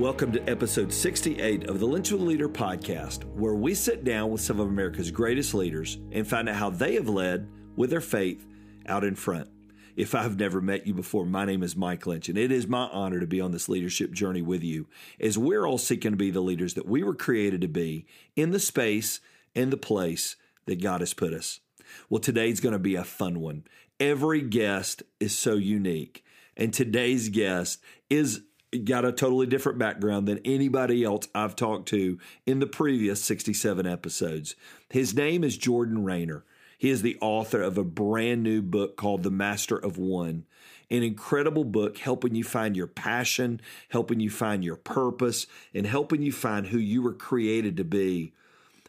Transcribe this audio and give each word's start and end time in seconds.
Welcome 0.00 0.32
to 0.32 0.48
episode 0.48 0.94
68 0.94 1.68
of 1.68 1.78
the 1.78 1.84
Lynch 1.84 2.10
with 2.10 2.22
a 2.22 2.24
Leader 2.24 2.48
podcast, 2.48 3.24
where 3.34 3.52
we 3.52 3.74
sit 3.74 4.02
down 4.02 4.30
with 4.30 4.40
some 4.40 4.58
of 4.58 4.66
America's 4.66 5.10
greatest 5.10 5.52
leaders 5.52 5.98
and 6.10 6.26
find 6.26 6.48
out 6.48 6.56
how 6.56 6.70
they 6.70 6.94
have 6.94 7.10
led 7.10 7.46
with 7.76 7.90
their 7.90 8.00
faith 8.00 8.46
out 8.86 9.04
in 9.04 9.14
front. 9.14 9.50
If 9.96 10.14
I've 10.14 10.38
never 10.38 10.62
met 10.62 10.86
you 10.86 10.94
before, 10.94 11.26
my 11.26 11.44
name 11.44 11.62
is 11.62 11.76
Mike 11.76 12.06
Lynch, 12.06 12.30
and 12.30 12.38
it 12.38 12.50
is 12.50 12.66
my 12.66 12.84
honor 12.84 13.20
to 13.20 13.26
be 13.26 13.42
on 13.42 13.52
this 13.52 13.68
leadership 13.68 14.12
journey 14.12 14.40
with 14.40 14.64
you 14.64 14.88
as 15.20 15.36
we're 15.36 15.66
all 15.66 15.76
seeking 15.76 16.12
to 16.12 16.16
be 16.16 16.30
the 16.30 16.40
leaders 16.40 16.72
that 16.74 16.88
we 16.88 17.02
were 17.02 17.14
created 17.14 17.60
to 17.60 17.68
be 17.68 18.06
in 18.34 18.52
the 18.52 18.58
space 18.58 19.20
and 19.54 19.70
the 19.70 19.76
place 19.76 20.34
that 20.64 20.82
God 20.82 21.02
has 21.02 21.12
put 21.12 21.34
us. 21.34 21.60
Well, 22.08 22.20
today's 22.20 22.60
going 22.60 22.72
to 22.72 22.78
be 22.78 22.94
a 22.94 23.04
fun 23.04 23.38
one. 23.38 23.64
Every 24.00 24.40
guest 24.40 25.02
is 25.20 25.36
so 25.36 25.56
unique, 25.56 26.24
and 26.56 26.72
today's 26.72 27.28
guest 27.28 27.82
is 28.08 28.44
got 28.84 29.04
a 29.04 29.12
totally 29.12 29.46
different 29.46 29.78
background 29.78 30.28
than 30.28 30.40
anybody 30.44 31.04
else 31.04 31.28
I've 31.34 31.56
talked 31.56 31.88
to 31.88 32.18
in 32.46 32.60
the 32.60 32.66
previous 32.66 33.22
67 33.22 33.86
episodes. 33.86 34.54
His 34.88 35.14
name 35.14 35.42
is 35.42 35.56
Jordan 35.56 36.04
Raynor. 36.04 36.44
He 36.78 36.90
is 36.90 37.02
the 37.02 37.18
author 37.20 37.60
of 37.60 37.76
a 37.76 37.84
brand 37.84 38.42
new 38.42 38.62
book 38.62 38.96
called 38.96 39.22
The 39.22 39.30
Master 39.30 39.76
of 39.76 39.98
One, 39.98 40.46
an 40.90 41.02
incredible 41.02 41.64
book 41.64 41.98
helping 41.98 42.34
you 42.34 42.44
find 42.44 42.76
your 42.76 42.86
passion, 42.86 43.60
helping 43.90 44.20
you 44.20 44.30
find 44.30 44.64
your 44.64 44.76
purpose, 44.76 45.46
and 45.74 45.86
helping 45.86 46.22
you 46.22 46.32
find 46.32 46.68
who 46.68 46.78
you 46.78 47.02
were 47.02 47.12
created 47.12 47.76
to 47.76 47.84
be. 47.84 48.32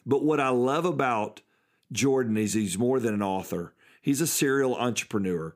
But 0.06 0.24
what 0.24 0.40
I 0.40 0.50
love 0.50 0.86
about 0.86 1.42
Jordan 1.92 2.38
is 2.38 2.54
he's 2.54 2.78
more 2.78 3.00
than 3.00 3.14
an 3.14 3.22
author. 3.22 3.74
He's 4.02 4.22
a 4.22 4.28
serial 4.28 4.76
entrepreneur. 4.76 5.56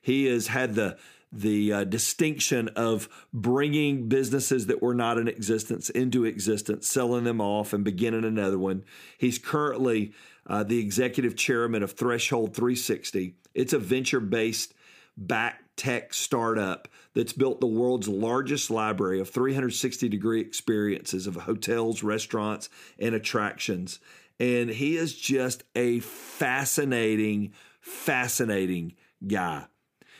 He 0.00 0.26
has 0.26 0.48
had 0.48 0.74
the 0.74 0.96
the 1.34 1.72
uh, 1.72 1.84
distinction 1.84 2.68
of 2.76 3.08
bringing 3.32 4.08
businesses 4.08 4.66
that 4.66 4.80
were 4.80 4.94
not 4.94 5.18
in 5.18 5.26
existence 5.26 5.90
into 5.90 6.24
existence, 6.24 6.88
selling 6.88 7.24
them 7.24 7.40
off, 7.40 7.72
and 7.72 7.84
beginning 7.84 8.24
another 8.24 8.58
one. 8.58 8.84
He's 9.18 9.38
currently 9.38 10.12
uh, 10.46 10.62
the 10.62 10.78
executive 10.78 11.36
chairman 11.36 11.82
of 11.82 11.92
Threshold 11.92 12.54
360. 12.54 13.34
It's 13.54 13.72
a 13.72 13.78
venture 13.78 14.20
based 14.20 14.74
back 15.16 15.62
tech 15.76 16.14
startup 16.14 16.88
that's 17.14 17.32
built 17.32 17.60
the 17.60 17.66
world's 17.66 18.08
largest 18.08 18.70
library 18.70 19.20
of 19.20 19.28
360 19.30 20.08
degree 20.08 20.40
experiences 20.40 21.26
of 21.26 21.34
hotels, 21.34 22.02
restaurants, 22.02 22.68
and 22.98 23.14
attractions. 23.14 23.98
And 24.38 24.70
he 24.70 24.96
is 24.96 25.16
just 25.16 25.64
a 25.74 26.00
fascinating, 26.00 27.54
fascinating 27.80 28.94
guy. 29.26 29.66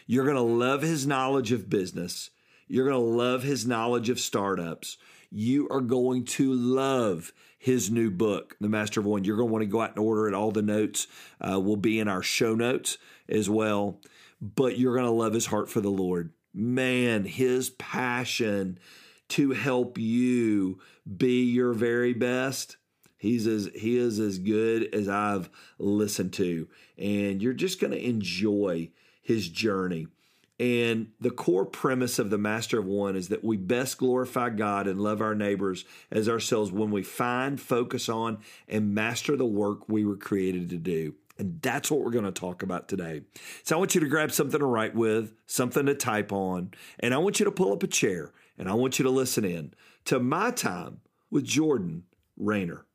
You're 0.06 0.24
going 0.24 0.36
to 0.36 0.42
love 0.42 0.82
his 0.82 1.06
knowledge 1.06 1.52
of 1.52 1.70
business. 1.70 2.30
You're 2.68 2.88
going 2.88 3.00
to 3.00 3.16
love 3.16 3.42
his 3.42 3.66
knowledge 3.66 4.10
of 4.10 4.20
startups. 4.20 4.96
You 5.30 5.68
are 5.70 5.80
going 5.80 6.24
to 6.26 6.52
love 6.52 7.32
his 7.58 7.90
new 7.90 8.10
book, 8.10 8.56
The 8.60 8.68
Master 8.68 9.00
of 9.00 9.06
One. 9.06 9.24
You're 9.24 9.36
going 9.36 9.48
to 9.48 9.52
want 9.52 9.62
to 9.62 9.66
go 9.66 9.80
out 9.80 9.90
and 9.90 9.98
order 9.98 10.28
it. 10.28 10.34
All 10.34 10.50
the 10.50 10.62
notes 10.62 11.06
uh, 11.40 11.58
will 11.58 11.76
be 11.76 11.98
in 11.98 12.08
our 12.08 12.22
show 12.22 12.54
notes 12.54 12.98
as 13.28 13.48
well. 13.48 14.00
But 14.40 14.78
you're 14.78 14.94
going 14.94 15.06
to 15.06 15.10
love 15.10 15.32
his 15.32 15.46
heart 15.46 15.70
for 15.70 15.80
the 15.80 15.90
Lord. 15.90 16.32
Man, 16.52 17.24
his 17.24 17.70
passion 17.70 18.78
to 19.30 19.52
help 19.52 19.98
you 19.98 20.80
be 21.16 21.44
your 21.44 21.72
very 21.72 22.12
best. 22.12 22.76
He's 23.16 23.46
as 23.46 23.70
he 23.74 23.96
is 23.96 24.20
as 24.20 24.38
good 24.38 24.94
as 24.94 25.08
I've 25.08 25.48
listened 25.78 26.34
to, 26.34 26.68
and 26.98 27.40
you're 27.40 27.54
just 27.54 27.80
going 27.80 27.92
to 27.92 28.06
enjoy 28.06 28.90
his 29.24 29.48
journey. 29.48 30.06
And 30.60 31.08
the 31.20 31.32
core 31.32 31.66
premise 31.66 32.20
of 32.20 32.30
the 32.30 32.38
Master 32.38 32.78
of 32.78 32.86
One 32.86 33.16
is 33.16 33.28
that 33.28 33.42
we 33.42 33.56
best 33.56 33.98
glorify 33.98 34.50
God 34.50 34.86
and 34.86 35.00
love 35.00 35.20
our 35.20 35.34
neighbors 35.34 35.84
as 36.12 36.28
ourselves 36.28 36.70
when 36.70 36.92
we 36.92 37.02
find, 37.02 37.60
focus 37.60 38.08
on, 38.08 38.38
and 38.68 38.94
master 38.94 39.36
the 39.36 39.44
work 39.44 39.88
we 39.88 40.04
were 40.04 40.16
created 40.16 40.70
to 40.70 40.76
do. 40.76 41.14
And 41.38 41.60
that's 41.60 41.90
what 41.90 42.02
we're 42.02 42.12
going 42.12 42.24
to 42.24 42.30
talk 42.30 42.62
about 42.62 42.88
today. 42.88 43.22
So 43.64 43.74
I 43.74 43.78
want 43.80 43.96
you 43.96 44.00
to 44.02 44.08
grab 44.08 44.30
something 44.30 44.60
to 44.60 44.66
write 44.66 44.94
with, 44.94 45.34
something 45.46 45.86
to 45.86 45.94
type 45.96 46.30
on, 46.30 46.70
and 47.00 47.12
I 47.12 47.18
want 47.18 47.40
you 47.40 47.44
to 47.46 47.50
pull 47.50 47.72
up 47.72 47.82
a 47.82 47.88
chair 47.88 48.32
and 48.56 48.68
I 48.68 48.74
want 48.74 49.00
you 49.00 49.02
to 49.02 49.10
listen 49.10 49.44
in 49.44 49.74
to 50.04 50.20
my 50.20 50.52
time 50.52 51.00
with 51.32 51.44
Jordan 51.44 52.04
Raynor. 52.36 52.86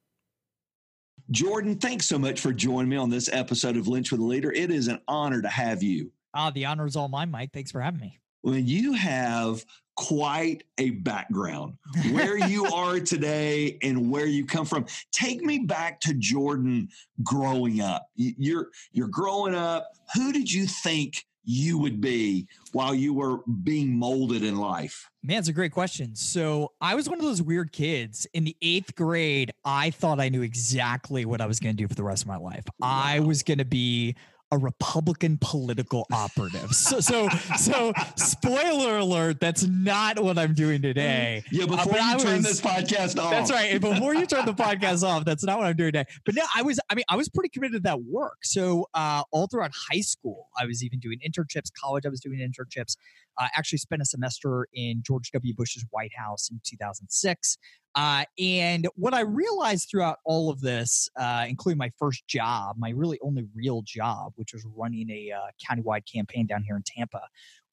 Jordan, 1.29 1.75
thanks 1.75 2.07
so 2.07 2.17
much 2.17 2.40
for 2.40 2.53
joining 2.53 2.90
me 2.90 2.96
on 2.96 3.09
this 3.09 3.29
episode 3.31 3.75
of 3.75 3.88
Lynch 3.88 4.11
with 4.11 4.22
a 4.22 4.23
Leader. 4.23 4.51
It 4.51 4.72
is 4.72 4.88
an 4.88 5.01
honor 5.07 5.41
to 5.41 5.50
have 5.50 5.84
you. 5.84 6.11
Ah, 6.34 6.51
the 6.51 6.66
honor 6.66 6.85
is 6.85 6.95
all 6.95 7.07
mine, 7.07 7.31
Mike. 7.31 7.51
Thanks 7.53 7.72
for 7.72 7.81
having 7.81 8.00
me. 8.00 8.19
When 8.41 8.66
you 8.66 8.94
have 8.94 9.63
quite 10.00 10.63
a 10.78 10.91
background 10.91 11.73
where 12.12 12.38
you 12.38 12.66
are 12.73 13.01
today 13.01 13.78
and 13.81 14.09
where 14.09 14.25
you 14.25 14.45
come 14.45 14.66
from. 14.66 14.85
Take 15.12 15.41
me 15.41 15.59
back 15.59 16.00
to 16.01 16.13
Jordan 16.13 16.88
growing 17.22 17.81
up. 17.81 18.07
You're 18.16 18.69
you're 18.94 19.09
growing 19.09 19.56
up. 19.56 19.91
Who 20.16 20.31
did 20.31 20.50
you 20.50 20.67
think 20.67 21.25
you 21.44 21.78
would 21.79 22.00
be 22.00 22.47
while 22.72 22.96
you 22.96 23.13
were 23.13 23.40
being 23.63 23.94
molded 23.97 24.41
in 24.41 24.56
life? 24.56 25.09
Man, 25.22 25.40
it's 25.40 25.50
a 25.50 25.53
great 25.53 25.73
question. 25.73 26.16
So 26.16 26.72
I 26.79 26.96
was 26.96 27.09
one 27.09 27.19
of 27.19 27.25
those 27.25 27.41
weird 27.41 27.73
kids 27.73 28.25
in 28.34 28.46
the 28.46 28.56
eighth 28.61 28.96
grade. 28.96 29.51
I 29.66 29.90
thought 29.90 30.22
I 30.22 30.29
knew 30.29 30.44
exactly 30.44 31.25
what 31.25 31.41
I 31.41 31.46
was 31.46 31.59
going 31.59 31.75
to 31.75 31.84
do 31.84 31.90
for 31.90 31.96
the 31.96 32.03
rest 32.03 32.23
of 32.23 32.28
my 32.28 32.38
life. 32.38 32.63
Wow. 32.79 32.88
I 32.88 33.19
was 33.19 33.44
going 33.44 33.57
to 33.57 33.66
be 33.66 34.16
a 34.52 34.58
Republican 34.58 35.38
political 35.40 36.08
operative. 36.12 36.74
So, 36.74 37.00
so, 37.00 37.30
so, 37.58 37.94
spoiler 38.16 38.98
alert, 38.98 39.40
that's 39.40 39.64
not 39.68 40.20
what 40.20 40.38
I'm 40.38 40.54
doing 40.54 40.82
today. 40.82 41.44
Yeah, 41.52 41.66
before 41.66 42.00
uh, 42.00 42.14
you 42.14 42.20
turn 42.20 42.42
this 42.42 42.59
podcast 42.59 43.20
off. 43.20 43.32
That's 43.32 43.52
right. 43.52 43.80
before 43.80 44.16
you 44.16 44.26
turn 44.26 44.46
the 44.46 44.54
podcast 44.54 45.04
off, 45.04 45.26
that's 45.26 45.44
not 45.44 45.59
what 45.59 45.68
I'm 45.68 45.76
doing 45.76 45.92
today. 45.92 46.06
But 46.26 46.36
no, 46.36 46.44
I 46.56 46.64
was, 46.64 46.80
I 46.90 46.96
mean, 46.96 47.06
I 47.09 47.16
was 47.16 47.30
pretty 47.30 47.50
committed 47.50 47.74
to 47.74 47.80
that 47.82 48.02
work. 48.04 48.38
So, 48.44 48.88
uh, 48.94 49.24
all 49.32 49.48
throughout 49.48 49.72
high 49.92 50.02
school, 50.02 50.48
I 50.59 50.66
was 50.66 50.84
even 50.84 51.00
doing 51.00 51.20
internships. 51.20 51.70
College, 51.80 52.06
I 52.06 52.09
was 52.09 52.20
doing 52.20 52.40
internships. 52.40 52.96
I 53.38 53.46
uh, 53.46 53.50
actually 53.56 53.80
spent 53.80 54.02
a 54.02 54.06
semester 54.06 54.68
in 54.74 55.02
George 55.06 55.32
W. 55.32 55.54
Bush's 55.56 55.86
White 55.92 56.12
House 56.18 56.50
in 56.50 56.59
2006. 56.66 57.58
Uh, 58.00 58.24
and 58.40 58.88
what 58.96 59.14
I 59.14 59.20
realized 59.22 59.90
throughout 59.92 60.20
all 60.24 60.50
of 60.50 60.62
this, 60.62 61.10
uh, 61.20 61.46
including 61.50 61.78
my 61.78 61.92
first 62.00 62.26
job, 62.28 62.78
my 62.80 62.92
really 62.92 63.20
only 63.22 63.46
real 63.54 63.82
job, 63.82 64.32
which 64.38 64.54
was 64.54 64.66
running 64.74 65.10
a 65.10 65.34
uh, 65.34 65.40
countywide 65.70 66.04
campaign 66.09 66.48
down 66.48 66.64
here 66.64 66.78
in 66.78 66.84
Tampa, 66.86 67.24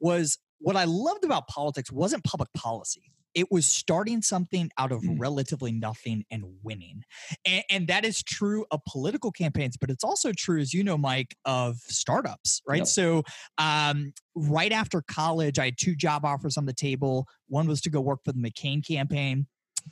was 0.01 0.39
what 0.59 0.75
I 0.75 0.83
loved 0.83 1.25
about 1.25 1.47
politics 1.47 1.93
wasn't 1.93 2.25
public 2.25 2.53
policy. 2.55 3.13
It 3.35 3.53
was 3.53 3.67
starting 3.67 4.21
something 4.21 4.69
out 4.79 4.91
of 4.91 5.03
mm. 5.03 5.15
relatively 5.17 5.71
nothing 5.71 6.25
and 6.29 6.43
winning. 6.65 7.03
And, 7.47 7.63
and, 7.71 7.87
that 7.87 8.05
is 8.05 8.21
true 8.21 8.65
of 8.73 8.81
political 8.89 9.31
campaigns, 9.31 9.77
but 9.77 9.91
it's 9.91 10.03
also 10.03 10.33
true, 10.33 10.59
as 10.59 10.75
you 10.75 10.83
know, 10.83 10.99
Mike, 10.99 11.37
of 11.45 11.77
startups, 11.87 12.63
right? 12.67 12.79
Yep. 12.79 12.87
So, 12.89 13.23
um, 13.59 14.13
right 14.35 14.73
after 14.73 15.03
college, 15.03 15.59
I 15.61 15.67
had 15.67 15.79
two 15.79 15.95
job 15.95 16.25
offers 16.25 16.57
on 16.57 16.67
the 16.67 16.73
table. 16.73 17.29
One 17.47 17.69
was 17.69 17.81
to 17.83 17.91
go 17.91 18.01
work 18.01 18.21
for 18.25 18.33
the 18.33 18.41
McCain 18.41 18.85
campaign 18.85 19.47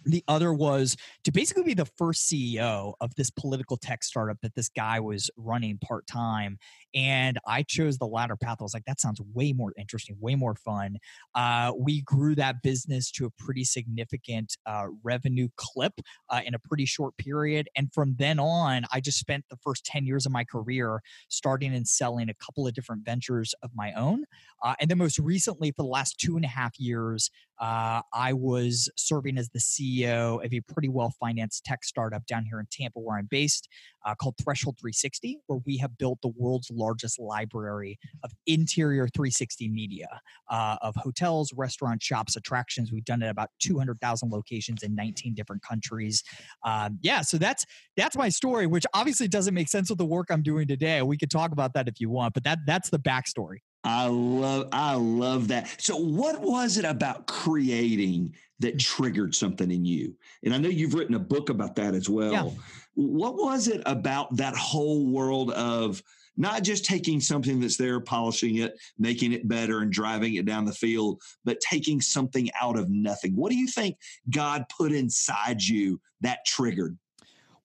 the 0.05 0.25
other 0.28 0.53
was 0.53 0.97
to 1.25 1.32
basically 1.32 1.62
be 1.62 1.75
the 1.75 1.88
first 1.99 2.31
CEO 2.31 2.94
of 3.00 3.15
this 3.15 3.31
political 3.31 3.77
tech 3.77 4.05
startup 4.05 4.41
that 4.43 4.55
this 4.55 4.69
guy 4.69 5.00
was 5.00 5.31
running 5.37 5.78
part 5.78 6.06
time. 6.06 6.58
And 6.94 7.38
I 7.46 7.62
chose 7.62 7.99
the 7.99 8.06
latter 8.06 8.37
path. 8.37 8.58
I 8.61 8.62
was 8.62 8.75
like, 8.75 8.85
that 8.87 9.00
sounds 9.00 9.20
way 9.35 9.52
more 9.52 9.73
interesting, 9.76 10.17
way 10.20 10.35
more 10.35 10.55
fun. 10.55 10.99
Uh, 11.35 11.73
we 11.76 12.02
grew 12.02 12.35
that 12.37 12.62
business 12.62 13.11
to 13.12 13.26
a 13.26 13.31
pretty 13.31 13.64
significant 13.64 14.56
uh, 14.67 14.87
revenue 15.02 15.49
clip 15.56 15.94
uh, 16.31 16.41
in 16.44 16.55
a 16.55 16.58
pretty 16.58 16.87
short 16.87 17.17
period. 17.17 17.69
And 17.76 17.93
from 17.93 18.14
then 18.19 18.38
on, 18.38 18.85
I 18.93 19.00
just 19.00 19.19
spent 19.19 19.44
the 19.50 19.56
first 19.56 19.85
10 19.85 20.06
years 20.06 20.26
of 20.26 20.32
my 20.32 20.44
career 20.44 21.00
starting 21.29 21.75
and 21.75 21.87
selling 21.87 22.29
a 22.29 22.35
couple 22.35 22.67
of 22.67 22.75
different 22.75 23.05
ventures 23.05 23.55
of 23.62 23.70
my 23.75 23.93
own. 23.94 24.25
Uh, 24.62 24.75
and 24.81 24.91
then 24.91 24.99
most 24.99 25.19
recently, 25.19 25.70
for 25.70 25.82
the 25.82 25.88
last 25.88 26.19
two 26.19 26.37
and 26.37 26.44
a 26.44 26.49
half 26.49 26.79
years, 26.79 27.31
uh, 27.61 28.02
I 28.12 28.32
was 28.32 28.91
serving 28.96 29.38
as 29.38 29.49
the 29.50 29.58
CEO 29.58 30.44
of 30.44 30.52
a 30.52 30.61
pretty 30.61 30.88
well 30.88 31.12
financed 31.20 31.64
tech 31.64 31.85
startup 31.85 32.26
down 32.26 32.44
here 32.44 32.61
in 32.61 32.67
Tampa, 32.70 32.99
where 33.00 33.19
I'm 33.19 33.26
based, 33.26 33.69
uh, 34.05 34.15
called 34.15 34.35
Threshold 34.43 34.77
360, 34.79 35.39
where 35.47 35.61
we 35.67 35.77
have 35.79 35.97
built 35.99 36.19
the 36.23 36.33
world's 36.37 36.71
largest 36.71 37.19
library 37.19 37.99
of 38.23 38.33
interior 38.47 39.09
360 39.09 39.69
media 39.69 40.09
uh, 40.51 40.77
of 40.83 40.95
hotels, 40.97 41.53
restaurants, 41.55 42.05
shops, 42.05 42.37
attractions. 42.37 42.93
We've 42.93 43.05
done 43.05 43.23
it 43.23 43.29
about 43.29 43.51
200,000 43.61 44.31
locations 44.31 44.83
in 44.83 44.95
19 44.95 45.35
different 45.35 45.62
countries. 45.62 46.23
Um, 46.65 46.99
yeah, 47.03 47.23
so 47.23 47.39
that's 47.39 47.65
that's 47.97 48.17
my 48.17 48.29
story, 48.29 48.67
which 48.67 48.85
obviously 48.95 49.29
doesn't 49.29 49.55
make 49.55 49.69
sense 49.69 49.89
with 49.89 49.99
the 49.99 50.05
work 50.05 50.29
I'm 50.31 50.43
doing 50.43 50.67
today. 50.67 51.03
We 51.03 51.17
could 51.17 51.31
talk 51.31 51.53
about 51.53 51.75
that 51.75 51.89
if 51.89 52.01
you 52.01 52.11
want, 52.11 52.35
but 52.35 52.45
that 52.45 52.59
that's 52.67 52.91
the 52.91 52.99
backstory. 52.99 53.59
I 53.84 54.06
love 54.06 54.69
I 54.72 54.94
love 54.94 55.48
that. 55.48 55.81
So 55.81 55.96
what 55.96 56.40
was 56.40 56.78
it 56.78 56.84
about 56.84 57.26
creating 57.26 58.34
that 58.60 58.78
triggered 58.78 59.34
something 59.34 59.70
in 59.70 59.84
you? 59.84 60.14
And 60.42 60.54
I 60.54 60.58
know 60.58 60.69
you've 60.69 60.94
written 60.94 61.14
a 61.14 61.20
book 61.20 61.50
about 61.50 61.76
that 61.76 61.94
as 61.94 62.08
well. 62.08 62.32
Yeah. 62.32 62.50
What 62.94 63.36
was 63.36 63.69
it 63.69 63.82
about 63.86 64.36
that 64.36 64.54
whole 64.56 65.06
world 65.06 65.50
of 65.50 66.02
not 66.36 66.62
just 66.62 66.84
taking 66.84 67.20
something 67.20 67.60
that's 67.60 67.76
there, 67.76 68.00
polishing 68.00 68.56
it, 68.56 68.75
making 68.98 69.32
it 69.32 69.46
better, 69.46 69.81
and 69.81 69.92
driving 69.92 70.34
it 70.34 70.46
down 70.46 70.64
the 70.64 70.72
field, 70.72 71.22
but 71.44 71.60
taking 71.60 72.00
something 72.00 72.50
out 72.60 72.78
of 72.78 72.90
nothing. 72.90 73.36
What 73.36 73.52
do 73.52 73.56
you 73.56 73.69
think 73.69 73.96
God 74.31 74.64
put 74.76 74.92
inside 74.92 75.62
you 75.62 76.00
that 76.22 76.44
triggered? 76.46 76.98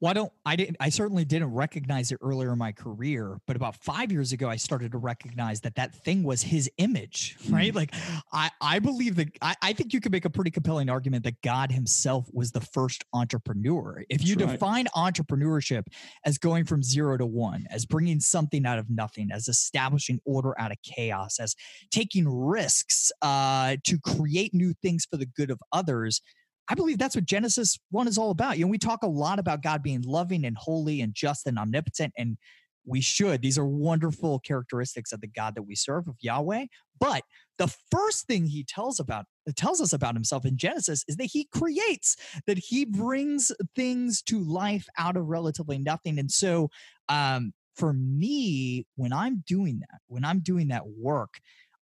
Well, 0.01 0.11
I 0.11 0.13
don't, 0.13 0.31
I 0.45 0.55
didn't, 0.55 0.77
I 0.79 0.89
certainly 0.89 1.25
didn't 1.25 1.53
recognize 1.53 2.13
it 2.13 2.19
earlier 2.21 2.53
in 2.53 2.57
my 2.57 2.71
career, 2.71 3.39
but 3.45 3.57
about 3.57 3.75
five 3.75 4.13
years 4.13 4.31
ago, 4.31 4.49
I 4.49 4.55
started 4.55 4.93
to 4.93 4.97
recognize 4.97 5.59
that 5.61 5.75
that 5.75 5.93
thing 5.93 6.23
was 6.23 6.41
his 6.41 6.71
image, 6.77 7.35
right? 7.49 7.73
Mm. 7.73 7.75
Like, 7.75 7.93
I, 8.31 8.49
I 8.61 8.79
believe 8.79 9.17
that, 9.17 9.27
I, 9.41 9.55
I 9.61 9.73
think 9.73 9.93
you 9.93 9.99
could 9.99 10.13
make 10.13 10.23
a 10.23 10.29
pretty 10.29 10.51
compelling 10.51 10.89
argument 10.89 11.25
that 11.25 11.41
God 11.41 11.71
himself 11.71 12.29
was 12.31 12.51
the 12.51 12.61
first 12.61 13.03
entrepreneur. 13.13 14.03
If 14.09 14.25
you 14.25 14.35
define 14.37 14.85
entrepreneurship 14.95 15.83
as 16.25 16.37
going 16.37 16.63
from 16.63 16.81
zero 16.81 17.17
to 17.17 17.25
one, 17.25 17.67
as 17.69 17.85
bringing 17.85 18.21
something 18.21 18.65
out 18.65 18.79
of 18.79 18.89
nothing, 18.89 19.29
as 19.33 19.49
establishing 19.49 20.19
order 20.23 20.59
out 20.59 20.71
of 20.71 20.77
chaos, 20.81 21.39
as 21.39 21.55
taking 21.91 22.27
risks 22.27 23.11
uh, 23.21 23.75
to 23.83 23.99
create 23.99 24.53
new 24.53 24.73
things 24.81 25.05
for 25.09 25.17
the 25.17 25.25
good 25.25 25.51
of 25.51 25.59
others, 25.73 26.21
I 26.69 26.75
believe 26.75 26.99
that's 26.99 27.15
what 27.15 27.25
Genesis 27.25 27.79
1 27.89 28.07
is 28.07 28.17
all 28.17 28.29
about. 28.29 28.57
You 28.57 28.65
know, 28.65 28.71
we 28.71 28.77
talk 28.77 29.01
a 29.01 29.07
lot 29.07 29.39
about 29.39 29.63
God 29.63 29.81
being 29.81 30.03
loving 30.03 30.45
and 30.45 30.55
holy 30.55 31.01
and 31.01 31.13
just 31.13 31.47
and 31.47 31.57
omnipotent, 31.57 32.13
and 32.15 32.37
we 32.85 33.01
should. 33.01 33.41
These 33.41 33.57
are 33.57 33.65
wonderful 33.65 34.39
characteristics 34.39 35.11
of 35.11 35.21
the 35.21 35.27
God 35.27 35.55
that 35.55 35.63
we 35.63 35.75
serve, 35.75 36.07
of 36.07 36.15
Yahweh. 36.21 36.65
But 36.99 37.23
the 37.57 37.73
first 37.91 38.27
thing 38.27 38.45
he 38.45 38.63
tells 38.63 38.99
about 38.99 39.25
tells 39.55 39.81
us 39.81 39.93
about 39.93 40.13
himself 40.13 40.45
in 40.45 40.57
Genesis 40.57 41.03
is 41.07 41.17
that 41.17 41.25
he 41.25 41.47
creates, 41.51 42.15
that 42.45 42.59
he 42.59 42.85
brings 42.85 43.51
things 43.75 44.21
to 44.23 44.39
life 44.39 44.85
out 44.97 45.17
of 45.17 45.27
relatively 45.27 45.79
nothing. 45.79 46.19
And 46.19 46.31
so 46.31 46.69
um, 47.09 47.53
for 47.75 47.93
me, 47.93 48.85
when 48.95 49.11
I'm 49.11 49.43
doing 49.47 49.79
that, 49.79 50.01
when 50.07 50.23
I'm 50.23 50.39
doing 50.39 50.67
that 50.67 50.83
work, 50.87 51.39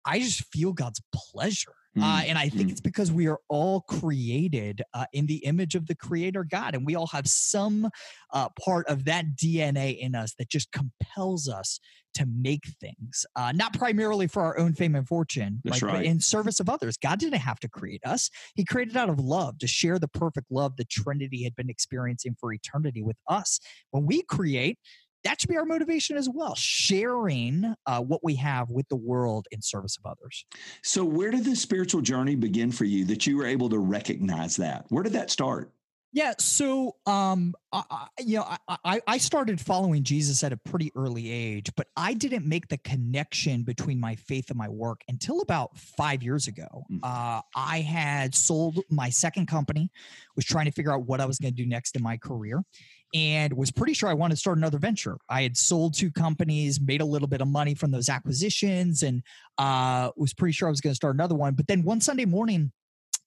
I 0.05 0.19
just 0.19 0.45
feel 0.51 0.73
God's 0.73 1.01
pleasure. 1.13 1.73
Mm, 1.97 2.03
uh, 2.03 2.23
and 2.25 2.37
I 2.37 2.47
think 2.47 2.69
mm. 2.69 2.71
it's 2.71 2.81
because 2.81 3.11
we 3.11 3.27
are 3.27 3.39
all 3.49 3.81
created 3.81 4.81
uh, 4.93 5.05
in 5.11 5.25
the 5.25 5.43
image 5.45 5.75
of 5.75 5.87
the 5.87 5.95
Creator 5.95 6.45
God, 6.45 6.73
and 6.73 6.85
we 6.85 6.95
all 6.95 7.07
have 7.07 7.27
some 7.27 7.89
uh, 8.31 8.47
part 8.63 8.87
of 8.87 9.05
that 9.05 9.35
DNA 9.35 9.97
in 9.99 10.15
us 10.15 10.33
that 10.39 10.49
just 10.49 10.71
compels 10.71 11.49
us 11.49 11.79
to 12.13 12.25
make 12.25 12.65
things, 12.79 13.25
uh, 13.35 13.51
not 13.53 13.73
primarily 13.73 14.27
for 14.27 14.41
our 14.41 14.57
own 14.57 14.73
fame 14.73 14.95
and 14.95 15.07
fortune, 15.07 15.61
like, 15.65 15.81
right. 15.81 15.95
but 15.95 16.05
in 16.05 16.19
service 16.19 16.59
of 16.59 16.69
others. 16.69 16.97
God 16.97 17.19
didn't 17.19 17.39
have 17.39 17.59
to 17.59 17.69
create 17.69 18.01
us; 18.05 18.29
He 18.55 18.63
created 18.63 18.95
out 18.95 19.09
of 19.09 19.19
love 19.19 19.57
to 19.59 19.67
share 19.67 19.99
the 19.99 20.07
perfect 20.07 20.47
love 20.49 20.77
the 20.77 20.85
Trinity 20.85 21.43
had 21.43 21.55
been 21.55 21.69
experiencing 21.69 22.35
for 22.39 22.53
eternity 22.53 23.01
with 23.01 23.17
us. 23.27 23.59
When 23.91 24.05
we 24.05 24.21
create, 24.23 24.77
that 25.23 25.39
should 25.39 25.49
be 25.49 25.57
our 25.57 25.65
motivation 25.65 26.17
as 26.17 26.29
well 26.31 26.55
sharing 26.55 27.73
uh, 27.85 28.01
what 28.01 28.23
we 28.23 28.35
have 28.35 28.69
with 28.69 28.87
the 28.89 28.95
world 28.95 29.47
in 29.51 29.61
service 29.61 29.97
of 29.97 30.09
others 30.09 30.45
so 30.83 31.03
where 31.03 31.31
did 31.31 31.45
the 31.45 31.55
spiritual 31.55 32.01
journey 32.01 32.35
begin 32.35 32.71
for 32.71 32.85
you 32.85 33.05
that 33.05 33.25
you 33.25 33.37
were 33.37 33.45
able 33.45 33.69
to 33.69 33.79
recognize 33.79 34.55
that 34.55 34.85
where 34.89 35.03
did 35.03 35.13
that 35.13 35.29
start 35.29 35.71
yeah, 36.13 36.33
so 36.39 36.97
um, 37.05 37.53
I, 37.71 38.07
you 38.19 38.39
know, 38.39 38.45
I, 38.83 39.01
I 39.07 39.17
started 39.17 39.61
following 39.61 40.03
Jesus 40.03 40.43
at 40.43 40.51
a 40.51 40.57
pretty 40.57 40.91
early 40.93 41.31
age, 41.31 41.71
but 41.77 41.87
I 41.95 42.13
didn't 42.13 42.45
make 42.45 42.67
the 42.67 42.77
connection 42.79 43.63
between 43.63 43.97
my 43.97 44.15
faith 44.15 44.49
and 44.49 44.57
my 44.57 44.67
work 44.67 45.01
until 45.07 45.39
about 45.39 45.77
five 45.77 46.21
years 46.21 46.47
ago. 46.47 46.83
Mm. 46.91 46.99
Uh, 47.01 47.41
I 47.55 47.79
had 47.79 48.35
sold 48.35 48.79
my 48.89 49.09
second 49.09 49.47
company, 49.47 49.89
was 50.35 50.43
trying 50.43 50.65
to 50.65 50.71
figure 50.71 50.91
out 50.91 51.03
what 51.03 51.21
I 51.21 51.25
was 51.25 51.39
going 51.39 51.53
to 51.53 51.63
do 51.63 51.67
next 51.67 51.95
in 51.95 52.03
my 52.03 52.17
career, 52.17 52.61
and 53.13 53.53
was 53.53 53.71
pretty 53.71 53.93
sure 53.93 54.09
I 54.09 54.13
wanted 54.13 54.35
to 54.35 54.39
start 54.39 54.57
another 54.57 54.77
venture. 54.77 55.17
I 55.29 55.41
had 55.43 55.57
sold 55.57 55.93
two 55.93 56.11
companies, 56.11 56.79
made 56.79 57.01
a 57.01 57.05
little 57.05 57.27
bit 57.27 57.41
of 57.41 57.47
money 57.47 57.75
from 57.75 57.91
those 57.91 58.09
acquisitions, 58.09 59.03
and 59.03 59.21
uh, 59.57 60.11
was 60.15 60.33
pretty 60.33 60.53
sure 60.53 60.67
I 60.67 60.71
was 60.71 60.81
going 60.81 60.91
to 60.91 60.95
start 60.95 61.15
another 61.15 61.35
one. 61.35 61.53
But 61.53 61.67
then 61.67 61.83
one 61.83 62.01
Sunday 62.01 62.25
morning, 62.25 62.71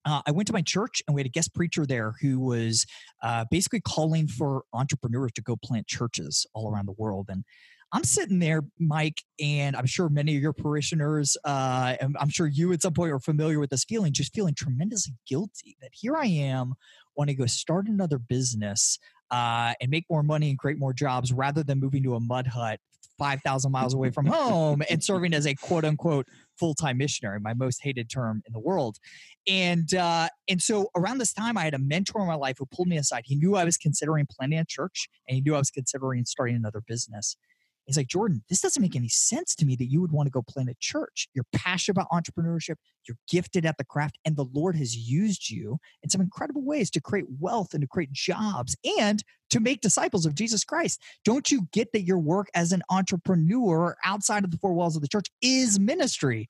uh, 0.07 0.23
I 0.27 0.31
went 0.33 0.47
to 0.49 0.53
my 0.53 0.63
church 0.63 1.03
and 1.07 1.15
we 1.15 1.21
had 1.21 1.27
a 1.27 1.31
guest 1.31 1.55
preacher 1.55 1.87
there 1.87 2.15
who 2.21 2.41
was 2.41 2.87
uh, 3.23 3.45
basically 3.51 3.81
calling 3.81 4.27
for 4.27 4.65
entrepreneurs 4.73 5.33
to 5.33 5.43
go 5.43 5.57
plant 5.57 5.87
churches 5.87 6.47
all 6.55 6.71
around 6.71 6.87
the 6.87 6.95
world. 6.99 7.27
And 7.31 7.45
I'm 7.93 8.05
sitting 8.05 8.41
there, 8.41 8.63
Mike, 8.79 9.23
and 9.41 9.77
I'm 9.77 9.87
sure 9.87 10.09
many 10.09 10.35
of 10.35 10.43
your 10.43 10.53
parishioners, 10.53 11.37
uh, 11.45 11.95
and 12.01 12.17
I'm 12.19 12.29
sure 12.29 12.47
you 12.47 12.73
at 12.73 12.83
some 12.83 12.93
point 12.93 13.13
are 13.13 13.21
familiar 13.21 13.61
with 13.61 13.71
this 13.71 13.85
feeling, 13.85 14.13
just 14.13 14.35
feeling 14.35 14.55
tremendously 14.55 15.15
guilty 15.29 15.77
that 15.81 15.91
here 15.93 16.17
I 16.17 16.27
am 16.27 16.75
wanting 17.17 17.37
to 17.37 17.43
go 17.43 17.47
start 17.47 17.87
another 17.87 18.19
business 18.19 18.99
uh, 19.31 19.75
and 19.81 19.91
make 19.91 20.05
more 20.11 20.23
money 20.23 20.51
and 20.51 20.59
create 20.59 20.79
more 20.79 20.93
jobs 20.93 21.33
rather 21.33 21.63
than 21.63 21.81
moving 21.81 22.03
to 22.03 22.15
a 22.15 22.21
mud 22.21 22.47
hut 22.47 22.81
5,000 23.19 23.71
miles 23.71 23.95
away 23.95 24.11
from 24.11 24.27
home 24.27 24.83
and 24.91 25.03
serving 25.05 25.35
as 25.35 25.47
a 25.47 25.55
quote 25.55 25.85
unquote 25.85 26.27
full 26.59 26.75
time 26.75 26.99
missionary, 26.99 27.41
my 27.41 27.55
most 27.55 27.81
hated 27.83 28.11
term 28.11 28.43
in 28.47 28.53
the 28.53 28.59
world. 28.59 28.99
And 29.47 29.93
uh, 29.95 30.29
and 30.49 30.61
so 30.61 30.89
around 30.97 31.19
this 31.19 31.33
time, 31.33 31.57
I 31.59 31.63
had 31.63 31.75
a 31.75 31.79
mentor 31.79 32.23
in 32.23 32.27
my 32.27 32.35
life 32.35 32.57
who 32.59 32.67
pulled 32.67 32.89
me 32.89 32.97
aside. 32.97 33.25
He 33.27 33.37
knew 33.37 33.57
I 33.57 33.65
was 33.65 33.77
considering 33.77 34.27
planting 34.31 34.59
a 34.59 34.65
church, 34.65 35.09
and 35.29 35.35
he 35.35 35.41
knew 35.43 35.55
I 35.55 35.59
was 35.59 35.71
considering 35.71 36.25
starting 36.25 36.57
another 36.57 36.81
business. 36.81 37.37
He's 37.87 37.97
like, 37.97 38.07
Jordan, 38.07 38.43
this 38.49 38.61
doesn't 38.61 38.81
make 38.81 38.97
any 38.97 39.09
sense 39.09 39.55
to 39.57 39.67
me 39.67 39.77
that 39.77 39.91
you 39.91 40.01
would 40.01 40.13
want 40.13 40.27
to 40.27 40.31
go 40.31 40.43
plant 40.43 40.71
a 40.71 40.75
church. 40.81 41.29
You're 41.35 41.45
passionate 41.53 41.99
about 41.99 42.11
entrepreneurship, 42.11 42.77
you're 43.07 43.19
gifted 43.29 43.67
at 43.67 43.77
the 43.79 43.85
craft, 43.85 44.19
and 44.25 44.37
the 44.37 44.47
Lord 44.53 44.77
has 44.77 44.97
used 44.97 45.51
you 45.51 45.79
in 46.03 46.11
some 46.11 46.21
incredible 46.21 46.63
ways 46.63 46.91
to 46.93 47.01
create 47.01 47.27
wealth 47.39 47.75
and 47.75 47.83
to 47.83 47.89
create 47.89 48.13
jobs 48.13 48.77
and 48.99 49.23
to 49.51 49.61
make 49.61 49.81
disciples 49.81 50.27
of 50.27 50.35
Jesus 50.35 50.65
Christ. 50.65 51.01
Don't 51.25 51.51
you 51.51 51.69
get 51.73 51.93
that 51.93 52.03
your 52.03 52.19
work 52.19 52.49
as 52.55 52.73
an 52.73 52.83
entrepreneur 52.91 53.97
outside 54.05 54.45
of 54.45 54.51
the 54.51 54.59
four 54.59 54.73
walls 54.73 54.97
of 54.97 55.03
the 55.03 55.09
church 55.09 55.29
is 55.43 55.79
ministry? 55.79 56.49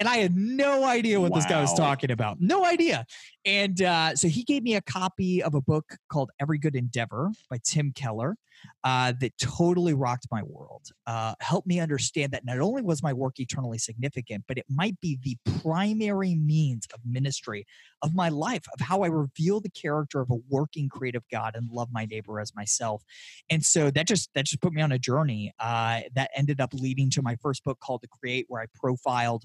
And 0.00 0.08
I 0.08 0.16
had 0.16 0.36
no 0.36 0.84
idea 0.84 1.20
what 1.20 1.30
wow. 1.30 1.36
this 1.36 1.46
guy 1.46 1.60
was 1.60 1.72
talking 1.74 2.10
about. 2.10 2.40
No 2.40 2.64
idea. 2.64 3.06
And 3.44 3.80
uh, 3.82 4.16
so 4.16 4.28
he 4.28 4.42
gave 4.44 4.62
me 4.62 4.74
a 4.74 4.80
copy 4.80 5.42
of 5.42 5.54
a 5.54 5.60
book 5.60 5.96
called 6.08 6.30
Every 6.40 6.58
Good 6.58 6.74
Endeavor 6.74 7.30
by 7.48 7.58
Tim 7.64 7.92
Keller 7.92 8.36
uh, 8.84 9.12
that 9.20 9.36
totally 9.38 9.94
rocked 9.94 10.26
my 10.30 10.42
world. 10.42 10.88
Uh, 11.06 11.34
helped 11.40 11.66
me 11.66 11.80
understand 11.80 12.32
that 12.32 12.44
not 12.44 12.58
only 12.58 12.82
was 12.82 13.02
my 13.02 13.12
work 13.12 13.38
eternally 13.38 13.78
significant, 13.78 14.44
but 14.46 14.58
it 14.58 14.66
might 14.68 14.98
be 15.00 15.18
the 15.22 15.36
primary 15.60 16.34
means 16.34 16.86
of 16.94 17.00
ministry 17.04 17.66
of 18.02 18.14
my 18.14 18.28
life, 18.28 18.64
of 18.72 18.80
how 18.84 19.02
I 19.02 19.08
reveal 19.08 19.60
the 19.60 19.70
character 19.70 20.20
of 20.20 20.30
a 20.30 20.38
working 20.48 20.88
creative 20.88 21.22
God 21.30 21.54
and 21.54 21.70
love 21.70 21.88
my 21.92 22.04
neighbor 22.04 22.40
as 22.40 22.54
myself. 22.54 23.02
And 23.50 23.64
so 23.64 23.90
that 23.90 24.06
just 24.06 24.30
that 24.34 24.46
just 24.46 24.60
put 24.60 24.72
me 24.72 24.82
on 24.82 24.92
a 24.92 24.98
journey 24.98 25.52
uh, 25.58 26.00
that 26.14 26.30
ended 26.36 26.60
up 26.60 26.74
leading 26.74 27.10
to 27.10 27.22
my 27.22 27.36
first 27.36 27.64
book 27.64 27.78
called 27.80 28.02
to 28.02 28.08
Create, 28.08 28.46
where 28.48 28.62
I 28.62 28.66
profiled 28.74 29.44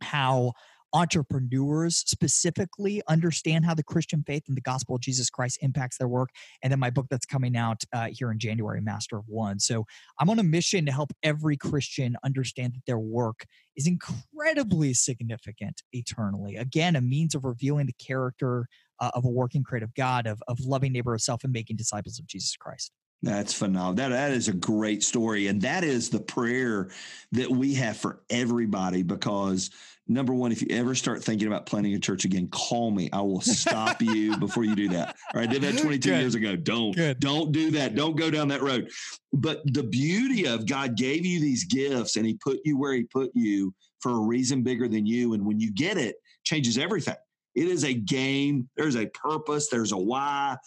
how 0.00 0.52
entrepreneurs 0.92 1.96
specifically 1.96 3.02
understand 3.08 3.64
how 3.64 3.74
the 3.74 3.82
Christian 3.82 4.22
faith 4.26 4.44
and 4.48 4.56
the 4.56 4.62
gospel 4.62 4.94
of 4.94 5.02
Jesus 5.02 5.28
Christ 5.28 5.58
impacts 5.60 5.98
their 5.98 6.08
work. 6.08 6.30
And 6.62 6.72
then 6.72 6.78
my 6.78 6.90
book 6.90 7.06
that's 7.10 7.26
coming 7.26 7.56
out 7.56 7.82
uh, 7.92 8.08
here 8.10 8.30
in 8.30 8.38
January, 8.38 8.80
Master 8.80 9.18
of 9.18 9.24
One. 9.26 9.58
So 9.58 9.84
I'm 10.18 10.30
on 10.30 10.38
a 10.38 10.42
mission 10.44 10.86
to 10.86 10.92
help 10.92 11.12
every 11.22 11.56
Christian 11.56 12.16
understand 12.24 12.74
that 12.74 12.86
their 12.86 12.98
work 12.98 13.44
is 13.76 13.86
incredibly 13.86 14.94
significant 14.94 15.82
eternally. 15.92 16.56
Again, 16.56 16.96
a 16.96 17.00
means 17.00 17.34
of 17.34 17.44
revealing 17.44 17.86
the 17.86 17.92
character 17.94 18.66
uh, 18.98 19.10
of 19.12 19.24
a 19.24 19.30
working 19.30 19.62
creative 19.62 19.92
God, 19.94 20.26
of, 20.26 20.42
of 20.48 20.58
loving 20.60 20.92
neighbor 20.92 21.14
of 21.14 21.20
self 21.20 21.44
and 21.44 21.52
making 21.52 21.76
disciples 21.76 22.18
of 22.18 22.26
Jesus 22.26 22.56
Christ. 22.56 22.90
That's 23.22 23.52
phenomenal. 23.52 23.94
That 23.94 24.08
that 24.10 24.32
is 24.32 24.48
a 24.48 24.52
great 24.52 25.02
story, 25.02 25.48
and 25.48 25.60
that 25.62 25.84
is 25.84 26.10
the 26.10 26.20
prayer 26.20 26.90
that 27.32 27.50
we 27.50 27.74
have 27.74 27.96
for 27.96 28.20
everybody. 28.30 29.02
Because 29.02 29.70
number 30.06 30.34
one, 30.34 30.52
if 30.52 30.60
you 30.62 30.68
ever 30.70 30.94
start 30.94 31.24
thinking 31.24 31.48
about 31.48 31.66
planting 31.66 31.94
a 31.94 31.98
church 31.98 32.24
again, 32.24 32.48
call 32.48 32.90
me. 32.90 33.08
I 33.12 33.22
will 33.22 33.40
stop 33.40 34.00
you 34.02 34.36
before 34.38 34.64
you 34.64 34.76
do 34.76 34.88
that. 34.90 35.16
All 35.34 35.40
right, 35.40 35.48
I 35.48 35.52
did 35.52 35.62
that 35.62 35.78
22 35.78 36.08
Good. 36.10 36.20
years 36.20 36.34
ago. 36.34 36.56
Don't 36.56 36.94
Good. 36.94 37.18
don't 37.18 37.52
do 37.52 37.70
that. 37.72 37.94
Don't 37.94 38.16
go 38.16 38.30
down 38.30 38.48
that 38.48 38.62
road. 38.62 38.90
But 39.32 39.62
the 39.72 39.82
beauty 39.82 40.46
of 40.46 40.66
God 40.66 40.96
gave 40.96 41.24
you 41.24 41.40
these 41.40 41.64
gifts, 41.64 42.16
and 42.16 42.26
He 42.26 42.34
put 42.34 42.60
you 42.64 42.78
where 42.78 42.92
He 42.92 43.04
put 43.04 43.30
you 43.34 43.74
for 44.00 44.12
a 44.12 44.20
reason 44.20 44.62
bigger 44.62 44.88
than 44.88 45.06
you. 45.06 45.32
And 45.32 45.44
when 45.44 45.58
you 45.58 45.72
get 45.72 45.96
it, 45.96 46.16
changes 46.44 46.78
everything 46.78 47.16
It 47.56 47.68
is 47.68 47.84
a 47.84 47.94
game. 47.94 48.68
There's 48.76 48.96
a 48.96 49.06
purpose. 49.06 49.68
There's 49.68 49.92
a 49.92 49.96
why. 49.96 50.58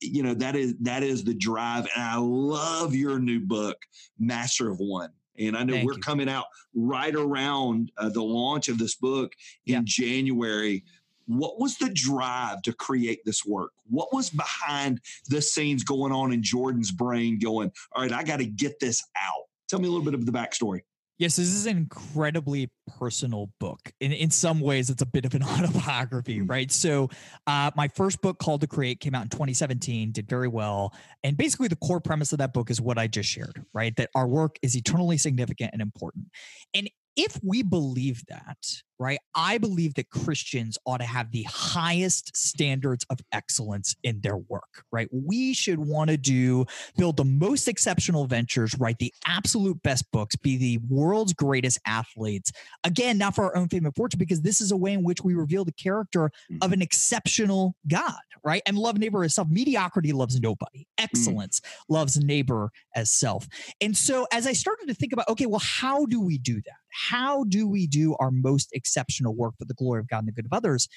You 0.00 0.22
know 0.22 0.34
that 0.34 0.54
is 0.54 0.74
that 0.80 1.02
is 1.02 1.24
the 1.24 1.34
drive. 1.34 1.88
And 1.94 2.04
I 2.04 2.16
love 2.16 2.94
your 2.94 3.18
new 3.18 3.40
book, 3.40 3.76
Master 4.18 4.70
of 4.70 4.78
One. 4.78 5.10
And 5.38 5.56
I 5.56 5.64
know 5.64 5.74
Thank 5.74 5.86
we're 5.86 5.94
you. 5.94 6.00
coming 6.00 6.28
out 6.28 6.46
right 6.74 7.14
around 7.14 7.92
uh, 7.96 8.08
the 8.08 8.22
launch 8.22 8.68
of 8.68 8.78
this 8.78 8.94
book 8.94 9.32
in 9.66 9.74
yeah. 9.74 9.80
January. 9.84 10.84
What 11.26 11.60
was 11.60 11.76
the 11.76 11.90
drive 11.90 12.62
to 12.62 12.72
create 12.72 13.20
this 13.24 13.44
work? 13.44 13.72
What 13.90 14.14
was 14.14 14.30
behind 14.30 15.00
the 15.28 15.42
scenes 15.42 15.84
going 15.84 16.10
on 16.10 16.32
in 16.32 16.42
Jordan's 16.42 16.90
brain 16.90 17.38
going, 17.38 17.70
all 17.92 18.02
right, 18.02 18.12
I 18.12 18.22
got 18.22 18.38
to 18.38 18.46
get 18.46 18.80
this 18.80 19.04
out? 19.14 19.44
Tell 19.68 19.78
me 19.78 19.88
a 19.88 19.90
little 19.90 20.04
bit 20.04 20.14
of 20.14 20.24
the 20.24 20.32
backstory. 20.32 20.80
Yes, 21.18 21.34
this 21.34 21.48
is 21.48 21.66
an 21.66 21.76
incredibly 21.76 22.70
personal 22.96 23.50
book. 23.58 23.92
In 24.00 24.12
in 24.12 24.30
some 24.30 24.60
ways, 24.60 24.88
it's 24.88 25.02
a 25.02 25.06
bit 25.06 25.24
of 25.24 25.34
an 25.34 25.42
autobiography, 25.44 26.40
mm. 26.40 26.48
right? 26.48 26.70
So, 26.70 27.10
uh, 27.46 27.72
my 27.76 27.88
first 27.88 28.22
book, 28.22 28.38
called 28.38 28.60
to 28.60 28.68
Create, 28.68 29.00
came 29.00 29.16
out 29.16 29.22
in 29.22 29.28
2017, 29.28 30.12
did 30.12 30.28
very 30.28 30.46
well, 30.46 30.94
and 31.24 31.36
basically 31.36 31.66
the 31.66 31.76
core 31.76 32.00
premise 32.00 32.32
of 32.32 32.38
that 32.38 32.52
book 32.54 32.70
is 32.70 32.80
what 32.80 32.98
I 32.98 33.08
just 33.08 33.28
shared, 33.28 33.64
right? 33.74 33.94
That 33.96 34.10
our 34.14 34.28
work 34.28 34.58
is 34.62 34.76
eternally 34.76 35.18
significant 35.18 35.70
and 35.72 35.82
important. 35.82 36.26
And 36.72 36.88
if 37.16 37.40
we 37.42 37.64
believe 37.64 38.22
that, 38.28 38.58
right, 38.98 39.18
I 39.34 39.58
believe 39.58 39.94
that 39.94 40.10
Christians 40.10 40.76
ought 40.84 40.98
to 40.98 41.04
have 41.04 41.30
the 41.30 41.44
highest 41.44 42.36
standards 42.36 43.06
of 43.10 43.20
excellence 43.32 43.94
in 44.02 44.20
their 44.22 44.36
work, 44.36 44.84
right? 44.90 45.08
We 45.12 45.54
should 45.54 45.78
want 45.78 46.10
to 46.10 46.16
do, 46.16 46.66
build 46.96 47.16
the 47.16 47.24
most 47.24 47.68
exceptional 47.68 48.26
ventures, 48.26 48.74
write 48.78 48.98
the 48.98 49.12
absolute 49.26 49.82
best 49.82 50.10
books, 50.10 50.34
be 50.36 50.56
the 50.56 50.78
world's 50.88 51.32
greatest 51.32 51.78
athletes. 51.86 52.50
Again, 52.84 53.18
not 53.18 53.34
for 53.34 53.44
our 53.44 53.56
own 53.56 53.68
fame 53.68 53.84
and 53.84 53.94
fortune, 53.94 54.18
because 54.18 54.42
this 54.42 54.60
is 54.60 54.72
a 54.72 54.76
way 54.76 54.92
in 54.92 55.04
which 55.04 55.22
we 55.22 55.34
reveal 55.34 55.64
the 55.64 55.72
character 55.72 56.26
of 56.26 56.32
mm-hmm. 56.50 56.72
an 56.72 56.82
exceptional 56.82 57.76
God, 57.86 58.14
right? 58.44 58.62
And 58.66 58.76
love 58.76 58.98
neighbor 58.98 59.22
as 59.22 59.34
self. 59.34 59.48
Mediocrity 59.48 60.12
loves 60.12 60.40
nobody, 60.40 60.80
mm. 60.80 61.04
excellence 61.04 61.60
mm. 61.60 61.68
loves 61.88 62.16
neighbor 62.18 62.70
as 62.96 63.12
self. 63.12 63.46
And 63.80 63.96
so 63.96 64.26
as 64.32 64.46
I 64.46 64.52
started 64.52 64.88
to 64.88 64.94
think 64.94 65.12
about, 65.12 65.28
okay, 65.28 65.46
well, 65.46 65.62
how 65.62 66.06
do 66.06 66.20
we 66.20 66.38
do 66.38 66.56
that? 66.56 66.74
how 66.90 67.44
do 67.44 67.68
we 67.68 67.86
do 67.86 68.16
our 68.18 68.30
most 68.30 68.70
exceptional 68.72 68.87
work 69.30 69.54
for 69.58 69.64
the 69.64 69.74
glory 69.74 70.00
of 70.00 70.08
God 70.08 70.20
and 70.20 70.28
the 70.28 70.32
good 70.32 70.46
of 70.46 70.52
others? 70.52 70.88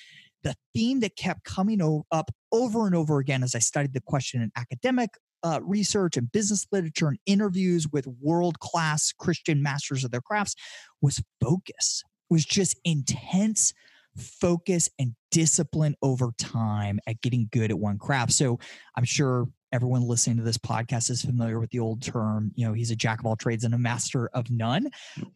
The 0.44 0.56
theme 0.74 1.02
that 1.02 1.16
kept 1.16 1.44
coming 1.44 1.82
up 2.12 2.32
over 2.52 2.88
and 2.88 2.96
over 2.96 3.20
again 3.20 3.44
as 3.44 3.56
I 3.56 3.60
studied 3.60 3.94
the 3.94 4.02
question 4.02 4.42
in 4.42 4.52
academic 4.56 5.12
uh, 5.44 5.60
research 5.64 6.18
and 6.18 6.32
business 6.32 6.68
literature 6.72 7.08
and 7.08 7.18
interviews 7.26 7.88
with 7.92 8.08
world 8.22 8.60
class 8.60 9.12
Christian 9.18 9.62
masters 9.62 10.04
of 10.04 10.12
their 10.12 10.22
crafts 10.22 10.56
was 11.02 11.22
focus, 11.42 12.04
was 12.30 12.46
just 12.46 12.80
intense 12.84 13.74
focus 14.18 14.90
and 15.00 15.16
discipline 15.32 15.96
over 16.02 16.32
time 16.38 17.00
at 17.08 17.22
getting 17.22 17.48
good 17.52 17.72
at 17.72 17.80
one 17.80 17.98
craft. 17.98 18.34
So 18.34 18.60
I'm 18.96 19.06
sure 19.06 19.48
everyone 19.72 20.02
listening 20.02 20.38
to 20.38 20.44
this 20.44 20.58
podcast 20.58 21.10
is 21.10 21.22
familiar 21.22 21.60
with 21.60 21.70
the 21.70 21.80
old 21.80 22.02
term, 22.02 22.52
you 22.56 22.68
know, 22.68 22.74
he's 22.74 22.92
a 22.92 22.96
jack 22.96 23.20
of 23.20 23.26
all 23.26 23.36
trades 23.36 23.64
and 23.64 23.74
a 23.74 23.78
master 23.78 24.30
of 24.34 24.50
none. 24.52 24.90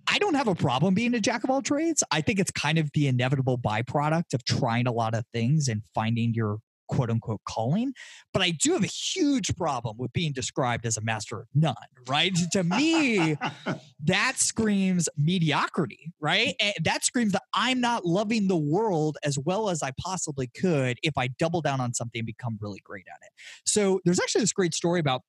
I 0.08 0.20
don't 0.20 0.34
have 0.34 0.48
a 0.48 0.56
problem 0.56 0.94
being 0.94 1.14
a 1.14 1.20
jack 1.20 1.44
of 1.44 1.50
all 1.50 1.62
trades. 1.62 2.04
I 2.12 2.22
think 2.22 2.40
it's 2.40 2.52
kind 2.52 2.78
of 2.78 2.90
the 2.94 3.08
inevitable 3.08 3.58
byproduct 3.58 4.34
of 4.34 4.44
trying 4.44 4.88
a 4.88 4.92
lot 4.92 5.14
of 5.14 5.26
things 5.34 5.68
and 5.68 5.82
finding 5.94 6.34
your 6.34 6.60
quote 6.88 7.10
unquote 7.10 7.42
calling. 7.48 7.94
But 8.34 8.42
I 8.42 8.52
do 8.52 8.74
have 8.74 8.84
a 8.84 8.88
huge 8.88 9.56
problem 9.56 9.98
with 9.98 10.14
being 10.14 10.34
described 10.34 10.86
as 10.86 10.98
a 10.98 11.02
master 11.02 11.42
of 11.42 11.48
none, 11.54 11.76
right? 12.08 12.36
to 12.52 12.64
me, 12.64 13.38
that 14.04 14.34
screams 14.38 15.10
mediocrity, 15.18 16.12
right? 16.20 16.56
And 16.60 16.74
that 16.84 17.04
screams 17.04 17.34
that 17.34 17.44
I'm 17.54 17.82
not 17.82 18.06
loving 18.06 18.48
the 18.48 18.58
world 18.58 19.18
as 19.24 19.38
well 19.38 19.70
as 19.70 19.82
I 19.84 19.92
possibly 20.00 20.48
could 20.48 20.98
if 21.04 21.18
I 21.18 21.28
double 21.28 21.62
down 21.62 21.82
on 21.82 21.94
something 21.94 22.20
and 22.20 22.26
become 22.26 22.58
really 22.62 22.82
great 22.84 23.06
at 23.08 23.20
it. 23.22 23.32
So 23.66 24.00
there's 24.06 24.20
actually 24.20 24.42
this 24.42 24.54
great 24.54 24.74
story 24.74 25.00
about 25.00 25.22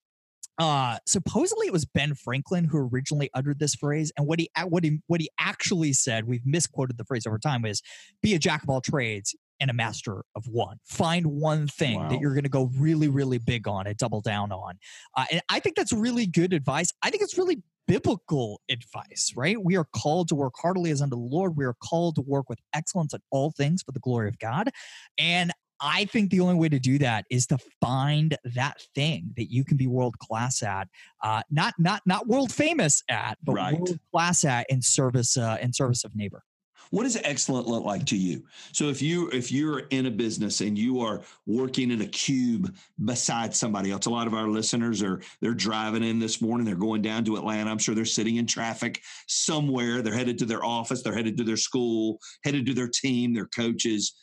uh 0.58 0.96
supposedly 1.06 1.66
it 1.66 1.72
was 1.72 1.84
ben 1.84 2.14
franklin 2.14 2.64
who 2.64 2.78
originally 2.78 3.28
uttered 3.34 3.58
this 3.58 3.75
phrase 3.75 4.10
and 4.16 4.26
what 4.26 4.40
he 4.40 4.48
what 4.68 4.84
he 4.84 5.00
what 5.06 5.20
he 5.20 5.28
actually 5.38 5.92
said 5.92 6.26
we've 6.26 6.46
misquoted 6.46 6.96
the 6.96 7.04
phrase 7.04 7.26
over 7.26 7.38
time 7.38 7.64
is 7.66 7.82
be 8.22 8.34
a 8.34 8.38
jack 8.38 8.62
of 8.62 8.70
all 8.70 8.80
trades 8.80 9.34
and 9.60 9.70
a 9.70 9.75
master 9.75 10.25
of 10.34 10.46
one. 10.46 10.78
Find 10.84 11.26
one 11.26 11.66
thing 11.66 12.00
wow. 12.00 12.08
that 12.08 12.20
you're 12.20 12.34
going 12.34 12.44
to 12.44 12.50
go 12.50 12.70
really, 12.76 13.08
really 13.08 13.38
big 13.38 13.66
on 13.68 13.86
and 13.86 13.96
double 13.96 14.20
down 14.20 14.52
on. 14.52 14.78
Uh, 15.16 15.25
and 15.30 15.40
I 15.48 15.60
think 15.60 15.76
that's 15.76 15.92
really 15.92 16.26
good 16.26 16.52
advice. 16.52 16.92
I 17.02 17.10
think 17.10 17.22
it's 17.22 17.38
really 17.38 17.62
biblical 17.86 18.60
advice, 18.68 19.32
right? 19.36 19.62
We 19.62 19.76
are 19.76 19.86
called 19.94 20.28
to 20.28 20.34
work 20.34 20.54
heartily 20.56 20.90
as 20.90 21.00
unto 21.00 21.16
the 21.16 21.22
Lord. 21.22 21.56
We 21.56 21.64
are 21.64 21.76
called 21.82 22.16
to 22.16 22.22
work 22.22 22.48
with 22.48 22.58
excellence 22.75 23.14
in 23.14 23.20
all 23.30 23.52
things 23.52 23.82
for 23.82 23.92
the 23.92 24.00
glory 24.00 24.28
of 24.28 24.38
God. 24.38 24.70
And 25.18 25.52
I 25.80 26.06
think 26.06 26.30
the 26.30 26.40
only 26.40 26.54
way 26.54 26.68
to 26.70 26.78
do 26.78 26.98
that 26.98 27.26
is 27.30 27.46
to 27.48 27.58
find 27.80 28.36
that 28.54 28.80
thing 28.94 29.32
that 29.36 29.50
you 29.50 29.64
can 29.64 29.76
be 29.76 29.86
world 29.86 30.18
class 30.18 30.62
at, 30.62 30.88
uh, 31.22 31.42
not 31.50 31.75
not 31.78 32.02
not 32.06 32.26
world 32.26 32.50
famous 32.50 33.02
at, 33.10 33.36
but 33.42 33.54
right. 33.54 33.75
world 33.75 33.98
class 34.10 34.44
at 34.44 34.66
in 34.70 34.80
service 34.80 35.36
uh, 35.36 35.58
in 35.60 35.72
service 35.72 36.04
of 36.04 36.16
neighbor. 36.16 36.42
What 36.90 37.05
does 37.05 37.16
excellent 37.23 37.66
look 37.66 37.85
like 37.85 38.07
to 38.07 38.16
you? 38.16 38.45
So 38.73 38.88
if 38.88 39.02
you 39.02 39.28
if 39.31 39.50
you're 39.50 39.81
in 39.90 40.07
a 40.07 40.11
business 40.11 40.61
and 40.61 40.78
you 40.78 41.00
are 41.00 41.23
working 41.47 41.90
in 41.90 42.02
a 42.02 42.07
cube 42.07 42.75
beside 43.05 43.55
somebody 43.55 43.90
else, 43.90 44.07
a 44.07 44.11
lot 44.11 44.26
of 44.26 44.35
our 44.35 44.49
listeners 44.49 45.02
are 45.02 45.21
they're 45.40 45.55
driving 45.55 46.05
in 46.05 46.19
this 46.19 46.40
morning, 46.40 46.66
they're 46.66 46.76
going 46.76 47.02
down 47.02 47.25
to 47.25 47.37
Atlanta. 47.37 47.71
I'm 47.71 47.78
sure 47.78 47.95
they're 47.95 48.05
sitting 48.05 48.37
in 48.37 48.47
traffic 48.47 49.02
somewhere. 49.26 50.02
They're 50.02 50.14
headed 50.14 50.38
to 50.38 50.45
their 50.45 50.64
office, 50.64 51.02
they're 51.02 51.14
headed 51.14 51.37
to 51.38 51.45
their 51.45 51.57
school, 51.57 52.19
headed 52.45 52.66
to 52.66 52.75
their 52.75 52.88
team, 52.88 53.35
their 53.35 53.47
coaches. 53.47 54.14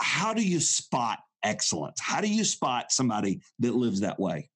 How 0.00 0.34
do 0.34 0.42
you 0.42 0.60
spot 0.60 1.18
excellence? 1.42 2.00
How 2.00 2.20
do 2.20 2.28
you 2.28 2.44
spot 2.44 2.90
somebody 2.90 3.40
that 3.60 3.74
lives 3.74 4.00
that 4.00 4.18
way? 4.18 4.50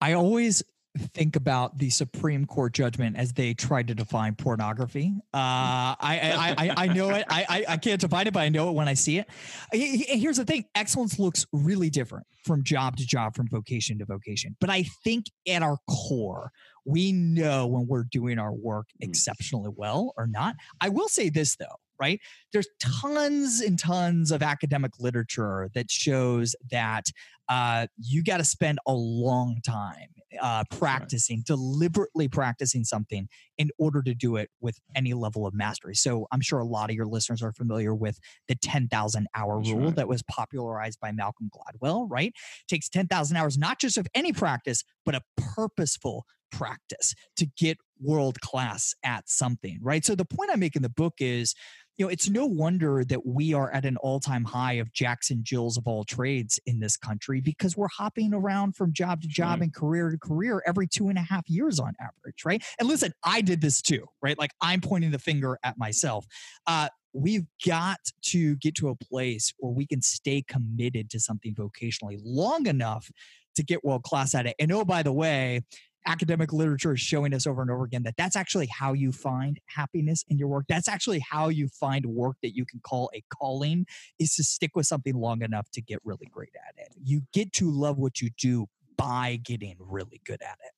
I 0.00 0.14
always 0.14 0.62
think 0.98 1.36
about 1.36 1.78
the 1.78 1.90
Supreme 1.90 2.44
Court 2.44 2.72
judgment 2.74 3.16
as 3.16 3.32
they 3.32 3.54
tried 3.54 3.88
to 3.88 3.94
define 3.94 4.34
pornography. 4.34 5.14
Uh, 5.32 5.96
I, 5.96 5.96
I, 5.98 6.54
I, 6.58 6.74
I, 6.76 6.86
know 6.88 7.10
it. 7.10 7.24
I, 7.28 7.64
I 7.68 7.76
can't 7.78 8.00
define 8.00 8.26
it, 8.26 8.34
but 8.34 8.40
I 8.40 8.48
know 8.50 8.68
it 8.70 8.72
when 8.72 8.88
I 8.88 8.94
see 8.94 9.18
it. 9.18 9.28
Here's 9.72 10.36
the 10.36 10.44
thing 10.44 10.66
excellence 10.74 11.18
looks 11.18 11.46
really 11.52 11.88
different 11.88 12.26
from 12.44 12.62
job 12.62 12.96
to 12.98 13.06
job, 13.06 13.34
from 13.34 13.48
vocation 13.48 13.98
to 13.98 14.04
vocation. 14.04 14.56
But 14.60 14.70
I 14.70 14.84
think 15.02 15.26
at 15.48 15.62
our 15.62 15.78
core, 15.88 16.50
we 16.84 17.12
know 17.12 17.66
when 17.66 17.86
we're 17.86 18.04
doing 18.04 18.38
our 18.38 18.52
work 18.52 18.88
mm. 18.88 19.08
exceptionally 19.08 19.70
well 19.74 20.12
or 20.18 20.26
not. 20.26 20.56
I 20.80 20.90
will 20.90 21.08
say 21.08 21.28
this, 21.30 21.56
though 21.56 21.76
right? 22.00 22.20
There's 22.52 22.66
tons 22.80 23.60
and 23.60 23.78
tons 23.78 24.32
of 24.32 24.42
academic 24.42 24.90
literature 24.98 25.70
that 25.74 25.88
shows 25.88 26.56
that 26.72 27.04
uh, 27.48 27.86
you 27.96 28.24
got 28.24 28.38
to 28.38 28.44
spend 28.44 28.80
a 28.88 28.92
long 28.92 29.60
time 29.64 30.08
uh, 30.40 30.64
practicing, 30.70 31.38
right. 31.38 31.46
deliberately 31.46 32.28
practicing 32.28 32.84
something 32.84 33.28
in 33.58 33.70
order 33.78 34.02
to 34.02 34.14
do 34.14 34.36
it 34.36 34.50
with 34.60 34.78
any 34.94 35.14
level 35.14 35.46
of 35.46 35.54
mastery. 35.54 35.94
So 35.94 36.26
I'm 36.32 36.40
sure 36.40 36.58
a 36.58 36.64
lot 36.64 36.90
of 36.90 36.96
your 36.96 37.06
listeners 37.06 37.42
are 37.42 37.52
familiar 37.52 37.94
with 37.94 38.18
the 38.48 38.54
10,000 38.54 39.26
hour 39.34 39.58
That's 39.58 39.70
rule 39.70 39.86
right. 39.86 39.96
that 39.96 40.08
was 40.08 40.22
popularized 40.22 41.00
by 41.00 41.12
Malcolm 41.12 41.50
Gladwell, 41.50 42.06
right? 42.08 42.28
It 42.28 42.68
takes 42.68 42.88
10,000 42.88 43.36
hours, 43.36 43.58
not 43.58 43.78
just 43.78 43.98
of 43.98 44.06
any 44.14 44.32
practice, 44.32 44.84
but 45.04 45.14
a 45.14 45.22
purposeful 45.36 46.26
practice 46.52 47.14
to 47.36 47.46
get 47.56 47.78
world 48.00 48.40
class 48.40 48.94
at 49.04 49.28
something, 49.28 49.78
right? 49.80 50.04
So 50.04 50.14
the 50.14 50.24
point 50.24 50.50
I 50.52 50.56
make 50.56 50.76
in 50.76 50.82
the 50.82 50.88
book 50.88 51.14
is 51.18 51.54
you 52.02 52.08
know, 52.08 52.10
it's 52.10 52.28
no 52.28 52.46
wonder 52.46 53.04
that 53.04 53.24
we 53.24 53.54
are 53.54 53.72
at 53.72 53.84
an 53.84 53.96
all 53.98 54.18
time 54.18 54.42
high 54.42 54.72
of 54.72 54.92
Jackson 54.92 55.44
Jills 55.44 55.76
of 55.76 55.86
all 55.86 56.02
trades 56.02 56.58
in 56.66 56.80
this 56.80 56.96
country 56.96 57.40
because 57.40 57.76
we're 57.76 57.86
hopping 57.96 58.34
around 58.34 58.74
from 58.74 58.92
job 58.92 59.22
to 59.22 59.28
job 59.28 59.60
right. 59.60 59.62
and 59.62 59.72
career 59.72 60.10
to 60.10 60.18
career 60.18 60.64
every 60.66 60.88
two 60.88 61.10
and 61.10 61.16
a 61.16 61.20
half 61.20 61.48
years 61.48 61.78
on 61.78 61.92
average, 62.00 62.44
right? 62.44 62.60
And 62.80 62.88
listen, 62.88 63.12
I 63.22 63.40
did 63.40 63.60
this 63.60 63.80
too, 63.80 64.04
right? 64.20 64.36
Like 64.36 64.50
I'm 64.60 64.80
pointing 64.80 65.12
the 65.12 65.20
finger 65.20 65.60
at 65.62 65.78
myself. 65.78 66.26
Uh, 66.66 66.88
we've 67.12 67.46
got 67.64 68.00
to 68.22 68.56
get 68.56 68.74
to 68.76 68.88
a 68.88 68.96
place 68.96 69.54
where 69.58 69.72
we 69.72 69.86
can 69.86 70.02
stay 70.02 70.42
committed 70.42 71.08
to 71.10 71.20
something 71.20 71.54
vocationally 71.54 72.18
long 72.24 72.66
enough 72.66 73.12
to 73.54 73.62
get 73.62 73.84
world 73.84 74.02
class 74.02 74.34
at 74.34 74.46
it. 74.46 74.56
And 74.58 74.72
oh, 74.72 74.84
by 74.84 75.04
the 75.04 75.12
way, 75.12 75.60
academic 76.06 76.52
literature 76.52 76.94
is 76.94 77.00
showing 77.00 77.34
us 77.34 77.46
over 77.46 77.62
and 77.62 77.70
over 77.70 77.84
again 77.84 78.02
that 78.04 78.16
that's 78.16 78.36
actually 78.36 78.66
how 78.66 78.92
you 78.92 79.12
find 79.12 79.58
happiness 79.66 80.24
in 80.28 80.38
your 80.38 80.48
work. 80.48 80.64
That's 80.68 80.88
actually 80.88 81.20
how 81.20 81.48
you 81.48 81.68
find 81.68 82.06
work 82.06 82.36
that 82.42 82.54
you 82.56 82.64
can 82.64 82.80
call 82.80 83.10
a 83.14 83.22
calling 83.32 83.86
is 84.18 84.34
to 84.36 84.44
stick 84.44 84.72
with 84.74 84.86
something 84.86 85.14
long 85.14 85.42
enough 85.42 85.70
to 85.72 85.82
get 85.82 86.00
really 86.04 86.28
great 86.30 86.54
at 86.68 86.74
it. 86.80 86.92
You 87.02 87.22
get 87.32 87.52
to 87.54 87.70
love 87.70 87.98
what 87.98 88.20
you 88.20 88.30
do 88.38 88.66
by 88.96 89.40
getting 89.42 89.76
really 89.78 90.20
good 90.24 90.42
at 90.42 90.58
it. 90.64 90.72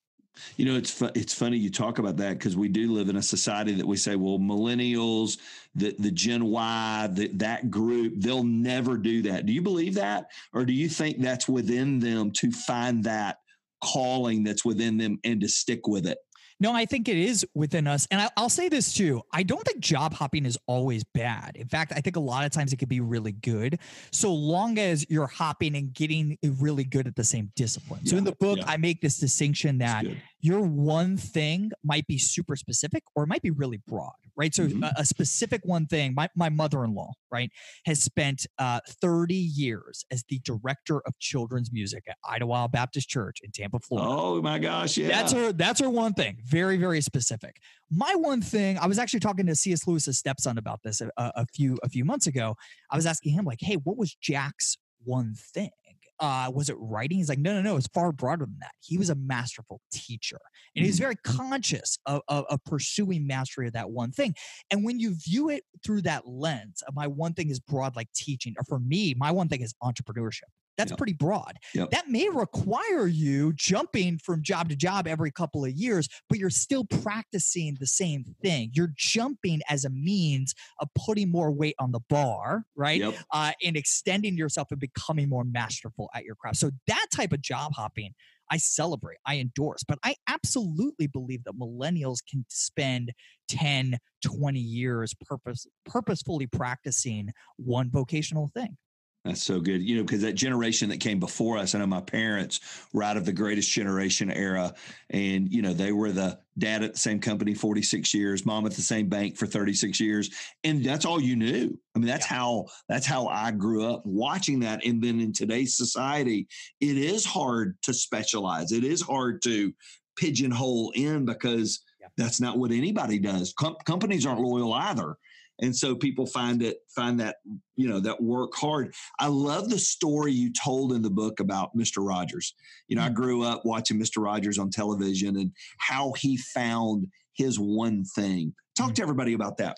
You 0.57 0.65
know, 0.65 0.75
it's 0.75 0.91
fu- 0.91 1.11
it's 1.15 1.33
funny 1.33 1.57
you 1.57 1.69
talk 1.69 1.97
about 1.97 2.17
that 2.17 2.37
because 2.37 2.57
we 2.57 2.67
do 2.67 2.91
live 2.91 3.07
in 3.07 3.15
a 3.15 3.21
society 3.21 3.73
that 3.75 3.85
we 3.85 3.95
say, 3.95 4.17
well, 4.17 4.37
millennials, 4.37 5.37
the 5.75 5.95
the 5.97 6.11
Gen 6.11 6.45
Y, 6.45 7.09
the, 7.13 7.27
that 7.35 7.71
group, 7.71 8.15
they'll 8.17 8.43
never 8.43 8.97
do 8.97 9.21
that. 9.23 9.45
Do 9.45 9.53
you 9.53 9.61
believe 9.61 9.95
that, 9.95 10.27
or 10.53 10.65
do 10.65 10.73
you 10.73 10.89
think 10.89 11.21
that's 11.21 11.47
within 11.47 11.99
them 11.99 12.31
to 12.31 12.51
find 12.51 13.03
that 13.05 13.37
calling 13.85 14.43
that's 14.43 14.65
within 14.65 14.97
them 14.97 15.19
and 15.23 15.41
to 15.41 15.47
stick 15.47 15.87
with 15.87 16.07
it? 16.07 16.17
No, 16.59 16.71
I 16.71 16.85
think 16.85 17.09
it 17.09 17.17
is 17.17 17.45
within 17.53 17.85
us. 17.85 18.07
And 18.11 18.21
I, 18.21 18.29
will 18.41 18.49
say 18.49 18.69
this 18.69 18.93
too. 18.93 19.21
I 19.33 19.43
don't 19.43 19.63
think 19.65 19.79
job 19.79 20.13
hopping 20.13 20.45
is 20.45 20.57
always 20.67 21.03
bad. 21.03 21.57
In 21.57 21.67
fact, 21.67 21.91
I 21.93 21.99
think 21.99 22.15
a 22.15 22.21
lot 22.21 22.45
of 22.45 22.51
times 22.51 22.71
it 22.71 22.77
could 22.77 22.87
be 22.87 23.01
really 23.01 23.33
good, 23.33 23.79
so 24.11 24.33
long 24.33 24.79
as 24.79 25.05
you're 25.09 25.27
hopping 25.27 25.75
and 25.75 25.93
getting 25.93 26.37
really 26.59 26.85
good 26.85 27.07
at 27.07 27.15
the 27.15 27.25
same 27.25 27.51
discipline. 27.57 27.99
Yeah, 28.03 28.11
so 28.11 28.17
in 28.17 28.23
the 28.23 28.35
book, 28.39 28.59
yeah. 28.59 28.65
I 28.67 28.77
make 28.77 29.01
this 29.01 29.19
distinction 29.19 29.79
that 29.79 30.05
your 30.39 30.61
one 30.61 31.17
thing 31.17 31.71
might 31.83 32.07
be 32.07 32.17
super 32.17 32.55
specific 32.55 33.03
or 33.15 33.23
it 33.23 33.27
might 33.27 33.41
be 33.41 33.51
really 33.51 33.81
broad, 33.85 34.13
right? 34.35 34.53
So 34.53 34.67
mm-hmm. 34.67 34.83
a, 34.83 34.93
a, 34.97 35.05
specific 35.05 35.61
one 35.63 35.85
thing, 35.85 36.13
my, 36.13 36.29
my 36.35 36.49
mother-in-law, 36.49 37.11
right, 37.31 37.49
has 37.85 38.03
spent 38.03 38.45
uh, 38.59 38.79
30 39.01 39.33
years 39.33 40.05
as 40.11 40.23
the 40.29 40.39
director 40.39 41.01
of 41.05 41.17
children's 41.19 41.71
music 41.71 42.03
at 42.07 42.17
Idlewild 42.29 42.71
Baptist 42.71 43.09
Church 43.09 43.39
in 43.43 43.51
Tampa, 43.51 43.79
Florida. 43.79 44.09
Oh 44.09 44.41
my 44.41 44.59
gosh, 44.59 44.97
yeah. 44.97 45.07
That's 45.07 45.31
her 45.33 45.51
that's 45.53 45.79
her 45.79 45.89
one 45.89 46.13
thing. 46.13 46.37
Very, 46.45 46.77
very 46.77 47.01
specific. 47.01 47.57
My 47.89 48.13
one 48.15 48.41
thing, 48.41 48.77
I 48.77 48.87
was 48.87 48.99
actually 48.99 49.21
talking 49.21 49.45
to 49.47 49.55
C.S. 49.55 49.87
Lewis's 49.87 50.17
stepson 50.17 50.57
about 50.57 50.81
this 50.83 51.01
a, 51.01 51.09
a 51.17 51.45
few 51.53 51.77
a 51.83 51.89
few 51.89 52.05
months 52.05 52.27
ago. 52.27 52.55
I 52.91 52.95
was 52.95 53.05
asking 53.05 53.33
him, 53.33 53.45
like, 53.45 53.59
hey, 53.61 53.75
what 53.75 53.97
was 53.97 54.15
Jack's 54.15 54.77
one 55.03 55.35
thing? 55.35 55.69
Uh, 56.19 56.51
was 56.53 56.69
it 56.69 56.75
writing? 56.79 57.17
He's 57.17 57.29
like, 57.29 57.39
no, 57.39 57.53
no, 57.53 57.61
no, 57.61 57.77
it's 57.77 57.87
far 57.87 58.11
broader 58.11 58.45
than 58.45 58.57
that. 58.61 58.71
He 58.81 58.97
was 58.97 59.09
a 59.09 59.15
masterful 59.15 59.81
teacher 59.91 60.39
and 60.75 60.85
he's 60.85 60.97
mm. 60.97 61.01
very 61.01 61.15
conscious 61.23 61.97
of, 62.05 62.21
of, 62.27 62.45
of, 62.49 62.63
pursuing 62.63 63.27
mastery 63.27 63.67
of 63.67 63.73
that 63.73 63.89
one 63.89 64.11
thing. 64.11 64.35
And 64.71 64.83
when 64.83 64.99
you 64.99 65.15
view 65.15 65.49
it 65.49 65.63
through 65.83 66.03
that 66.03 66.27
lens 66.27 66.83
of 66.87 66.95
my 66.95 67.07
one 67.07 67.33
thing 67.33 67.49
is 67.49 67.59
broad, 67.59 67.95
like 67.95 68.11
teaching, 68.13 68.55
or 68.57 68.63
for 68.63 68.79
me, 68.79 69.13
my 69.17 69.31
one 69.31 69.47
thing 69.47 69.61
is 69.61 69.73
entrepreneurship. 69.83 70.49
That's 70.77 70.91
yep. 70.91 70.97
pretty 70.97 71.13
broad. 71.13 71.57
Yep. 71.73 71.91
That 71.91 72.09
may 72.09 72.29
require 72.29 73.07
you 73.07 73.53
jumping 73.53 74.17
from 74.17 74.43
job 74.43 74.69
to 74.69 74.75
job 74.75 75.07
every 75.07 75.31
couple 75.31 75.63
of 75.63 75.71
years, 75.71 76.07
but 76.29 76.37
you're 76.37 76.49
still 76.49 76.85
practicing 76.85 77.77
the 77.79 77.87
same 77.87 78.25
thing. 78.41 78.71
You're 78.73 78.93
jumping 78.95 79.61
as 79.69 79.85
a 79.85 79.89
means 79.89 80.53
of 80.79 80.89
putting 80.95 81.31
more 81.31 81.51
weight 81.51 81.75
on 81.79 81.91
the 81.91 82.01
bar, 82.09 82.65
right? 82.75 82.99
Yep. 82.99 83.15
Uh, 83.31 83.51
and 83.63 83.77
extending 83.77 84.35
yourself 84.37 84.67
and 84.71 84.79
becoming 84.79 85.29
more 85.29 85.43
masterful 85.43 86.09
at 86.13 86.23
your 86.23 86.35
craft. 86.35 86.57
So 86.57 86.71
that 86.87 87.05
type 87.13 87.31
of 87.31 87.41
job 87.41 87.73
hopping, 87.73 88.13
I 88.51 88.57
celebrate, 88.57 89.17
I 89.25 89.37
endorse, 89.37 89.83
but 89.83 89.97
I 90.03 90.15
absolutely 90.27 91.07
believe 91.07 91.43
that 91.45 91.57
millennials 91.57 92.19
can 92.29 92.45
spend 92.49 93.11
10, 93.47 93.97
20 94.23 94.59
years 94.59 95.13
purpose, 95.13 95.65
purposefully 95.85 96.47
practicing 96.47 97.31
one 97.57 97.89
vocational 97.89 98.51
thing. 98.53 98.77
That's 99.25 99.41
so 99.41 99.59
good. 99.59 99.81
You 99.81 99.97
know, 99.97 100.03
because 100.03 100.21
that 100.21 100.33
generation 100.33 100.87
that 100.89 100.99
came 100.99 101.19
before 101.19 101.57
us, 101.57 101.73
I 101.73 101.79
know 101.79 101.87
my 101.87 101.99
parents 101.99 102.59
were 102.93 103.01
out 103.01 103.17
of 103.17 103.25
the 103.25 103.33
greatest 103.33 103.71
generation 103.71 104.29
era. 104.31 104.71
And, 105.09 105.51
you 105.51 105.63
know, 105.63 105.73
they 105.73 105.91
were 105.91 106.11
the 106.11 106.37
dad 106.59 106.83
at 106.83 106.93
the 106.93 106.99
same 106.99 107.19
company 107.19 107.55
46 107.55 108.13
years, 108.13 108.45
mom 108.45 108.67
at 108.67 108.73
the 108.73 108.83
same 108.83 109.09
bank 109.09 109.35
for 109.35 109.47
36 109.47 109.99
years. 109.99 110.29
And 110.63 110.85
that's 110.85 111.05
all 111.05 111.19
you 111.19 111.35
knew. 111.35 111.75
I 111.95 111.99
mean, 111.99 112.07
that's 112.07 112.29
yeah. 112.29 112.37
how 112.37 112.65
that's 112.87 113.07
how 113.07 113.25
I 113.27 113.49
grew 113.49 113.91
up 113.91 114.05
watching 114.05 114.59
that. 114.59 114.85
And 114.85 115.01
then 115.01 115.19
in 115.19 115.33
today's 115.33 115.75
society, 115.75 116.47
it 116.79 116.95
is 116.95 117.25
hard 117.25 117.77
to 117.81 117.95
specialize. 117.95 118.71
It 118.71 118.83
is 118.83 119.01
hard 119.01 119.41
to 119.41 119.73
pigeonhole 120.17 120.91
in 120.91 121.25
because 121.25 121.81
yeah. 121.99 122.09
that's 122.15 122.39
not 122.39 122.59
what 122.59 122.71
anybody 122.71 123.17
does. 123.17 123.53
Com- 123.53 123.77
companies 123.85 124.27
aren't 124.27 124.41
loyal 124.41 124.73
either 124.73 125.17
and 125.61 125.75
so 125.75 125.95
people 125.95 126.25
find 126.25 126.61
it 126.61 126.77
find 126.93 127.19
that 127.19 127.37
you 127.75 127.87
know 127.87 127.99
that 127.99 128.21
work 128.21 128.53
hard 128.55 128.93
i 129.19 129.27
love 129.27 129.69
the 129.69 129.79
story 129.79 130.31
you 130.31 130.51
told 130.51 130.93
in 130.93 131.01
the 131.01 131.09
book 131.09 131.39
about 131.39 131.75
mr 131.75 132.05
rogers 132.05 132.53
you 132.87 132.95
know 132.95 133.01
i 133.01 133.05
mm-hmm. 133.05 133.15
grew 133.15 133.43
up 133.43 133.61
watching 133.65 133.99
mr 133.99 134.23
rogers 134.23 134.57
on 134.57 134.69
television 134.69 135.37
and 135.37 135.51
how 135.77 136.13
he 136.17 136.37
found 136.37 137.07
his 137.33 137.59
one 137.59 138.03
thing 138.03 138.53
talk 138.75 138.87
mm-hmm. 138.87 138.93
to 138.95 139.01
everybody 139.01 139.33
about 139.33 139.57
that 139.57 139.77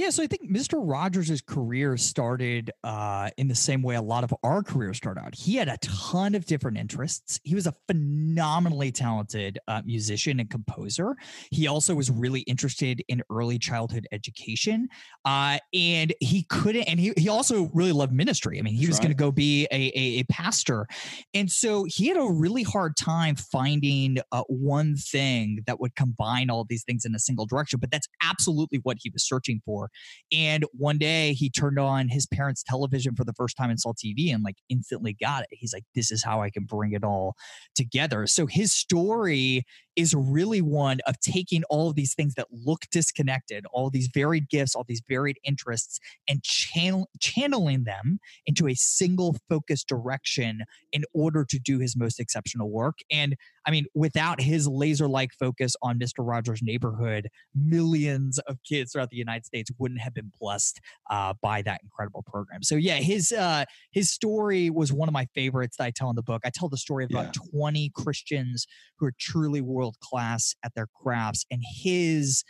yeah, 0.00 0.08
so 0.08 0.22
I 0.22 0.26
think 0.26 0.50
Mr. 0.50 0.80
Rogers' 0.82 1.42
career 1.42 1.98
started 1.98 2.70
uh, 2.82 3.28
in 3.36 3.48
the 3.48 3.54
same 3.54 3.82
way 3.82 3.96
a 3.96 4.00
lot 4.00 4.24
of 4.24 4.34
our 4.42 4.62
careers 4.62 4.96
start 4.96 5.18
out. 5.18 5.34
He 5.34 5.56
had 5.56 5.68
a 5.68 5.76
ton 5.82 6.34
of 6.34 6.46
different 6.46 6.78
interests. 6.78 7.38
He 7.44 7.54
was 7.54 7.66
a 7.66 7.74
phenomenally 7.86 8.92
talented 8.92 9.58
uh, 9.68 9.82
musician 9.84 10.40
and 10.40 10.48
composer. 10.48 11.16
He 11.50 11.66
also 11.66 11.94
was 11.94 12.10
really 12.10 12.40
interested 12.40 13.02
in 13.08 13.22
early 13.28 13.58
childhood 13.58 14.06
education, 14.10 14.88
uh, 15.26 15.58
and 15.74 16.14
he 16.20 16.44
couldn't. 16.44 16.84
And 16.84 16.98
he 16.98 17.12
he 17.18 17.28
also 17.28 17.70
really 17.74 17.92
loved 17.92 18.14
ministry. 18.14 18.58
I 18.58 18.62
mean, 18.62 18.72
he 18.72 18.86
That's 18.86 18.92
was 18.92 18.98
right. 19.00 19.02
going 19.02 19.16
to 19.16 19.22
go 19.22 19.30
be 19.30 19.68
a, 19.70 19.92
a, 19.94 20.20
a 20.20 20.22
pastor, 20.30 20.86
and 21.34 21.50
so 21.50 21.84
he 21.84 22.08
had 22.08 22.16
a 22.16 22.24
really 22.24 22.62
hard 22.62 22.96
time 22.96 23.36
finding 23.36 24.16
uh, 24.32 24.44
one 24.48 24.96
thing 24.96 25.62
that 25.66 25.78
would 25.78 25.94
combine 25.94 26.48
all 26.48 26.64
these 26.64 26.84
things 26.84 27.04
in 27.04 27.14
a 27.14 27.18
single 27.18 27.44
direction. 27.44 27.80
But 27.80 27.90
that's 27.90 28.08
absolutely 28.22 28.78
what 28.82 28.96
he 28.98 29.10
was 29.10 29.22
searching 29.22 29.60
for 29.62 29.89
and 30.32 30.64
one 30.72 30.98
day 30.98 31.32
he 31.32 31.50
turned 31.50 31.78
on 31.78 32.08
his 32.08 32.26
parents' 32.26 32.62
television 32.62 33.14
for 33.14 33.24
the 33.24 33.32
first 33.32 33.56
time 33.56 33.70
and 33.70 33.80
saw 33.80 33.92
TV 33.92 34.32
and 34.32 34.42
like 34.42 34.56
instantly 34.68 35.12
got 35.12 35.42
it. 35.42 35.48
He's 35.52 35.72
like, 35.72 35.84
this 35.94 36.10
is 36.10 36.22
how 36.24 36.42
I 36.42 36.50
can 36.50 36.64
bring 36.64 36.92
it 36.92 37.04
all 37.04 37.34
together. 37.74 38.26
So 38.26 38.46
his 38.46 38.72
story 38.72 39.64
is 40.00 40.14
really 40.14 40.62
one 40.62 40.98
of 41.06 41.20
taking 41.20 41.62
all 41.64 41.90
of 41.90 41.94
these 41.94 42.14
things 42.14 42.34
that 42.34 42.46
look 42.50 42.86
disconnected, 42.90 43.66
all 43.70 43.90
these 43.90 44.08
varied 44.12 44.48
gifts, 44.48 44.74
all 44.74 44.84
these 44.88 45.02
varied 45.06 45.36
interests, 45.44 46.00
and 46.26 46.42
channel, 46.42 47.08
channeling 47.20 47.84
them 47.84 48.18
into 48.46 48.66
a 48.66 48.74
single 48.74 49.36
focused 49.48 49.86
direction 49.86 50.62
in 50.92 51.04
order 51.12 51.44
to 51.44 51.58
do 51.58 51.78
his 51.78 51.96
most 51.96 52.18
exceptional 52.18 52.70
work. 52.70 52.98
And 53.10 53.36
I 53.66 53.70
mean, 53.70 53.84
without 53.94 54.40
his 54.40 54.66
laser 54.66 55.06
like 55.06 55.32
focus 55.38 55.76
on 55.82 55.98
Mr. 55.98 56.26
Rogers' 56.26 56.62
neighborhood, 56.62 57.28
millions 57.54 58.38
of 58.40 58.56
kids 58.66 58.92
throughout 58.92 59.10
the 59.10 59.18
United 59.18 59.44
States 59.44 59.70
wouldn't 59.78 60.00
have 60.00 60.14
been 60.14 60.32
blessed 60.40 60.80
uh, 61.10 61.34
by 61.42 61.60
that 61.62 61.80
incredible 61.82 62.24
program. 62.26 62.62
So 62.62 62.76
yeah, 62.76 62.96
his 62.96 63.32
uh, 63.32 63.66
his 63.92 64.10
story 64.10 64.70
was 64.70 64.92
one 64.92 65.08
of 65.08 65.12
my 65.12 65.26
favorites 65.34 65.76
that 65.76 65.84
I 65.84 65.90
tell 65.90 66.08
in 66.08 66.16
the 66.16 66.22
book. 66.22 66.40
I 66.44 66.50
tell 66.50 66.70
the 66.70 66.78
story 66.78 67.04
of 67.04 67.10
about 67.10 67.36
yeah. 67.36 67.58
20 67.58 67.90
Christians 67.94 68.66
who 68.98 69.06
are 69.06 69.14
truly 69.18 69.60
world 69.60 69.89
class 70.00 70.54
at 70.62 70.74
their 70.74 70.86
crafts, 70.86 71.44
and 71.50 71.62
his 71.64 72.44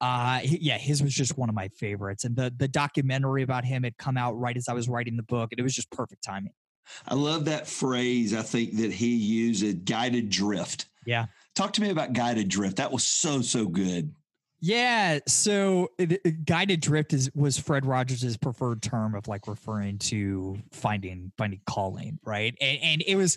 uh 0.00 0.40
yeah 0.42 0.76
his 0.76 1.00
was 1.02 1.14
just 1.14 1.38
one 1.38 1.48
of 1.48 1.54
my 1.54 1.68
favorites 1.68 2.24
and 2.24 2.34
the 2.34 2.52
the 2.58 2.66
documentary 2.66 3.44
about 3.44 3.64
him 3.64 3.84
had 3.84 3.96
come 3.96 4.16
out 4.16 4.32
right 4.32 4.56
as 4.56 4.68
i 4.68 4.72
was 4.72 4.88
writing 4.88 5.16
the 5.16 5.22
book 5.22 5.52
and 5.52 5.60
it 5.60 5.62
was 5.62 5.72
just 5.72 5.88
perfect 5.92 6.24
timing 6.24 6.50
I 7.06 7.14
love 7.14 7.44
that 7.46 7.66
phrase. 7.66 8.34
I 8.34 8.42
think 8.42 8.76
that 8.76 8.92
he 8.92 9.14
used 9.14 9.84
guided 9.84 10.30
drift. 10.30 10.86
Yeah. 11.06 11.26
Talk 11.54 11.72
to 11.74 11.80
me 11.80 11.90
about 11.90 12.12
guided 12.12 12.48
drift. 12.48 12.76
That 12.76 12.92
was 12.92 13.06
so, 13.06 13.42
so 13.42 13.66
good. 13.66 14.12
Yeah, 14.66 15.18
so 15.28 15.90
guided 16.46 16.80
drift 16.80 17.12
is 17.12 17.30
was 17.34 17.58
Fred 17.58 17.84
Rogers' 17.84 18.38
preferred 18.38 18.80
term 18.80 19.14
of 19.14 19.28
like 19.28 19.46
referring 19.46 19.98
to 19.98 20.56
finding 20.72 21.32
finding 21.36 21.60
calling, 21.66 22.18
right? 22.24 22.56
And, 22.62 22.78
and 22.82 23.04
it 23.06 23.16
was 23.16 23.36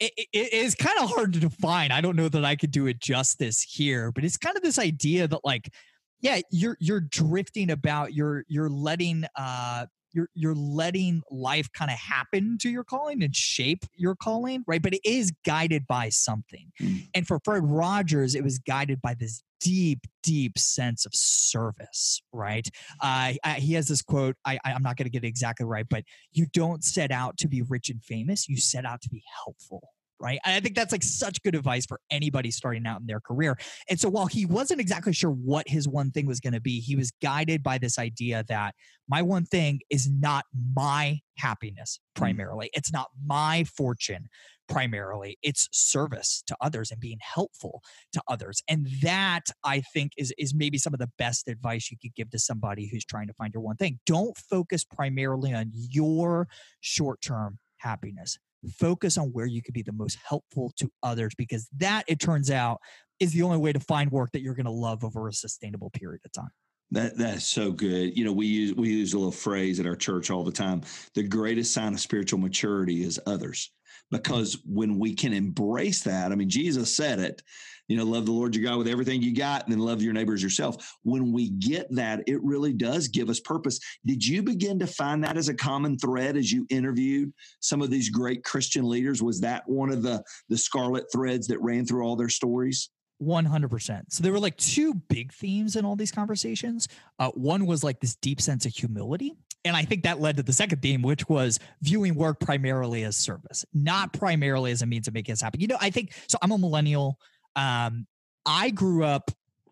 it, 0.00 0.12
it 0.34 0.52
is 0.52 0.74
kind 0.74 0.98
of 1.00 1.08
hard 1.08 1.32
to 1.32 1.40
define. 1.40 1.92
I 1.92 2.02
don't 2.02 2.14
know 2.14 2.28
that 2.28 2.44
I 2.44 2.56
could 2.56 2.72
do 2.72 2.88
it 2.88 3.00
justice 3.00 3.62
here, 3.62 4.12
but 4.12 4.22
it's 4.22 4.36
kind 4.36 4.54
of 4.54 4.62
this 4.62 4.78
idea 4.78 5.26
that 5.26 5.46
like 5.46 5.72
yeah, 6.20 6.40
you're 6.50 6.76
you're 6.78 7.00
drifting 7.00 7.70
about, 7.70 8.12
you're 8.12 8.44
you're 8.46 8.68
letting 8.68 9.24
uh 9.34 9.86
you're 10.16 10.30
you're 10.34 10.54
letting 10.54 11.22
life 11.30 11.70
kind 11.72 11.90
of 11.90 11.98
happen 11.98 12.56
to 12.62 12.70
your 12.70 12.84
calling 12.84 13.22
and 13.22 13.36
shape 13.36 13.84
your 13.94 14.16
calling, 14.16 14.64
right? 14.66 14.80
But 14.80 14.94
it 14.94 15.02
is 15.04 15.30
guided 15.44 15.86
by 15.86 16.08
something. 16.08 16.72
Mm. 16.80 17.06
And 17.14 17.26
for 17.26 17.38
Fred 17.44 17.62
Rogers, 17.64 18.34
it 18.34 18.42
was 18.42 18.58
guided 18.58 19.02
by 19.02 19.14
this 19.14 19.42
deep, 19.60 20.00
deep 20.22 20.58
sense 20.58 21.04
of 21.04 21.14
service, 21.14 22.22
right? 22.32 22.66
Uh, 23.02 23.34
I, 23.44 23.56
he 23.58 23.74
has 23.74 23.88
this 23.88 24.00
quote. 24.00 24.36
I, 24.44 24.58
I'm 24.64 24.82
not 24.82 24.96
going 24.96 25.04
to 25.04 25.10
get 25.10 25.24
it 25.24 25.28
exactly 25.28 25.66
right, 25.66 25.86
but 25.88 26.04
you 26.32 26.46
don't 26.52 26.82
set 26.82 27.10
out 27.10 27.36
to 27.38 27.48
be 27.48 27.62
rich 27.62 27.90
and 27.90 28.02
famous. 28.02 28.48
You 28.48 28.56
set 28.56 28.86
out 28.86 29.02
to 29.02 29.10
be 29.10 29.22
helpful, 29.44 29.90
right? 30.20 30.38
And 30.44 30.54
I 30.54 30.60
think 30.60 30.74
that's 30.74 30.92
like 30.92 31.02
such 31.02 31.42
good 31.42 31.54
advice 31.54 31.86
for 31.86 32.00
anybody 32.10 32.50
starting 32.50 32.86
out 32.86 33.00
in 33.00 33.06
their 33.06 33.20
career. 33.20 33.58
And 33.88 34.00
so 34.00 34.08
while 34.08 34.26
he 34.26 34.46
wasn't 34.46 34.80
exactly 34.80 35.12
sure 35.12 35.30
what 35.30 35.68
his 35.68 35.88
one 35.88 36.10
thing 36.10 36.26
was 36.26 36.40
going 36.40 36.54
to 36.54 36.60
be, 36.60 36.80
he 36.80 36.96
was 36.96 37.12
guided 37.22 37.62
by 37.62 37.78
this 37.78 37.98
idea 37.98 38.44
that 38.48 38.74
my 39.08 39.22
one 39.22 39.44
thing 39.44 39.80
is 39.90 40.10
not 40.10 40.44
my 40.74 41.20
happiness 41.38 41.98
mm. 41.98 42.18
primarily. 42.18 42.70
It's 42.72 42.92
not 42.92 43.08
my 43.24 43.64
fortune 43.64 44.28
primarily. 44.68 45.38
It's 45.42 45.68
service 45.70 46.42
to 46.46 46.56
others 46.60 46.90
and 46.90 47.00
being 47.00 47.18
helpful 47.20 47.82
to 48.12 48.22
others. 48.26 48.62
And 48.68 48.88
that 49.02 49.44
I 49.62 49.80
think 49.80 50.12
is 50.16 50.32
is 50.38 50.54
maybe 50.54 50.78
some 50.78 50.92
of 50.92 50.98
the 50.98 51.10
best 51.18 51.46
advice 51.48 51.90
you 51.90 51.96
could 52.00 52.14
give 52.14 52.30
to 52.30 52.38
somebody 52.38 52.88
who's 52.90 53.04
trying 53.04 53.28
to 53.28 53.34
find 53.34 53.54
your 53.54 53.62
one 53.62 53.76
thing. 53.76 54.00
Don't 54.06 54.36
focus 54.36 54.84
primarily 54.84 55.54
on 55.54 55.70
your 55.72 56.48
short-term 56.80 57.58
happiness 57.78 58.38
focus 58.78 59.18
on 59.18 59.28
where 59.28 59.46
you 59.46 59.62
could 59.62 59.74
be 59.74 59.82
the 59.82 59.92
most 59.92 60.18
helpful 60.26 60.72
to 60.76 60.90
others 61.02 61.32
because 61.36 61.68
that 61.76 62.04
it 62.08 62.20
turns 62.20 62.50
out 62.50 62.78
is 63.20 63.32
the 63.32 63.42
only 63.42 63.58
way 63.58 63.72
to 63.72 63.80
find 63.80 64.10
work 64.10 64.30
that 64.32 64.42
you're 64.42 64.54
going 64.54 64.66
to 64.66 64.72
love 64.72 65.04
over 65.04 65.28
a 65.28 65.32
sustainable 65.32 65.90
period 65.90 66.20
of 66.24 66.32
time 66.32 66.50
that 66.92 67.16
that's 67.16 67.46
so 67.46 67.72
good. 67.72 68.16
You 68.16 68.24
know, 68.24 68.32
we 68.32 68.46
use 68.46 68.74
we 68.74 68.88
use 68.90 69.12
a 69.12 69.18
little 69.18 69.32
phrase 69.32 69.80
at 69.80 69.86
our 69.86 69.96
church 69.96 70.30
all 70.30 70.44
the 70.44 70.52
time. 70.52 70.82
The 71.14 71.22
greatest 71.24 71.72
sign 71.74 71.94
of 71.94 72.00
spiritual 72.00 72.38
maturity 72.38 73.02
is 73.02 73.20
others 73.26 73.72
because 74.10 74.58
when 74.64 74.98
we 74.98 75.14
can 75.14 75.32
embrace 75.32 76.02
that, 76.04 76.30
I 76.30 76.36
mean, 76.36 76.48
Jesus 76.48 76.94
said 76.94 77.18
it, 77.18 77.42
you 77.88 77.96
know, 77.96 78.04
love 78.04 78.26
the 78.26 78.32
Lord 78.32 78.54
your 78.54 78.64
God 78.64 78.78
with 78.78 78.88
everything 78.88 79.22
you 79.22 79.34
got, 79.34 79.64
and 79.64 79.72
then 79.72 79.78
love 79.78 80.02
your 80.02 80.12
neighbors 80.12 80.42
yourself. 80.42 80.96
When 81.02 81.32
we 81.32 81.50
get 81.50 81.86
that, 81.94 82.22
it 82.26 82.42
really 82.42 82.72
does 82.72 83.08
give 83.08 83.28
us 83.28 83.40
purpose. 83.40 83.78
Did 84.04 84.26
you 84.26 84.42
begin 84.42 84.78
to 84.80 84.86
find 84.86 85.22
that 85.24 85.36
as 85.36 85.48
a 85.48 85.54
common 85.54 85.98
thread 85.98 86.36
as 86.36 86.52
you 86.52 86.66
interviewed 86.70 87.32
some 87.60 87.82
of 87.82 87.90
these 87.90 88.10
great 88.10 88.44
Christian 88.44 88.88
leaders? 88.88 89.22
Was 89.22 89.40
that 89.40 89.68
one 89.68 89.90
of 89.90 90.02
the 90.02 90.22
the 90.48 90.58
scarlet 90.58 91.04
threads 91.12 91.46
that 91.48 91.60
ran 91.60 91.86
through 91.86 92.02
all 92.02 92.16
their 92.16 92.28
stories? 92.28 92.90
100%. 93.22 94.02
So 94.10 94.22
there 94.22 94.32
were 94.32 94.40
like 94.40 94.56
two 94.56 94.94
big 94.94 95.32
themes 95.32 95.76
in 95.76 95.84
all 95.84 95.96
these 95.96 96.12
conversations. 96.12 96.88
Uh, 97.18 97.30
one 97.30 97.66
was 97.66 97.82
like 97.82 98.00
this 98.00 98.16
deep 98.16 98.40
sense 98.40 98.66
of 98.66 98.74
humility. 98.74 99.32
And 99.64 99.74
I 99.74 99.84
think 99.84 100.04
that 100.04 100.20
led 100.20 100.36
to 100.36 100.42
the 100.42 100.52
second 100.52 100.80
theme, 100.80 101.02
which 101.02 101.28
was 101.28 101.58
viewing 101.82 102.14
work 102.14 102.38
primarily 102.38 103.02
as 103.02 103.16
service, 103.16 103.64
not 103.74 104.12
primarily 104.12 104.70
as 104.70 104.82
a 104.82 104.86
means 104.86 105.08
of 105.08 105.14
making 105.14 105.32
us 105.32 105.40
happy. 105.40 105.58
You 105.60 105.66
know, 105.66 105.78
I 105.80 105.90
think 105.90 106.12
so. 106.28 106.38
I'm 106.40 106.52
a 106.52 106.58
millennial. 106.58 107.18
Um, 107.56 108.06
I 108.44 108.70
grew 108.70 109.04
up 109.04 109.30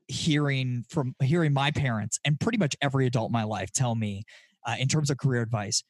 hearing 0.08 0.84
from 0.88 1.14
hearing 1.22 1.52
my 1.52 1.70
parents 1.70 2.18
and 2.24 2.38
pretty 2.38 2.58
much 2.58 2.76
every 2.82 3.06
adult 3.06 3.28
in 3.28 3.32
my 3.32 3.44
life 3.44 3.70
tell 3.72 3.94
me, 3.94 4.24
uh, 4.66 4.76
in 4.78 4.88
terms 4.88 5.10
of 5.10 5.18
career 5.18 5.42
advice, 5.42 5.82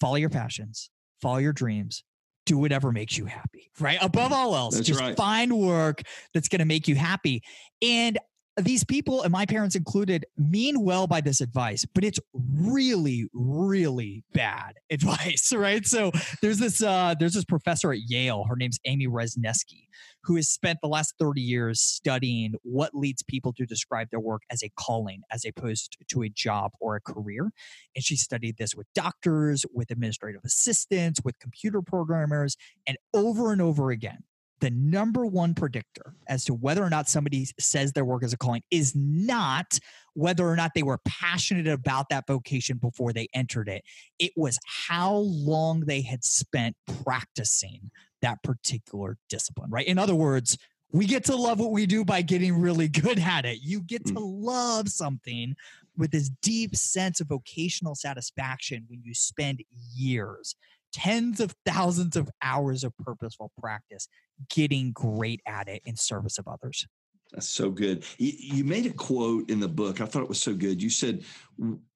follow 0.00 0.16
your 0.16 0.30
passions, 0.30 0.90
follow 1.22 1.38
your 1.38 1.52
dreams, 1.52 2.04
do 2.44 2.58
whatever 2.58 2.92
makes 2.92 3.16
you 3.18 3.26
happy, 3.26 3.70
right? 3.80 3.98
Above 4.00 4.32
all 4.32 4.54
else, 4.54 4.76
That's 4.76 4.86
just 4.86 5.00
right. 5.00 5.16
find 5.16 5.56
work 5.58 6.02
that's 6.32 6.48
going 6.48 6.60
to 6.60 6.64
make 6.64 6.86
you 6.88 6.94
happy. 6.94 7.42
And 7.82 8.18
these 8.58 8.84
people, 8.84 9.22
and 9.22 9.30
my 9.30 9.44
parents 9.44 9.76
included, 9.76 10.24
mean 10.38 10.80
well 10.80 11.06
by 11.06 11.20
this 11.20 11.40
advice, 11.40 11.84
but 11.94 12.04
it's 12.04 12.18
really, 12.32 13.28
really 13.34 14.24
bad 14.32 14.74
advice, 14.90 15.52
right? 15.54 15.84
So 15.86 16.10
there's 16.40 16.58
this 16.58 16.82
uh, 16.82 17.14
there's 17.18 17.34
this 17.34 17.44
professor 17.44 17.92
at 17.92 17.98
Yale. 18.06 18.44
Her 18.48 18.56
name's 18.56 18.78
Amy 18.86 19.08
Wrzesniewski, 19.08 19.88
who 20.26 20.34
has 20.34 20.48
spent 20.48 20.80
the 20.82 20.88
last 20.88 21.14
30 21.20 21.40
years 21.40 21.80
studying 21.80 22.54
what 22.62 22.94
leads 22.94 23.22
people 23.22 23.52
to 23.52 23.64
describe 23.64 24.10
their 24.10 24.20
work 24.20 24.42
as 24.50 24.62
a 24.62 24.70
calling 24.76 25.22
as 25.30 25.44
opposed 25.44 25.96
to 26.08 26.22
a 26.22 26.28
job 26.28 26.72
or 26.80 26.96
a 26.96 27.00
career. 27.00 27.52
And 27.94 28.04
she 28.04 28.16
studied 28.16 28.56
this 28.56 28.74
with 28.74 28.88
doctors, 28.92 29.64
with 29.72 29.90
administrative 29.92 30.40
assistants, 30.44 31.20
with 31.24 31.38
computer 31.38 31.80
programmers, 31.80 32.56
and 32.88 32.98
over 33.14 33.52
and 33.52 33.62
over 33.62 33.90
again. 33.92 34.24
The 34.60 34.70
number 34.70 35.26
one 35.26 35.54
predictor 35.54 36.14
as 36.28 36.44
to 36.46 36.54
whether 36.54 36.82
or 36.82 36.90
not 36.90 37.08
somebody 37.08 37.46
says 37.60 37.92
their 37.92 38.06
work 38.06 38.24
is 38.24 38.32
a 38.32 38.38
calling 38.38 38.62
is 38.70 38.96
not 38.96 39.78
whether 40.14 40.48
or 40.48 40.56
not 40.56 40.72
they 40.74 40.82
were 40.82 40.98
passionate 41.06 41.68
about 41.68 42.08
that 42.08 42.26
vocation 42.26 42.78
before 42.78 43.12
they 43.12 43.28
entered 43.34 43.68
it. 43.68 43.82
It 44.18 44.32
was 44.34 44.58
how 44.88 45.14
long 45.14 45.80
they 45.80 46.00
had 46.00 46.24
spent 46.24 46.74
practicing 47.04 47.90
that 48.22 48.42
particular 48.42 49.18
discipline, 49.28 49.70
right? 49.70 49.86
In 49.86 49.98
other 49.98 50.14
words, 50.14 50.58
we 50.92 51.06
get 51.06 51.24
to 51.24 51.36
love 51.36 51.58
what 51.58 51.72
we 51.72 51.86
do 51.86 52.04
by 52.04 52.22
getting 52.22 52.58
really 52.58 52.88
good 52.88 53.18
at 53.18 53.44
it. 53.44 53.58
You 53.62 53.80
get 53.82 54.04
to 54.06 54.14
mm. 54.14 54.44
love 54.44 54.88
something 54.88 55.54
with 55.96 56.10
this 56.10 56.30
deep 56.42 56.76
sense 56.76 57.20
of 57.20 57.28
vocational 57.28 57.94
satisfaction 57.94 58.84
when 58.88 59.02
you 59.02 59.14
spend 59.14 59.62
years, 59.94 60.54
tens 60.92 61.40
of 61.40 61.54
thousands 61.64 62.16
of 62.16 62.30
hours 62.42 62.84
of 62.84 62.96
purposeful 62.98 63.50
practice 63.60 64.08
getting 64.50 64.92
great 64.92 65.40
at 65.46 65.68
it 65.68 65.82
in 65.84 65.96
service 65.96 66.38
of 66.38 66.46
others. 66.46 66.86
That's 67.32 67.48
so 67.48 67.70
good. 67.70 68.04
You, 68.18 68.64
made 68.64 68.86
a 68.86 68.90
quote 68.90 69.50
in 69.50 69.58
the 69.58 69.68
book. 69.68 70.00
I 70.00 70.06
thought 70.06 70.22
it 70.22 70.28
was 70.28 70.40
so 70.40 70.54
good. 70.54 70.80
You 70.80 70.90
said, 70.90 71.24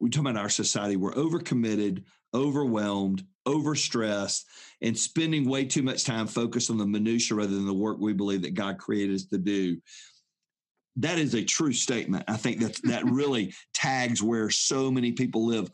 we 0.01 0.11
talk 0.11 0.23
about 0.23 0.37
our 0.37 0.49
society, 0.49 0.97
we're 0.97 1.15
overcommitted, 1.15 2.03
overwhelmed, 2.35 3.25
overstressed, 3.47 4.45
and 4.83 4.97
spending 4.97 5.49
way 5.49 5.65
too 5.65 5.83
much 5.83 6.05
time 6.05 6.27
focused 6.27 6.71
on 6.71 6.79
the 6.79 6.87
minutia 6.87 7.37
rather 7.37 7.55
than 7.55 7.67
the 7.67 7.75
work 7.75 7.99
we 7.99 8.13
believe 8.13 8.43
that 8.43 8.55
God 8.55 8.79
created 8.79 9.15
us 9.15 9.25
to 9.27 9.39
do. 9.39 9.79
That 10.97 11.19
is 11.19 11.35
a 11.35 11.45
true 11.45 11.73
statement. 11.73 12.25
I 12.29 12.37
think 12.37 12.61
that 12.61 12.81
that 12.85 13.05
really 13.11 13.55
tags 13.75 14.23
where 14.23 14.51
so 14.51 14.91
many 14.91 15.13
people 15.13 15.47
live. 15.47 15.71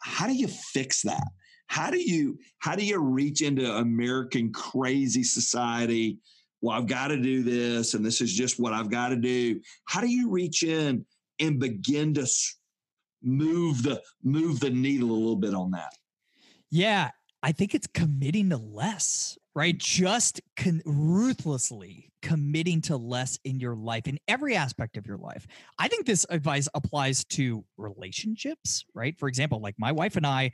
How 0.00 0.26
do 0.26 0.34
you 0.34 0.48
fix 0.48 1.02
that? 1.02 1.26
How 1.68 1.90
do 1.90 1.98
you 1.98 2.38
how 2.58 2.74
do 2.76 2.84
you 2.84 2.98
reach 2.98 3.42
into 3.42 3.70
American 3.76 4.52
crazy 4.52 5.22
society? 5.22 6.18
Well, 6.60 6.76
I've 6.76 6.88
got 6.88 7.08
to 7.08 7.16
do 7.16 7.42
this, 7.44 7.94
and 7.94 8.04
this 8.04 8.20
is 8.20 8.34
just 8.34 8.58
what 8.58 8.72
I've 8.72 8.90
got 8.90 9.10
to 9.10 9.16
do. 9.16 9.60
How 9.84 10.00
do 10.00 10.08
you 10.08 10.28
reach 10.28 10.64
in 10.64 11.04
and 11.38 11.60
begin 11.60 12.14
to 12.14 12.26
move 13.22 13.82
the 13.82 14.02
move 14.22 14.60
the 14.60 14.70
needle 14.70 15.10
a 15.10 15.12
little 15.12 15.36
bit 15.36 15.54
on 15.54 15.70
that? 15.72 15.92
Yeah, 16.70 17.10
I 17.42 17.52
think 17.52 17.74
it's 17.74 17.86
committing 17.86 18.50
to 18.50 18.56
less, 18.56 19.38
right? 19.54 19.76
Just 19.78 20.40
con- 20.56 20.82
ruthlessly 20.84 22.10
committing 22.20 22.80
to 22.82 22.96
less 22.96 23.38
in 23.44 23.60
your 23.60 23.76
life, 23.76 24.06
in 24.06 24.18
every 24.26 24.56
aspect 24.56 24.96
of 24.96 25.06
your 25.06 25.18
life. 25.18 25.46
I 25.78 25.88
think 25.88 26.04
this 26.04 26.26
advice 26.30 26.68
applies 26.74 27.24
to 27.26 27.64
relationships, 27.76 28.84
right? 28.94 29.16
For 29.18 29.28
example, 29.28 29.60
like 29.60 29.76
my 29.78 29.92
wife 29.92 30.16
and 30.16 30.26
I, 30.26 30.52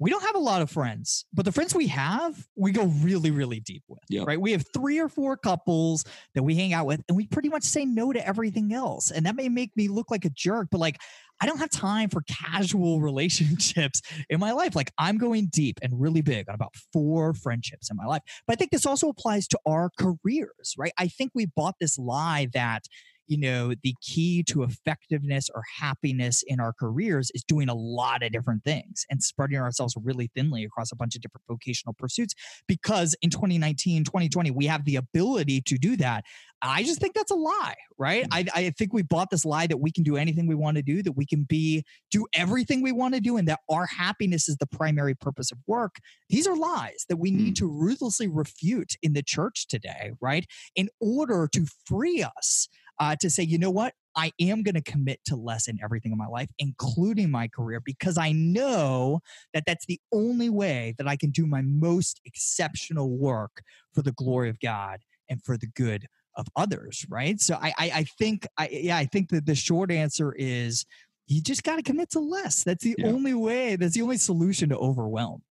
we 0.00 0.10
don't 0.10 0.22
have 0.22 0.34
a 0.34 0.40
lot 0.40 0.60
of 0.62 0.70
friends, 0.70 1.24
but 1.32 1.44
the 1.44 1.52
friends 1.52 1.74
we 1.74 1.86
have, 1.88 2.46
we 2.56 2.72
go 2.72 2.84
really, 2.84 3.30
really 3.30 3.60
deep 3.60 3.84
with, 3.88 4.00
Yep. 4.08 4.26
right? 4.26 4.40
We 4.40 4.52
have 4.52 4.64
three 4.74 4.98
or 4.98 5.08
four 5.08 5.36
couples 5.36 6.04
that 6.34 6.42
we 6.42 6.54
hang 6.54 6.72
out 6.72 6.86
with, 6.86 7.02
and 7.08 7.16
we 7.16 7.26
pretty 7.26 7.48
much 7.48 7.62
say 7.64 7.84
no 7.84 8.12
to 8.12 8.26
everything 8.26 8.72
else. 8.72 9.10
And 9.10 9.26
that 9.26 9.36
may 9.36 9.48
make 9.48 9.76
me 9.76 9.88
look 9.88 10.10
like 10.10 10.24
a 10.24 10.30
jerk, 10.30 10.68
but 10.70 10.78
like, 10.80 10.98
I 11.40 11.46
don't 11.46 11.58
have 11.58 11.70
time 11.70 12.10
for 12.10 12.22
casual 12.22 13.00
relationships 13.02 14.02
in 14.30 14.38
my 14.40 14.52
life. 14.52 14.74
Like, 14.76 14.92
I'm 14.98 15.18
going 15.18 15.48
deep 15.52 15.78
and 15.82 16.00
really 16.00 16.22
big 16.22 16.48
on 16.48 16.54
about 16.54 16.74
four 16.92 17.34
friendships 17.34 17.90
in 17.90 17.96
my 17.96 18.04
life. 18.06 18.22
But 18.46 18.54
I 18.54 18.56
think 18.56 18.70
this 18.70 18.86
also 18.86 19.08
applies 19.08 19.48
to 19.48 19.58
our 19.66 19.90
careers, 19.98 20.74
right? 20.78 20.92
I 20.98 21.08
think 21.08 21.32
we 21.34 21.46
bought 21.46 21.74
this 21.80 21.98
lie 21.98 22.48
that 22.54 22.84
you 23.26 23.38
know, 23.38 23.74
the 23.82 23.94
key 24.00 24.42
to 24.44 24.62
effectiveness 24.62 25.48
or 25.54 25.62
happiness 25.80 26.42
in 26.46 26.60
our 26.60 26.72
careers 26.72 27.30
is 27.34 27.44
doing 27.44 27.68
a 27.68 27.74
lot 27.74 28.22
of 28.22 28.32
different 28.32 28.64
things 28.64 29.04
and 29.10 29.22
spreading 29.22 29.58
ourselves 29.58 29.96
really 30.02 30.30
thinly 30.34 30.64
across 30.64 30.92
a 30.92 30.96
bunch 30.96 31.14
of 31.14 31.22
different 31.22 31.44
vocational 31.48 31.94
pursuits 31.94 32.34
because 32.68 33.14
in 33.22 33.30
2019, 33.30 34.04
2020, 34.04 34.50
we 34.50 34.66
have 34.66 34.84
the 34.84 34.96
ability 34.96 35.60
to 35.62 35.76
do 35.76 35.96
that. 35.96 36.24
I 36.66 36.82
just 36.82 37.00
think 37.00 37.14
that's 37.14 37.30
a 37.30 37.36
lie, 37.36 37.74
right? 37.98 38.24
Mm. 38.24 38.48
I, 38.54 38.60
I 38.60 38.70
think 38.70 38.92
we 38.92 39.02
bought 39.02 39.30
this 39.30 39.44
lie 39.44 39.66
that 39.66 39.80
we 39.80 39.92
can 39.92 40.02
do 40.02 40.16
anything 40.16 40.46
we 40.46 40.54
want 40.54 40.76
to 40.76 40.82
do, 40.82 41.02
that 41.02 41.12
we 41.12 41.26
can 41.26 41.44
be, 41.44 41.84
do 42.10 42.26
everything 42.34 42.82
we 42.82 42.92
want 42.92 43.14
to 43.14 43.20
do, 43.20 43.36
and 43.36 43.46
that 43.48 43.60
our 43.70 43.86
happiness 43.86 44.48
is 44.48 44.56
the 44.56 44.66
primary 44.66 45.14
purpose 45.14 45.52
of 45.52 45.58
work. 45.66 45.96
These 46.30 46.46
are 46.46 46.56
lies 46.56 47.04
that 47.08 47.18
we 47.18 47.30
need 47.30 47.54
mm. 47.54 47.58
to 47.58 47.70
ruthlessly 47.70 48.28
refute 48.28 48.96
in 49.02 49.12
the 49.12 49.22
church 49.22 49.66
today, 49.68 50.12
right? 50.20 50.46
In 50.74 50.88
order 51.00 51.48
to 51.52 51.66
free 51.86 52.22
us 52.22 52.68
uh, 52.98 53.16
to 53.20 53.30
say, 53.30 53.42
you 53.42 53.58
know 53.58 53.70
what? 53.70 53.94
I 54.16 54.30
am 54.40 54.62
going 54.62 54.76
to 54.76 54.82
commit 54.82 55.20
to 55.26 55.36
less 55.36 55.66
in 55.66 55.78
everything 55.82 56.12
in 56.12 56.18
my 56.18 56.26
life, 56.28 56.48
including 56.58 57.30
my 57.30 57.48
career, 57.48 57.80
because 57.84 58.16
I 58.16 58.30
know 58.32 59.20
that 59.52 59.64
that's 59.66 59.86
the 59.86 60.00
only 60.12 60.48
way 60.50 60.94
that 60.98 61.08
I 61.08 61.16
can 61.16 61.30
do 61.30 61.46
my 61.46 61.62
most 61.62 62.20
exceptional 62.24 63.10
work 63.18 63.62
for 63.92 64.02
the 64.02 64.12
glory 64.12 64.50
of 64.50 64.60
God 64.60 65.00
and 65.28 65.42
for 65.44 65.56
the 65.56 65.66
good 65.66 66.06
of 66.36 66.46
others. 66.56 67.04
Right. 67.08 67.40
So 67.40 67.54
I, 67.60 67.68
I, 67.78 67.90
I 67.94 68.04
think, 68.04 68.46
I, 68.56 68.68
yeah, 68.70 68.96
I 68.96 69.06
think 69.06 69.30
that 69.30 69.46
the 69.46 69.54
short 69.54 69.90
answer 69.90 70.32
is 70.32 70.84
you 71.26 71.40
just 71.42 71.64
got 71.64 71.76
to 71.76 71.82
commit 71.82 72.10
to 72.10 72.20
less. 72.20 72.62
That's 72.64 72.84
the 72.84 72.96
Yeah. 72.96 73.08
only 73.08 73.34
way. 73.34 73.76
That's 73.76 73.94
the 73.94 74.02
only 74.02 74.18
solution 74.18 74.68
to 74.68 74.76
overwhelm. 74.78 75.42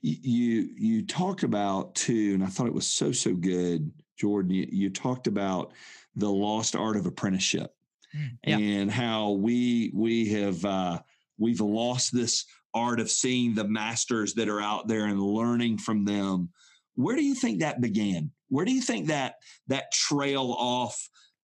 you 0.00 0.16
you 0.22 0.70
you 0.76 1.06
talked 1.06 1.42
about 1.42 1.94
too, 1.94 2.32
and 2.34 2.44
I 2.44 2.46
thought 2.48 2.66
it 2.66 2.74
was 2.74 2.86
so 2.86 3.12
so 3.12 3.34
good, 3.34 3.90
Jordan. 4.22 4.52
You, 4.52 4.68
you 4.70 4.88
talked 4.88 5.26
about 5.26 5.72
the 6.14 6.30
lost 6.30 6.76
art 6.76 6.96
of 6.96 7.06
apprenticeship 7.06 7.74
Yeah. 8.46 8.58
and 8.58 8.88
how 8.90 9.32
we 9.32 9.90
we 9.92 10.28
have 10.30 10.64
uh, 10.64 11.00
we've 11.38 11.60
lost 11.60 12.14
this 12.14 12.44
art 12.72 13.00
of 13.00 13.10
seeing 13.10 13.52
the 13.54 13.64
masters 13.64 14.32
that 14.34 14.48
are 14.48 14.60
out 14.60 14.86
there 14.86 15.06
and 15.06 15.20
learning 15.20 15.78
from 15.78 16.04
them. 16.04 16.50
Where 16.94 17.16
do 17.16 17.24
you 17.24 17.34
think 17.34 17.60
that 17.60 17.80
began? 17.80 18.30
Where 18.48 18.64
do 18.64 18.72
you 18.72 18.80
think 18.82 19.08
that 19.08 19.34
that 19.66 19.90
trail 19.92 20.54
off? 20.56 20.96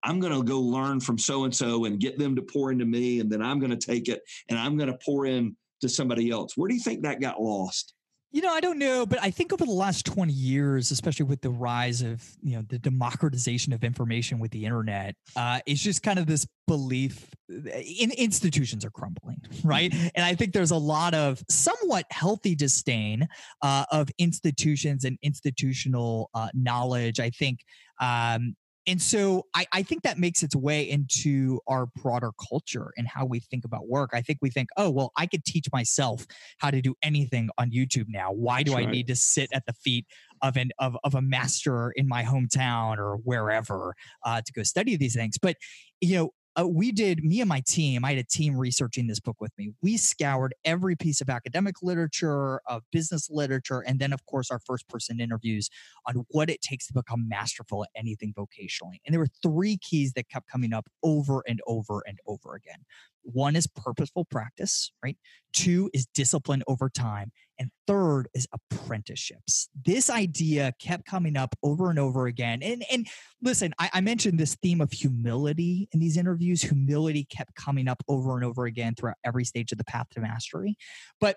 I'm 0.04 0.20
going 0.20 0.32
to 0.32 0.44
go 0.44 0.60
learn 0.60 1.00
from 1.00 1.18
so 1.18 1.42
and 1.44 1.54
so 1.54 1.84
and 1.84 1.98
get 1.98 2.16
them 2.18 2.36
to 2.36 2.42
pour 2.42 2.70
into 2.70 2.84
me, 2.84 3.18
and 3.18 3.28
then 3.28 3.42
I'm 3.42 3.58
going 3.58 3.76
to 3.76 3.86
take 3.92 4.08
it 4.08 4.20
and 4.48 4.56
I'm 4.56 4.76
going 4.76 4.92
to 4.92 4.98
pour 5.04 5.26
in 5.26 5.56
to 5.80 5.88
somebody 5.88 6.30
else. 6.30 6.56
Where 6.56 6.68
do 6.68 6.74
you 6.76 6.80
think 6.80 7.02
that 7.02 7.20
got 7.20 7.42
lost? 7.42 7.94
You 8.30 8.42
know, 8.42 8.52
I 8.52 8.60
don't 8.60 8.78
know, 8.78 9.06
but 9.06 9.18
I 9.22 9.30
think 9.30 9.54
over 9.54 9.64
the 9.64 9.70
last 9.70 10.04
20 10.04 10.32
years, 10.32 10.90
especially 10.90 11.24
with 11.24 11.40
the 11.40 11.48
rise 11.48 12.02
of, 12.02 12.22
you 12.42 12.56
know, 12.56 12.62
the 12.68 12.78
democratization 12.78 13.72
of 13.72 13.82
information 13.82 14.38
with 14.38 14.50
the 14.50 14.66
internet, 14.66 15.14
uh, 15.34 15.60
it's 15.66 15.80
just 15.80 16.02
kind 16.02 16.18
of 16.18 16.26
this 16.26 16.46
belief 16.66 17.30
in 17.48 18.10
institutions 18.10 18.84
are 18.84 18.90
crumbling, 18.90 19.40
right? 19.64 19.94
And 20.14 20.26
I 20.26 20.34
think 20.34 20.52
there's 20.52 20.72
a 20.72 20.76
lot 20.76 21.14
of 21.14 21.42
somewhat 21.48 22.04
healthy 22.10 22.54
disdain 22.54 23.26
uh, 23.62 23.86
of 23.90 24.10
institutions 24.18 25.04
and 25.04 25.18
institutional 25.22 26.28
uh, 26.34 26.48
knowledge. 26.52 27.20
I 27.20 27.30
think 27.30 27.60
um, 27.98 28.54
and 28.88 29.02
so 29.02 29.44
I, 29.54 29.66
I 29.70 29.82
think 29.82 30.02
that 30.04 30.18
makes 30.18 30.42
its 30.42 30.56
way 30.56 30.88
into 30.88 31.60
our 31.66 31.86
broader 31.86 32.30
culture 32.48 32.90
and 32.96 33.06
how 33.06 33.26
we 33.26 33.38
think 33.38 33.66
about 33.66 33.86
work. 33.86 34.10
I 34.14 34.22
think 34.22 34.38
we 34.40 34.48
think, 34.48 34.70
oh, 34.78 34.88
well, 34.88 35.12
I 35.14 35.26
could 35.26 35.44
teach 35.44 35.66
myself 35.74 36.26
how 36.56 36.70
to 36.70 36.80
do 36.80 36.94
anything 37.02 37.50
on 37.58 37.70
YouTube 37.70 38.06
now. 38.08 38.32
Why 38.32 38.62
do 38.62 38.70
That's 38.70 38.80
I 38.80 38.84
right. 38.86 38.94
need 38.94 39.06
to 39.08 39.14
sit 39.14 39.50
at 39.52 39.66
the 39.66 39.74
feet 39.74 40.06
of 40.40 40.56
an 40.56 40.70
of, 40.78 40.96
of 41.04 41.14
a 41.14 41.20
master 41.20 41.90
in 41.96 42.08
my 42.08 42.22
hometown 42.22 42.96
or 42.96 43.16
wherever 43.24 43.94
uh, 44.24 44.40
to 44.40 44.52
go 44.54 44.62
study 44.62 44.96
these 44.96 45.14
things? 45.14 45.36
But 45.36 45.56
you 46.00 46.16
know, 46.16 46.30
uh, 46.58 46.66
we 46.66 46.92
did 46.92 47.22
me 47.22 47.40
and 47.40 47.48
my 47.48 47.62
team 47.66 48.04
i 48.04 48.10
had 48.10 48.18
a 48.18 48.24
team 48.24 48.56
researching 48.56 49.06
this 49.06 49.20
book 49.20 49.36
with 49.40 49.52
me. 49.58 49.70
We 49.82 49.96
scoured 49.96 50.54
every 50.64 50.96
piece 50.96 51.20
of 51.20 51.28
academic 51.28 51.76
literature 51.82 52.60
of 52.66 52.82
business 52.90 53.28
literature 53.30 53.80
and 53.80 53.98
then 53.98 54.12
of 54.12 54.24
course 54.26 54.50
our 54.50 54.58
first 54.58 54.88
person 54.88 55.20
interviews 55.20 55.70
on 56.06 56.24
what 56.30 56.50
it 56.50 56.60
takes 56.62 56.86
to 56.88 56.92
become 56.94 57.28
masterful 57.28 57.84
at 57.84 57.90
anything 57.96 58.34
vocationally. 58.36 58.98
And 59.06 59.12
there 59.12 59.20
were 59.20 59.28
three 59.42 59.78
keys 59.78 60.12
that 60.14 60.28
kept 60.28 60.48
coming 60.50 60.72
up 60.72 60.88
over 61.02 61.42
and 61.46 61.60
over 61.66 62.02
and 62.06 62.18
over 62.26 62.54
again 62.54 62.84
one 63.22 63.56
is 63.56 63.66
purposeful 63.66 64.24
practice 64.24 64.92
right? 65.02 65.16
Two 65.52 65.90
is 65.92 66.06
discipline 66.14 66.62
over 66.66 66.88
time 66.88 67.32
and 67.58 67.70
third 67.86 68.28
is 68.34 68.46
apprenticeships. 68.52 69.68
This 69.84 70.10
idea 70.10 70.72
kept 70.80 71.04
coming 71.06 71.36
up 71.36 71.54
over 71.62 71.90
and 71.90 71.98
over 71.98 72.26
again 72.26 72.62
and 72.62 72.84
and 72.90 73.06
listen 73.42 73.74
I, 73.78 73.90
I 73.94 74.00
mentioned 74.00 74.38
this 74.38 74.56
theme 74.62 74.80
of 74.80 74.92
humility 74.92 75.88
in 75.92 76.00
these 76.00 76.16
interviews. 76.16 76.62
Humility 76.62 77.24
kept 77.24 77.54
coming 77.54 77.88
up 77.88 78.02
over 78.08 78.36
and 78.36 78.44
over 78.44 78.66
again 78.66 78.94
throughout 78.94 79.16
every 79.24 79.44
stage 79.44 79.72
of 79.72 79.78
the 79.78 79.84
path 79.84 80.06
to 80.12 80.20
mastery 80.20 80.76
but 81.20 81.36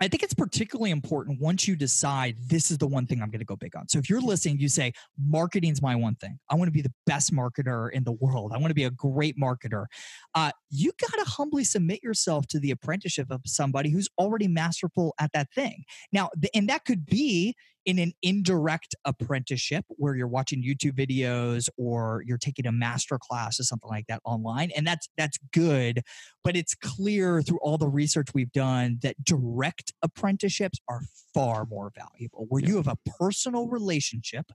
I 0.00 0.08
think 0.08 0.22
it's 0.22 0.34
particularly 0.34 0.90
important 0.90 1.40
once 1.40 1.66
you 1.66 1.74
decide 1.74 2.36
this 2.48 2.70
is 2.70 2.78
the 2.78 2.86
one 2.86 3.06
thing 3.06 3.22
I'm 3.22 3.30
going 3.30 3.40
to 3.40 3.46
go 3.46 3.56
big 3.56 3.74
on. 3.76 3.88
So 3.88 3.98
if 3.98 4.10
you're 4.10 4.20
listening, 4.20 4.58
you 4.58 4.68
say, 4.68 4.92
marketing's 5.18 5.80
my 5.80 5.94
one 5.94 6.16
thing. 6.16 6.38
I 6.50 6.54
want 6.54 6.68
to 6.68 6.72
be 6.72 6.82
the 6.82 6.92
best 7.06 7.32
marketer 7.32 7.90
in 7.90 8.04
the 8.04 8.12
world. 8.12 8.52
I 8.54 8.58
want 8.58 8.68
to 8.68 8.74
be 8.74 8.84
a 8.84 8.90
great 8.90 9.38
marketer. 9.38 9.86
Uh, 10.34 10.50
you 10.70 10.92
got 11.00 11.24
to 11.24 11.30
humbly 11.30 11.64
submit 11.64 12.02
yourself 12.02 12.46
to 12.48 12.60
the 12.60 12.70
apprenticeship 12.70 13.30
of 13.30 13.40
somebody 13.46 13.90
who's 13.90 14.08
already 14.18 14.48
masterful 14.48 15.14
at 15.18 15.32
that 15.32 15.48
thing. 15.54 15.84
Now, 16.12 16.30
and 16.54 16.68
that 16.68 16.84
could 16.84 17.06
be 17.06 17.54
in 17.86 18.00
an 18.00 18.12
indirect 18.20 18.94
apprenticeship 19.04 19.84
where 19.88 20.16
you're 20.16 20.26
watching 20.26 20.62
YouTube 20.62 20.92
videos 20.92 21.68
or 21.78 22.22
you're 22.26 22.36
taking 22.36 22.66
a 22.66 22.72
master 22.72 23.16
class 23.18 23.58
or 23.60 23.62
something 23.62 23.88
like 23.88 24.06
that 24.08 24.20
online. 24.24 24.72
And 24.76 24.86
that's 24.86 25.08
that's 25.16 25.38
good. 25.52 26.02
But 26.44 26.56
it's 26.56 26.74
clear 26.74 27.42
through 27.42 27.60
all 27.62 27.78
the 27.78 27.88
research 27.88 28.28
we've 28.34 28.52
done 28.52 28.98
that 29.02 29.22
direct 29.24 29.92
apprenticeships 30.02 30.80
are 30.88 31.00
far 31.32 31.66
more 31.66 31.92
valuable, 31.94 32.46
where 32.48 32.62
you 32.62 32.76
have 32.76 32.88
a 32.88 32.96
personal 33.18 33.68
relationship 33.68 34.46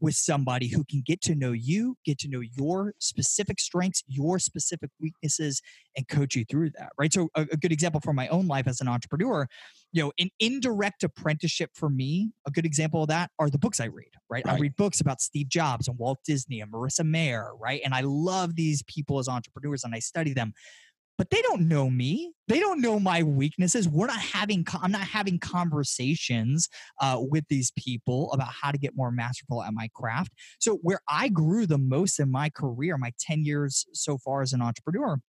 with 0.00 0.14
somebody 0.14 0.68
who 0.68 0.84
can 0.84 1.02
get 1.04 1.20
to 1.22 1.34
know 1.34 1.52
you, 1.52 1.96
get 2.04 2.18
to 2.18 2.28
know 2.28 2.40
your 2.40 2.94
specific 2.98 3.60
strengths, 3.60 4.02
your 4.06 4.38
specific 4.38 4.90
weaknesses, 5.00 5.62
and 5.96 6.08
coach 6.08 6.34
you 6.34 6.44
through 6.44 6.70
that. 6.70 6.90
Right. 6.98 7.12
So 7.12 7.28
a, 7.34 7.42
a 7.52 7.56
good 7.56 7.72
example 7.72 8.00
from 8.00 8.16
my 8.16 8.28
own 8.28 8.46
life 8.46 8.66
as 8.66 8.80
an 8.80 8.88
entrepreneur, 8.88 9.46
you 9.94 10.02
know, 10.02 10.12
an 10.18 10.28
indirect 10.40 11.04
apprenticeship 11.04 11.70
for 11.72 11.88
me, 11.88 12.32
a 12.48 12.50
good 12.50 12.66
example 12.66 13.02
of 13.02 13.08
that 13.08 13.30
are 13.38 13.48
the 13.48 13.58
books 13.58 13.78
I 13.78 13.84
read, 13.84 14.10
right? 14.28 14.46
I 14.46 14.58
read 14.58 14.74
books 14.74 15.00
about 15.00 15.20
Steve 15.20 15.48
Jobs 15.48 15.86
and 15.86 15.96
Walt 15.96 16.18
Disney 16.26 16.60
and 16.60 16.72
Marissa 16.72 17.06
Mayer, 17.06 17.52
right? 17.60 17.80
And 17.84 17.94
I 17.94 18.00
love 18.00 18.56
these 18.56 18.82
people 18.82 19.20
as 19.20 19.28
entrepreneurs 19.28 19.84
and 19.84 19.94
I 19.94 20.00
study 20.00 20.34
them. 20.34 20.52
But 21.16 21.30
they 21.30 21.40
don't 21.42 21.68
know 21.68 21.88
me. 21.88 22.32
They 22.48 22.58
don't 22.58 22.80
know 22.80 22.98
my 22.98 23.22
weaknesses. 23.22 23.88
We're 23.88 24.08
not 24.08 24.18
having. 24.18 24.66
I'm 24.82 24.90
not 24.90 25.02
having 25.02 25.38
conversations 25.38 26.68
uh, 27.00 27.18
with 27.20 27.44
these 27.48 27.70
people 27.78 28.32
about 28.32 28.48
how 28.48 28.72
to 28.72 28.78
get 28.78 28.96
more 28.96 29.12
masterful 29.12 29.62
at 29.62 29.72
my 29.72 29.88
craft. 29.94 30.32
So 30.58 30.78
where 30.82 30.98
I 31.08 31.28
grew 31.28 31.66
the 31.66 31.78
most 31.78 32.18
in 32.18 32.32
my 32.32 32.50
career, 32.50 32.98
my 32.98 33.12
10 33.20 33.44
years 33.44 33.86
so 33.92 34.18
far 34.18 34.42
as 34.42 34.52
an 34.52 34.60
entrepreneur, 34.60 35.20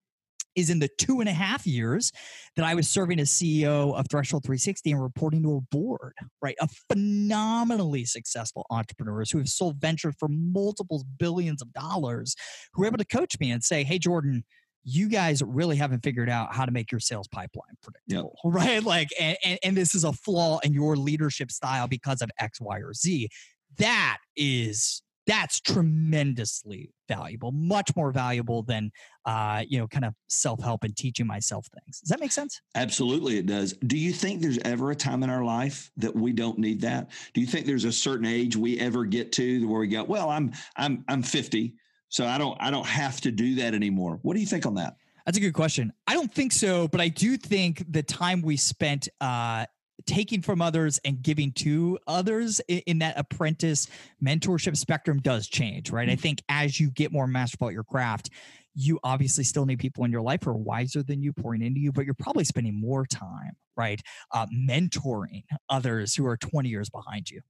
is 0.56 0.70
in 0.70 0.80
the 0.80 0.90
two 0.98 1.20
and 1.20 1.30
a 1.30 1.34
half 1.34 1.66
years 1.68 2.12
that 2.56 2.66
I 2.66 2.76
was 2.76 2.90
serving 2.90 3.20
as 3.20 3.30
CEO 3.30 3.98
of 3.98 4.08
Threshold 4.10 4.44
360 4.44 4.92
and 4.92 5.02
reporting 5.02 5.44
to 5.44 5.58
a 5.58 5.62
board, 5.76 6.14
right? 6.42 6.56
Of 6.62 6.72
phenomenally 6.90 8.06
successful 8.06 8.66
entrepreneurs 8.70 9.32
who 9.32 9.38
have 9.40 9.50
sold 9.50 9.78
ventures 9.78 10.16
for 10.20 10.28
multiple 10.30 11.04
billions 11.18 11.62
of 11.62 11.74
dollars, 11.74 12.36
who 12.74 12.82
were 12.82 12.88
able 12.88 12.98
to 12.98 13.06
coach 13.06 13.40
me 13.40 13.52
and 13.52 13.64
say, 13.64 13.84
hey, 13.84 14.00
Jordan, 14.00 14.44
you 14.86 15.10
guys 15.10 15.42
really 15.42 15.76
haven't 15.76 16.04
figured 16.04 16.30
out 16.30 16.54
how 16.54 16.64
to 16.64 16.72
make 16.72 16.92
your 16.92 17.00
sales 17.00 17.28
pipeline 17.28 17.76
predictable, 17.82 18.38
right? 18.46 18.84
Like, 18.84 19.10
and, 19.20 19.38
and, 19.44 19.60
and 19.64 19.78
this 19.78 19.96
is 19.96 20.04
a 20.04 20.14
flaw 20.14 20.60
in 20.64 20.74
your 20.74 20.96
leadership 20.96 21.52
style 21.52 21.88
because 21.88 22.22
of 22.22 22.30
X, 22.40 22.62
Y, 22.62 22.78
or 22.80 22.94
Z. 22.94 23.30
That 23.78 24.20
is 24.38 25.02
that's 25.28 25.60
tremendously 25.60 26.92
valuable, 27.08 27.52
much 27.52 27.96
more 27.96 28.12
valuable 28.12 28.64
than 28.64 28.92
uh, 29.26 29.64
you 29.68 29.80
know, 29.80 29.88
kind 29.88 30.06
of 30.06 30.14
self-help 30.28 30.84
and 30.84 30.96
teaching 30.96 31.26
myself 31.26 31.68
things. 31.74 32.00
Does 32.00 32.10
that 32.10 32.20
make 32.20 32.32
sense? 32.32 32.62
Absolutely, 32.76 33.38
it 33.38 33.48
does. 33.48 33.74
Do 33.74 33.98
you 33.98 34.14
think 34.14 34.42
there's 34.42 34.60
ever 34.60 34.92
a 34.92 34.96
time 34.96 35.24
in 35.24 35.30
our 35.30 35.44
life 35.44 35.90
that 35.98 36.16
we 36.16 36.32
don't 36.32 36.60
need 36.60 36.82
that? 36.82 37.10
Do 37.34 37.42
you 37.42 37.48
think 37.48 37.66
there's 37.66 37.86
a 37.86 37.92
certain 37.92 38.26
age 38.26 38.56
we 38.56 38.80
ever 38.80 39.04
get 39.04 39.32
to 39.34 39.68
where 39.68 39.80
we 39.80 39.88
go, 39.88 40.04
well, 40.04 40.30
I'm 40.30 40.54
I'm 40.76 41.04
I'm 41.08 41.24
50, 41.24 41.74
so 42.10 42.26
I 42.26 42.38
don't 42.38 42.58
I 42.62 42.70
don't 42.70 42.86
have 42.86 43.20
to 43.22 43.32
do 43.32 43.56
that 43.56 43.74
anymore. 43.74 44.20
What 44.22 44.36
do 44.36 44.40
you 44.40 44.48
think 44.48 44.66
on 44.66 44.76
that? 44.76 44.96
That's 45.26 45.40
a 45.40 45.42
good 45.42 45.54
question. 45.54 45.92
I 46.06 46.14
don't 46.14 46.32
think 46.32 46.52
so, 46.52 46.88
but 46.88 47.02
I 47.02 47.08
do 47.08 47.36
think 47.36 47.84
the 47.90 48.04
time 48.04 48.44
we 48.44 48.58
spent 48.58 49.10
uh, 49.20 49.66
taking 50.06 50.42
from 50.42 50.62
others 50.62 51.00
and 51.06 51.22
giving 51.22 51.52
to 51.52 51.98
others 52.08 52.60
in, 52.68 52.80
in 52.86 53.00
that 53.00 53.18
apprentice 53.18 53.88
mentorship 54.24 54.78
spectrum 54.78 55.20
does 55.20 55.48
change, 55.48 55.92
right? 55.92 56.10
I 56.10 56.16
think 56.16 56.42
as 56.50 56.80
you 56.80 56.92
get 56.92 57.12
more 57.12 57.28
masterful 57.28 57.68
at 57.68 57.74
your 57.74 57.84
craft, 57.84 58.30
you 58.76 59.00
obviously 59.04 59.44
still 59.44 59.66
need 59.66 59.80
people 59.80 60.04
in 60.04 60.12
your 60.12 60.22
life 60.22 60.44
who 60.44 60.52
are 60.52 60.58
wiser 60.58 61.02
than 61.02 61.22
you, 61.22 61.32
pouring 61.32 61.62
into 61.62 61.80
you, 61.80 61.92
but 61.92 62.06
you're 62.06 62.14
probably 62.14 62.44
spending 62.44 62.80
more 62.80 63.06
time, 63.06 63.56
right, 63.78 64.02
uh, 64.34 64.46
mentoring 64.54 65.44
others 65.70 66.14
who 66.14 66.26
are 66.26 66.38
20 66.38 66.68
years 66.70 66.90
behind 66.90 67.30
you. 67.30 67.42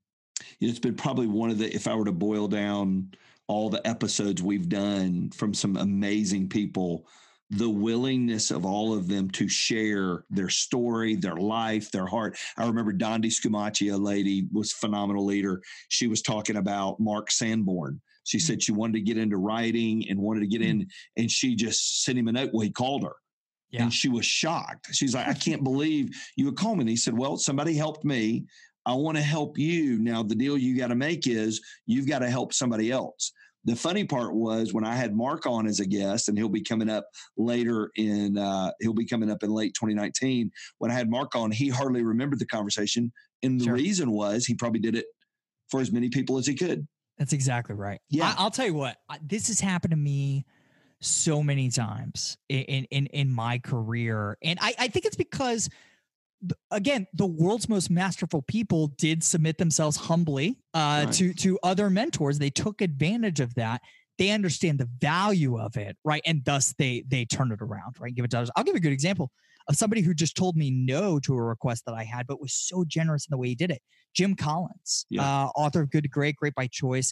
It's 0.60 0.79
been 0.79 0.95
probably 0.95 1.27
one 1.27 1.49
of 1.49 1.58
the 1.58 1.73
if 1.73 1.88
I 1.88 1.95
were 1.95 2.05
to 2.05 2.12
boil 2.12 2.47
down 2.47 3.12
all 3.47 3.69
the 3.69 3.86
episodes 3.88 4.41
we've 4.41 4.69
done 4.69 5.31
from 5.31 5.53
some 5.53 5.77
amazing 5.77 6.49
people 6.49 7.08
the 7.51 7.69
willingness 7.69 8.51
of 8.51 8.65
all 8.65 8.93
of 8.93 9.08
them 9.08 9.29
to 9.31 9.47
share 9.47 10.25
their 10.29 10.49
story, 10.49 11.15
their 11.15 11.36
life, 11.36 11.91
their 11.91 12.08
heart. 12.08 12.38
I 12.58 12.65
remember 12.65 12.91
Dondi 12.91 13.27
Scumaci, 13.27 13.93
a 13.93 13.97
lady, 13.97 14.47
was 14.51 14.71
a 14.71 14.75
phenomenal 14.75 15.25
leader. 15.25 15.62
She 15.89 16.08
was 16.08 16.21
talking 16.21 16.58
about 16.58 16.99
Mark 16.99 17.31
Sanborn. 17.31 18.01
She 18.23 18.39
mm. 18.39 18.41
said 18.41 18.63
she 18.63 18.71
wanted 18.71 18.93
to 18.93 19.01
get 19.01 19.17
into 19.17 19.38
writing 19.38 20.10
and 20.10 20.19
wanted 20.19 20.41
to 20.41 20.47
get 20.47 20.62
in, 20.62 20.81
mm. 20.81 20.88
and 21.17 21.29
she 21.29 21.55
just 21.55 22.03
sent 22.03 22.17
him 22.17 22.27
a 22.27 22.31
note. 22.31 22.49
Well, 22.51 22.63
he 22.63 22.71
called 22.71 23.03
her. 23.03 23.15
Yeah. 23.71 23.84
And 23.84 23.93
she 23.93 24.10
was 24.10 24.25
shocked. 24.25 24.88
She's 24.91 25.13
like, 25.13 25.27
I 25.27 25.34
can't 25.47 25.63
believe 25.63 26.10
you 26.36 26.45
would 26.45 26.58
call 26.58 26.75
me. 26.75 26.81
And 26.81 26.89
he 26.89 26.95
said, 26.95 27.17
Well, 27.17 27.38
somebody 27.38 27.75
helped 27.75 28.05
me. 28.05 28.45
I 28.88 28.93
want 28.93 29.17
to 29.17 29.23
help 29.23 29.58
you. 29.58 29.99
Now, 29.99 30.21
the 30.21 30.36
deal 30.36 30.58
you 30.58 30.77
got 30.77 30.88
to 30.88 30.95
make 30.95 31.27
is 31.27 31.60
you've 31.88 32.08
got 32.08 32.19
to 32.19 32.29
help 32.29 32.53
somebody 32.53 32.91
else. 32.91 33.31
The 33.65 33.75
funny 33.75 34.06
part 34.06 34.36
was 34.36 34.73
when 34.73 34.86
I 34.86 34.95
had 34.95 35.15
Mark 35.15 35.47
on 35.47 35.65
as 35.65 35.80
a 35.80 35.86
guest, 35.86 36.30
and 36.30 36.38
he'll 36.38 36.49
be 36.49 36.62
coming 36.62 36.89
up 36.89 37.08
later 37.36 37.89
in 37.95 38.38
uh, 38.38 38.71
he'll 38.80 38.93
be 38.93 39.06
coming 39.06 39.30
up 39.32 39.41
in 39.43 39.49
late 39.49 39.73
2019. 39.73 40.51
When 40.78 40.91
I 40.91 40.93
had 40.93 41.10
Mark 41.10 41.36
on, 41.36 41.51
he 41.51 41.69
hardly 41.69 42.04
remembered 42.04 42.39
the 42.39 42.45
conversation, 42.45 43.12
and 43.41 43.60
the 43.60 43.65
Sure. 43.65 43.73
reason 43.73 44.12
was 44.12 44.45
he 44.45 44.54
probably 44.54 44.80
did 44.80 44.95
it 44.95 45.06
for 45.69 45.82
as 45.82 45.91
many 45.91 46.10
people 46.10 46.38
as 46.38 46.45
he 46.45 46.54
could. 46.54 46.88
That's 47.17 47.34
exactly 47.34 47.75
right. 47.75 47.99
Yeah. 48.10 48.36
I, 48.38 48.43
will 48.43 48.51
tell 48.51 48.67
you 48.67 48.73
what. 48.75 48.97
This 49.21 49.47
has 49.47 49.60
happened 49.60 49.91
to 49.91 49.97
me 49.97 50.45
so 51.01 51.41
many 51.41 51.69
times 51.69 52.38
in 52.49 52.63
in 52.63 52.86
in, 52.91 53.06
in 53.08 53.32
my 53.32 53.58
career, 53.60 54.38
and 54.43 54.60
I, 54.62 54.73
I 54.78 54.88
think 54.88 55.06
it's 55.06 55.17
because. 55.17 55.69
Again, 56.71 57.08
the 57.13 57.25
world's 57.25 57.67
most 57.69 57.89
masterful 57.89 58.41
people 58.41 58.88
did 58.97 59.23
submit 59.23 59.58
themselves 59.58 59.97
humbly 59.97 60.60
uh, 60.73 61.03
Right. 61.05 61.13
to 61.13 61.34
to 61.34 61.60
other 61.63 61.89
mentors. 61.89 62.39
They 62.39 62.49
took 62.49 62.81
advantage 62.81 63.39
of 63.39 63.53
that. 63.55 63.81
They 64.17 64.31
understand 64.31 64.79
the 64.79 64.89
value 64.99 65.60
of 65.60 65.75
it, 65.77 65.97
right? 66.03 66.21
And 66.25 66.43
thus 66.45 66.73
they 66.77 67.03
they 67.08 67.25
turn 67.25 67.51
it 67.51 67.62
around, 67.62 67.99
right? 67.99 68.13
Give 68.15 68.25
it 68.25 68.31
to 68.31 68.38
others. 68.38 68.51
I'll 68.55 68.63
give 68.63 68.75
you 68.75 68.79
a 68.79 68.81
good 68.81 68.93
example 68.93 69.31
of 69.67 69.75
somebody 69.75 70.01
who 70.01 70.13
just 70.13 70.36
told 70.38 70.55
me 70.55 70.69
no 70.71 71.19
to 71.19 71.34
a 71.34 71.41
request 71.41 71.84
that 71.86 71.93
I 71.95 72.03
had, 72.03 72.27
but 72.27 72.39
was 72.39 72.53
so 72.53 72.86
generous 72.86 73.25
in 73.25 73.31
the 73.31 73.38
way 73.38 73.47
he 73.49 73.55
did 73.55 73.71
it. 73.71 73.81
Jim 74.13 74.36
Collins, 74.36 75.05
Yeah. 75.10 75.23
uh, 75.23 75.47
author 75.55 75.81
of 75.81 75.89
Good 75.89 76.03
to 76.03 76.10
Great, 76.10 76.36
Great 76.36 76.53
by 76.55 76.67
Choice. 76.67 77.12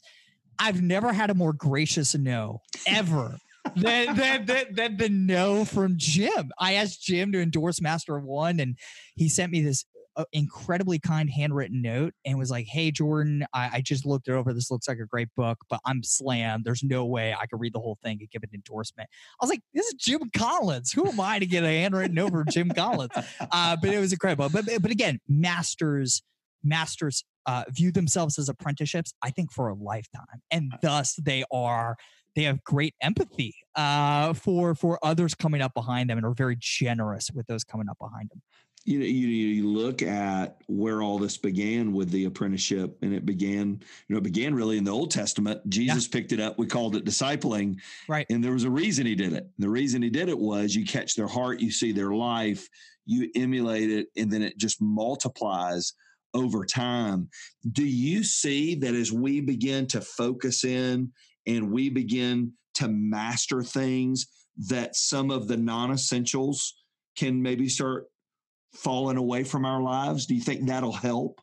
I've 0.60 0.82
never 0.82 1.12
had 1.14 1.32
a 1.32 1.34
more 1.34 1.52
gracious 1.52 2.14
no 2.16 2.62
ever 2.88 3.38
than, 3.76 4.16
than, 4.16 4.46
than, 4.46 4.66
than 4.76 4.98
the 4.98 5.10
no 5.10 5.66
from 5.66 5.96
Jim. 5.98 6.52
I 6.60 6.74
asked 6.74 7.02
Jim 7.02 7.32
to 7.32 7.42
endorse 7.42 7.82
Master 7.82 8.16
of 8.16 8.24
One, 8.24 8.60
and 8.60 8.78
he 9.16 9.30
sent 9.30 9.52
me 9.52 9.62
this 9.62 9.86
uh, 10.16 10.26
incredibly 10.32 11.00
kind 11.00 11.30
handwritten 11.30 11.82
note 11.82 12.14
and 12.26 12.38
was 12.38 12.52
like, 12.52 12.68
Hey, 12.68 12.92
Jordan, 12.92 13.46
I, 13.54 13.70
I 13.74 13.82
just 13.82 14.06
looked 14.06 14.28
it 14.28 14.34
over. 14.34 14.54
This 14.54 14.70
looks 14.70 14.88
like 14.88 15.00
a 15.00 15.06
great 15.06 15.30
book, 15.36 15.58
but 15.70 15.80
I'm 15.86 16.04
slammed. 16.04 16.66
There's 16.66 16.84
no 16.84 17.06
way 17.06 17.34
I 17.34 17.48
could 17.48 17.60
read 17.60 17.74
the 17.74 17.80
whole 17.80 17.98
thing 18.04 18.18
and 18.20 18.30
give 18.30 18.44
an 18.44 18.50
endorsement. 18.54 19.10
I 19.42 19.44
was 19.44 19.50
like, 19.50 19.62
This 19.74 19.88
is 19.88 19.94
Jim 19.96 20.30
Collins. 20.36 20.92
Who 20.92 21.08
am 21.08 21.20
I 21.20 21.40
to 21.40 21.46
get 21.46 21.64
a 21.64 21.68
handwritten 21.68 22.16
note 22.16 22.32
from 22.32 22.46
Jim 22.50 22.70
Collins? 22.70 23.12
Uh, 23.52 23.76
but 23.76 23.90
it 23.90 24.00
was 24.00 24.12
incredible. 24.12 24.50
But, 24.50 24.66
but 24.82 24.92
again, 24.92 25.20
masters 25.28 26.22
masters 26.64 27.24
uh, 27.46 27.64
view 27.70 27.92
themselves 27.92 28.40
as 28.40 28.50
apprenticeships, 28.50 29.14
I 29.22 29.30
think 29.32 29.52
for 29.52 29.68
a 29.68 29.74
lifetime, 29.74 30.42
and 30.50 30.74
uh 30.74 30.78
thus 30.82 31.16
they 31.16 31.44
are 31.52 31.98
they 32.36 32.44
have 32.44 32.64
great 32.64 32.96
empathy 33.02 33.56
uh, 33.76 34.34
for 34.34 34.76
for 34.76 35.00
others 35.04 35.36
coming 35.36 35.62
up 35.62 35.74
behind 35.74 36.10
them 36.10 36.18
and 36.18 36.26
are 36.26 36.34
very 36.34 36.58
generous 36.60 37.32
with 37.32 37.48
those 37.48 37.64
coming 37.64 37.90
up 37.90 37.98
behind 38.00 38.30
them 38.30 38.42
you 38.86 39.00
know, 39.00 39.06
you, 39.06 39.28
you 39.28 39.68
look 39.68 40.02
at 40.02 40.58
where 40.68 41.02
all 41.02 41.18
this 41.18 41.38
began 41.38 41.94
with 41.94 42.10
the 42.10 42.26
apprenticeship, 42.26 42.98
and 43.02 43.14
it 43.14 43.26
began, 43.26 43.82
you 44.08 44.14
know, 44.14 44.18
it 44.18 44.24
began 44.24 44.54
really 44.54 44.78
in 44.78 44.84
the 44.84 44.92
Old 44.92 45.10
Testament. 45.10 45.62
Jesus 45.70 46.06
yeah. 46.06 46.12
picked 46.12 46.34
it 46.34 46.42
up. 46.42 46.60
We 46.60 46.68
called 46.68 46.96
it 46.96 47.06
discipling, 47.06 47.78
right? 48.10 48.26
And 48.30 48.44
there 48.44 48.52
was 48.52 48.66
a 48.66 48.70
reason 48.70 49.06
he 49.06 49.16
did 49.16 49.34
it. 49.34 49.48
The 49.58 49.70
reason 49.70 50.02
he 50.02 50.10
did 50.10 50.28
it 50.28 50.38
was 50.38 50.76
you 50.76 50.86
catch 50.86 51.16
their 51.16 51.28
heart, 51.28 51.62
you 51.62 51.72
see 51.72 51.94
their 51.94 52.12
life, 52.12 52.68
you 53.06 53.30
emulate 53.36 53.90
it, 53.90 54.08
and 54.18 54.30
then 54.30 54.42
it 54.42 54.58
just 54.58 54.82
multiplies 54.82 55.94
over 56.34 56.66
time. 56.66 57.30
Do 57.72 57.86
you 57.86 58.24
see 58.24 58.76
that 58.76 58.96
as 58.96 59.12
we 59.14 59.40
begin 59.40 59.88
to 59.88 60.02
focus 60.02 60.66
in 60.66 61.12
and 61.48 61.72
we 61.72 61.90
begin 61.90 62.54
to 62.76 62.88
master 62.88 63.62
things, 63.64 64.28
that 64.68 64.96
some 64.96 65.32
of 65.32 65.48
the 65.48 65.58
non-essentials 65.58 66.84
can 67.16 67.42
maybe 67.42 67.68
start 67.70 68.06
falling 68.74 69.18
away 69.18 69.44
from 69.44 69.66
our 69.66 69.82
lives? 69.82 70.26
Do 70.26 70.36
you 70.36 70.42
think 70.42 70.68
that'll 70.68 70.92
help? 70.92 71.40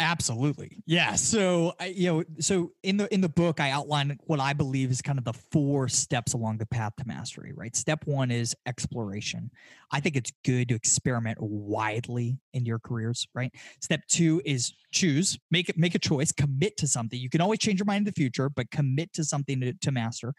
Absolutely. 0.00 0.82
Yeah. 0.86 1.14
So, 1.14 1.74
you 1.86 2.10
know, 2.10 2.24
so 2.38 2.72
in 2.82 2.96
the 2.96 3.12
in 3.12 3.20
the 3.20 3.28
book, 3.28 3.60
I 3.60 3.70
outline 3.70 4.18
what 4.24 4.40
I 4.40 4.54
believe 4.54 4.90
is 4.90 5.02
kind 5.02 5.18
of 5.18 5.26
the 5.26 5.34
four 5.34 5.88
steps 5.88 6.32
along 6.32 6.56
the 6.56 6.64
path 6.64 6.94
to 6.96 7.06
mastery. 7.06 7.52
Right. 7.54 7.76
Step 7.76 8.06
one 8.06 8.30
is 8.30 8.56
exploration. 8.64 9.50
I 9.92 10.00
think 10.00 10.16
it's 10.16 10.32
good 10.44 10.68
to 10.68 10.74
experiment 10.74 11.38
widely 11.40 12.38
in 12.52 12.64
your 12.64 12.78
careers. 12.78 13.26
Right. 13.34 13.52
Step 13.80 14.00
two 14.08 14.40
is 14.44 14.72
choose, 14.92 15.38
make 15.50 15.68
it, 15.68 15.78
make 15.78 15.94
a 15.94 15.98
choice, 15.98 16.32
commit 16.32 16.76
to 16.78 16.86
something. 16.86 17.18
You 17.18 17.30
can 17.30 17.40
always 17.40 17.58
change 17.58 17.78
your 17.78 17.86
mind 17.86 17.98
in 17.98 18.04
the 18.04 18.12
future, 18.12 18.48
but 18.48 18.70
commit 18.70 19.12
to 19.14 19.24
something 19.24 19.60
to, 19.60 19.72
to 19.72 19.92
master. 19.92 20.34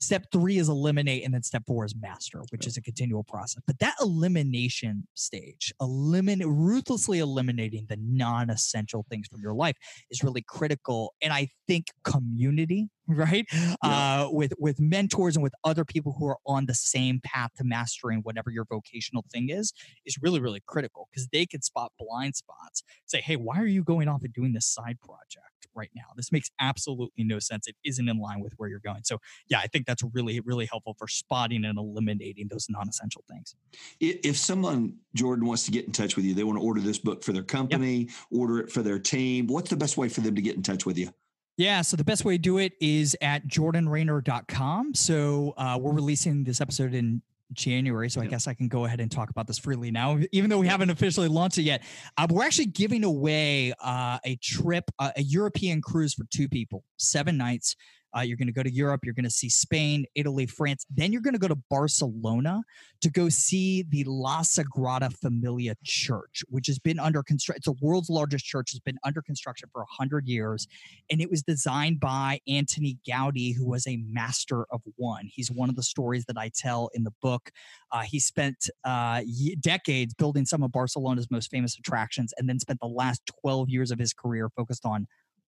Step 0.00 0.26
three 0.30 0.58
is 0.58 0.68
eliminate, 0.68 1.24
and 1.24 1.32
then 1.32 1.42
step 1.42 1.62
four 1.66 1.84
is 1.84 1.94
master, 2.00 2.42
which 2.50 2.66
is 2.66 2.76
a 2.76 2.82
continual 2.82 3.24
process. 3.24 3.62
But 3.66 3.78
that 3.80 3.94
elimination 4.00 5.06
stage, 5.14 5.72
eliminate 5.80 6.46
ruthlessly 6.46 7.18
eliminating 7.18 7.86
the 7.88 7.98
non-essential 8.00 9.06
things 9.08 9.26
from 9.28 9.40
your 9.40 9.54
life 9.54 9.76
is 10.10 10.22
really 10.22 10.42
critical. 10.42 11.14
And 11.22 11.32
I 11.32 11.48
think 11.66 11.86
community 12.04 12.90
right? 13.08 13.46
Yeah. 13.52 13.74
uh, 13.82 14.28
with 14.30 14.52
with 14.58 14.80
mentors 14.80 15.36
and 15.36 15.42
with 15.42 15.54
other 15.64 15.84
people 15.84 16.14
who 16.18 16.26
are 16.26 16.38
on 16.46 16.66
the 16.66 16.74
same 16.74 17.20
path 17.22 17.50
to 17.56 17.64
mastering 17.64 18.20
whatever 18.20 18.50
your 18.50 18.64
vocational 18.64 19.24
thing 19.32 19.48
is 19.50 19.72
is 20.04 20.18
really 20.20 20.40
really 20.40 20.62
critical 20.66 21.08
because 21.10 21.28
they 21.28 21.46
can 21.46 21.62
spot 21.62 21.92
blind 21.98 22.36
spots 22.36 22.82
say 23.06 23.20
hey 23.20 23.36
why 23.36 23.58
are 23.58 23.66
you 23.66 23.82
going 23.82 24.08
off 24.08 24.22
and 24.22 24.32
doing 24.32 24.52
this 24.52 24.66
side 24.66 24.98
project 25.00 25.46
right 25.74 25.90
now? 25.94 26.04
This 26.16 26.32
makes 26.32 26.50
absolutely 26.58 27.22
no 27.24 27.38
sense. 27.38 27.66
It 27.66 27.76
isn't 27.84 28.08
in 28.08 28.18
line 28.18 28.40
with 28.40 28.54
where 28.56 28.68
you're 28.68 28.80
going. 28.80 29.04
So 29.04 29.18
yeah 29.48 29.58
i 29.58 29.66
think 29.66 29.86
that's 29.86 30.02
really 30.12 30.40
really 30.40 30.66
helpful 30.66 30.94
for 30.98 31.08
spotting 31.08 31.64
and 31.64 31.78
eliminating 31.78 32.48
those 32.48 32.66
non-essential 32.68 33.24
things. 33.28 33.54
If 34.00 34.36
someone 34.36 34.96
jordan 35.14 35.46
wants 35.46 35.64
to 35.64 35.70
get 35.70 35.84
in 35.84 35.92
touch 35.92 36.16
with 36.16 36.24
you 36.24 36.34
they 36.34 36.44
want 36.44 36.58
to 36.58 36.64
order 36.64 36.80
this 36.80 36.98
book 36.98 37.22
for 37.24 37.32
their 37.32 37.42
company 37.42 37.98
yep. 37.98 38.10
order 38.30 38.60
it 38.60 38.70
for 38.70 38.82
their 38.82 38.98
team 38.98 39.46
what's 39.46 39.70
the 39.70 39.76
best 39.76 39.96
way 39.96 40.08
for 40.08 40.20
them 40.20 40.34
to 40.34 40.42
get 40.42 40.56
in 40.56 40.62
touch 40.62 40.86
with 40.86 40.98
you 40.98 41.10
yeah, 41.56 41.80
so 41.82 41.96
the 41.96 42.04
best 42.04 42.24
way 42.24 42.34
to 42.34 42.38
do 42.38 42.58
it 42.58 42.74
is 42.80 43.16
at 43.20 43.46
jordanraynor.com. 43.46 44.94
So 44.94 45.54
uh, 45.56 45.78
we're 45.80 45.94
releasing 45.94 46.44
this 46.44 46.60
episode 46.60 46.94
in 46.94 47.22
January, 47.52 48.10
so 48.10 48.20
I 48.20 48.26
guess 48.26 48.46
I 48.46 48.54
can 48.54 48.68
go 48.68 48.84
ahead 48.84 49.00
and 49.00 49.10
talk 49.10 49.30
about 49.30 49.46
this 49.46 49.58
freely 49.58 49.90
now, 49.90 50.18
even 50.32 50.50
though 50.50 50.58
we 50.58 50.66
haven't 50.66 50.90
officially 50.90 51.28
launched 51.28 51.58
it 51.58 51.62
yet. 51.62 51.82
Uh, 52.18 52.26
we're 52.28 52.44
actually 52.44 52.66
giving 52.66 53.04
away 53.04 53.72
uh, 53.80 54.18
a 54.24 54.36
trip, 54.36 54.84
uh, 54.98 55.12
a 55.16 55.22
European 55.22 55.80
cruise 55.80 56.12
for 56.12 56.24
two 56.30 56.48
people, 56.48 56.82
seven 56.98 57.36
nights 57.36 57.76
uh, 58.16 58.20
you're 58.20 58.36
going 58.36 58.46
to 58.46 58.52
go 58.52 58.62
to 58.62 58.72
Europe. 58.72 59.00
You're 59.04 59.14
going 59.14 59.24
to 59.24 59.30
see 59.30 59.48
Spain, 59.48 60.06
Italy, 60.14 60.46
France. 60.46 60.86
Then 60.90 61.12
you're 61.12 61.22
going 61.22 61.34
to 61.34 61.40
go 61.40 61.48
to 61.48 61.58
Barcelona 61.68 62.62
to 63.02 63.10
go 63.10 63.28
see 63.28 63.82
the 63.82 64.04
La 64.04 64.40
Sagrada 64.40 65.12
Familia 65.12 65.74
Church, 65.84 66.42
which 66.48 66.66
has 66.66 66.78
been 66.78 66.98
under 66.98 67.22
construction. 67.22 67.58
It's 67.58 67.66
the 67.66 67.86
world's 67.86 68.08
largest 68.08 68.44
church. 68.44 68.72
Has 68.72 68.80
been 68.80 68.98
under 69.04 69.20
construction 69.20 69.68
for 69.72 69.84
hundred 69.88 70.26
years, 70.26 70.66
and 71.10 71.20
it 71.20 71.30
was 71.30 71.42
designed 71.42 72.00
by 72.00 72.40
Antoni 72.48 72.98
Gaudi, 73.08 73.54
who 73.54 73.66
was 73.66 73.86
a 73.86 73.98
master 74.08 74.64
of 74.70 74.80
one. 74.96 75.28
He's 75.30 75.50
one 75.50 75.68
of 75.68 75.76
the 75.76 75.82
stories 75.82 76.24
that 76.26 76.38
I 76.38 76.50
tell 76.54 76.90
in 76.94 77.04
the 77.04 77.12
book. 77.20 77.50
Uh, 77.92 78.02
he 78.02 78.18
spent 78.18 78.70
uh, 78.84 79.22
decades 79.60 80.14
building 80.14 80.46
some 80.46 80.62
of 80.62 80.72
Barcelona's 80.72 81.30
most 81.30 81.50
famous 81.50 81.78
attractions, 81.78 82.32
and 82.38 82.48
then 82.48 82.58
spent 82.58 82.80
the 82.80 82.88
last 82.88 83.20
12 83.42 83.68
years 83.68 83.90
of 83.90 83.98
his 83.98 84.12
career 84.12 84.48
focused 84.56 84.86
on 84.86 85.06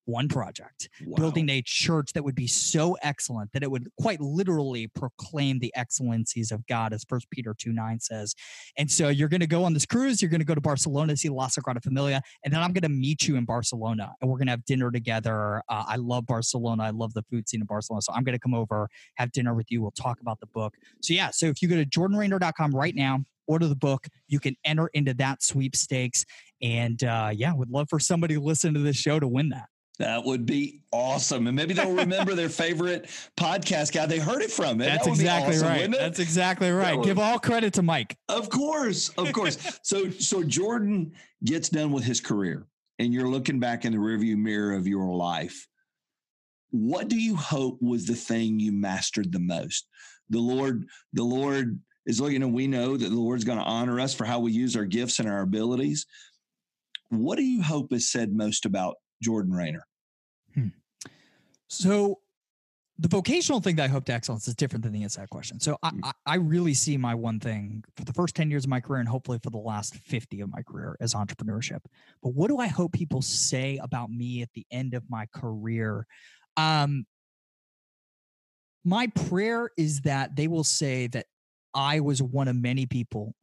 one 0.09 0.27
project, 0.27 0.89
wow. 1.07 1.17
building 1.17 1.51
a 1.51 1.63
church 1.63 2.13
that 2.15 2.25
would 2.25 2.35
be 2.35 2.47
so 2.47 2.97
excellent 3.03 3.53
that 3.53 3.63
it 3.63 3.71
would 3.71 3.89
quite 4.01 4.21
literally 4.21 4.87
proclaim 4.87 5.59
the 5.59 5.73
excellencies 5.77 6.51
of 6.51 6.67
God, 6.67 6.93
as 6.93 7.05
First 7.05 7.31
Peter 7.31 7.55
2 7.57 7.73
9 7.73 8.01
says. 8.01 8.35
And 8.77 8.91
so 8.91 9.09
you're 9.09 9.29
going 9.29 9.41
to 9.41 9.47
go 9.47 9.65
on 9.65 9.75
this 9.75 9.85
cruise, 9.85 10.23
you're 10.23 10.31
going 10.31 10.41
to 10.41 10.47
go 10.47 10.55
to 10.55 10.61
Barcelona 10.61 11.13
to 11.13 11.17
see 11.17 11.29
La 11.29 11.49
Sagrada 11.49 11.83
Familia, 11.83 12.23
and 12.45 12.53
then 12.53 12.63
I'm 12.63 12.73
going 12.73 12.83
to 12.83 12.89
meet 12.89 13.29
you 13.29 13.37
in 13.37 13.45
Barcelona 13.45 14.13
and 14.21 14.31
we're 14.31 14.39
going 14.39 14.47
to 14.47 14.53
have 14.53 14.65
dinner 14.65 14.91
together. 14.91 15.63
Uh, 15.69 15.85
I 15.87 15.97
love 15.97 16.27
Barcelona. 16.27 16.85
I 16.85 16.91
love 16.91 17.13
the 17.15 17.23
food 17.31 17.49
scene 17.49 17.61
in 17.61 17.67
Barcelona. 17.67 18.03
So 18.03 18.13
I'm 18.15 18.25
going 18.25 18.35
to 18.35 18.41
come 18.41 18.55
over, 18.55 18.89
have 19.17 19.33
dinner 19.33 19.55
with 19.55 19.71
you. 19.71 19.83
We'll 19.83 19.91
talk 19.91 20.21
about 20.21 20.41
the 20.41 20.47
book. 20.47 20.75
So, 21.03 21.13
yeah, 21.13 21.31
so 21.31 21.47
if 21.47 21.61
you 21.63 21.69
go 21.69 21.77
to 21.77 21.85
jordanraynor.com 21.85 22.75
right 22.75 22.95
now, 22.95 23.25
order 23.49 23.67
the 23.67 23.75
book. 23.75 24.07
You 24.29 24.39
can 24.39 24.57
enter 24.65 24.89
into 24.93 25.15
that 25.15 25.43
sweepstakes. 25.43 26.25
And 26.63 27.03
uh, 27.03 27.31
yeah, 27.35 27.53
would 27.55 27.71
love 27.71 27.89
for 27.89 27.99
somebody 27.99 28.35
to 28.35 28.41
listen 28.41 28.75
to 28.75 28.81
this 28.81 28.97
show 28.97 29.19
to 29.19 29.27
win 29.27 29.49
that. 29.49 29.69
That 29.99 30.25
would 30.25 30.47
be 30.47 30.81
awesome. 30.93 31.49
And 31.49 31.57
maybe 31.57 31.75
they'll 31.75 31.93
remember 31.93 32.35
their 32.35 32.49
favorite 32.49 33.11
podcast 33.37 33.93
guy 33.93 34.07
they 34.07 34.21
heard 34.21 34.43
it 34.43 34.51
from. 34.51 34.79
That's 34.79 35.07
that 35.07 35.11
exactly 35.11 35.57
awesome, 35.57 35.69
right. 35.69 35.91
That's 35.91 36.21
exactly 36.21 36.71
right. 36.71 36.97
Would, 36.97 37.05
Give 37.05 37.19
all 37.19 37.41
credit 37.41 37.75
to 37.75 37.83
Mike. 37.83 38.17
Of 38.29 38.49
course. 38.49 39.09
Of 39.11 39.33
course. 39.33 39.59
so 39.83 40.09
so 40.11 40.45
Jordan 40.45 41.13
gets 41.45 41.69
done 41.69 41.91
with 41.91 42.05
his 42.05 42.21
career 42.21 42.67
and 43.01 43.13
you're 43.13 43.29
looking 43.29 43.59
back 43.59 43.85
in 43.85 43.93
the 43.93 43.99
rearview 43.99 44.37
mirror 44.37 44.75
of 44.75 44.87
your 44.87 45.13
life. 45.15 45.67
What 46.71 47.09
do 47.09 47.17
you 47.17 47.35
hope 47.35 47.79
was 47.81 48.07
the 48.07 48.15
thing 48.15 48.61
you 48.61 48.71
mastered 48.73 49.33
the 49.33 49.41
most? 49.41 49.89
The 50.31 50.39
Lord, 50.39 50.87
the 51.13 51.25
Lord 51.25 51.81
is 52.07 52.21
looking 52.21 52.43
and 52.43 52.55
we 52.55 52.69
know 52.69 52.97
that 52.97 53.09
the 53.09 53.17
Lord's 53.17 53.45
going 53.45 53.59
to 53.59 53.65
honor 53.65 53.99
us 53.99 54.15
for 54.15 54.27
how 54.27 54.39
we 54.39 54.53
use 54.53 54.77
our 54.77 54.85
gifts 54.85 55.19
and 55.19 55.29
our 55.29 55.41
abilities. 55.41 56.07
What 57.09 57.37
do 57.37 57.43
you 57.43 57.63
hope 57.63 57.93
is 57.93 58.13
said 58.13 58.33
most 58.33 58.65
about 58.65 58.97
Jordan 59.23 59.53
Raynor? 59.53 59.88
So 61.69 62.21
the 62.99 63.09
vocational 63.09 63.61
thing 63.61 63.77
that 63.77 63.85
I 63.85 63.89
hope 63.89 64.07
to 64.07 64.13
excellence 64.13 64.49
is 64.49 64.57
different 64.57 64.83
than 64.83 64.93
the 64.93 65.05
inside 65.05 65.31
question. 65.31 65.61
So 65.61 65.79
I, 65.83 65.91
hmm. 65.91 66.01
I, 66.03 66.13
I, 66.27 66.35
really 66.37 66.75
see 66.75 66.97
my 66.97 67.15
one 67.15 67.39
thing 67.39 67.85
for 67.97 68.05
the 68.05 68.13
first 68.13 68.35
10 68.35 68.51
years 68.51 68.65
of 68.65 68.71
my 68.71 68.81
career 68.81 68.99
and 68.99 69.09
hopefully 69.09 69.39
for 69.43 69.51
the 69.51 69.59
last 69.59 69.95
50 69.95 70.41
of 70.41 70.51
my 70.51 70.63
career 70.63 70.97
as 71.01 71.15
entrepreneurship. 71.15 71.79
But 72.23 72.35
what 72.35 72.49
do 72.49 72.59
I 72.59 72.67
hope 72.67 72.93
people 72.93 73.23
say 73.23 73.79
about 73.81 74.11
me 74.11 74.43
at 74.43 74.49
the 74.55 74.67
end 74.73 74.95
of 74.95 75.05
my 75.09 75.27
career? 75.33 76.07
Um, 76.57 77.07
my 78.85 79.07
prayer 79.09 79.71
is 79.77 80.01
that 80.01 80.35
they 80.35 80.49
will 80.49 80.65
say 80.65 81.07
that 81.09 81.27
I 81.75 82.01
was 82.01 82.21
one 82.21 82.49
of 82.49 82.57
many 82.57 82.87
people 82.87 83.35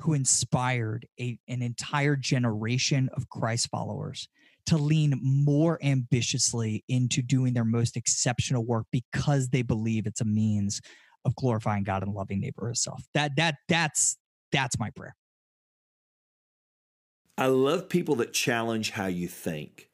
who 0.00 0.14
inspired 0.14 1.06
a, 1.20 1.38
an 1.48 1.62
entire 1.62 2.16
generation 2.16 3.08
of 3.14 3.28
Christ 3.28 3.68
followers 3.68 4.28
to 4.66 4.76
lean 4.76 5.18
more 5.22 5.78
ambitiously 5.82 6.84
into 6.88 7.22
doing 7.22 7.54
their 7.54 7.64
most 7.64 7.96
exceptional 7.96 8.64
work 8.64 8.86
because 8.90 9.48
they 9.48 9.62
believe 9.62 10.06
it's 10.06 10.20
a 10.20 10.24
means 10.24 10.80
of 11.24 11.34
glorifying 11.36 11.84
God 11.84 12.02
and 12.02 12.12
loving 12.12 12.40
neighbor 12.40 12.66
herself. 12.66 13.02
That 13.14 13.36
that 13.36 13.56
that's 13.68 14.16
that's 14.52 14.78
my 14.78 14.90
prayer. 14.90 15.14
I 17.38 17.46
love 17.46 17.88
people 17.88 18.16
that 18.16 18.32
challenge 18.32 18.92
how 18.92 19.06
you 19.06 19.28
think. 19.28 19.90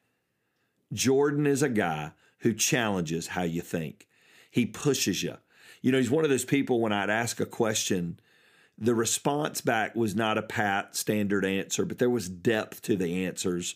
Jordan 0.93 1.45
is 1.45 1.61
a 1.61 1.69
guy 1.69 2.11
who 2.39 2.53
challenges 2.53 3.27
how 3.27 3.43
you 3.43 3.61
think. 3.61 4.07
He 4.49 4.65
pushes 4.65 5.23
you. 5.23 5.37
You 5.81 5.91
know, 5.91 5.97
he's 5.97 6.11
one 6.11 6.23
of 6.23 6.29
those 6.29 6.45
people 6.45 6.79
when 6.79 6.93
I'd 6.93 7.09
ask 7.09 7.39
a 7.39 7.45
question, 7.45 8.19
the 8.77 8.95
response 8.95 9.59
back 9.59 9.95
was 9.95 10.15
not 10.15 10.37
a 10.37 10.41
pat 10.41 10.95
standard 10.95 11.43
answer, 11.43 11.83
but 11.85 11.97
there 11.97 12.09
was 12.09 12.29
depth 12.29 12.81
to 12.83 12.95
the 12.95 13.25
answers 13.25 13.75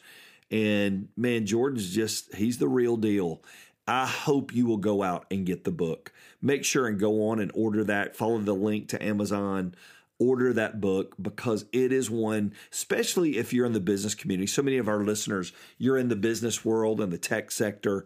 and 0.49 1.09
man, 1.15 1.45
Jordan's 1.45 1.93
just, 1.93 2.33
he's 2.35 2.57
the 2.57 2.67
real 2.67 2.97
deal. 2.97 3.41
I 3.87 4.05
hope 4.05 4.53
you 4.53 4.65
will 4.65 4.77
go 4.77 5.01
out 5.01 5.25
and 5.31 5.45
get 5.45 5.63
the 5.63 5.71
book. 5.71 6.11
Make 6.41 6.65
sure 6.65 6.87
and 6.87 6.99
go 6.99 7.29
on 7.29 7.39
and 7.39 7.51
order 7.53 7.83
that. 7.85 8.15
Follow 8.15 8.37
the 8.39 8.53
link 8.53 8.89
to 8.89 9.03
Amazon. 9.03 9.75
Order 10.19 10.51
that 10.53 10.81
book 10.81 11.15
because 11.21 11.65
it 11.71 11.91
is 11.93 12.09
one, 12.09 12.53
especially 12.71 13.37
if 13.37 13.53
you're 13.53 13.65
in 13.65 13.73
the 13.73 13.79
business 13.79 14.15
community. 14.15 14.47
So 14.47 14.61
many 14.61 14.77
of 14.77 14.89
our 14.89 15.03
listeners, 15.03 15.53
you're 15.77 15.97
in 15.97 16.09
the 16.09 16.15
business 16.15 16.65
world 16.65 16.99
and 16.99 17.13
the 17.13 17.17
tech 17.17 17.51
sector. 17.51 18.05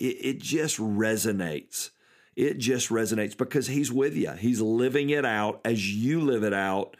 It, 0.00 0.16
it 0.20 0.38
just 0.40 0.78
resonates. 0.78 1.90
It 2.34 2.58
just 2.58 2.88
resonates 2.88 3.36
because 3.36 3.68
he's 3.68 3.92
with 3.92 4.16
you. 4.16 4.32
He's 4.32 4.60
living 4.60 5.10
it 5.10 5.24
out 5.24 5.60
as 5.64 5.94
you 5.94 6.20
live 6.20 6.42
it 6.42 6.54
out. 6.54 6.96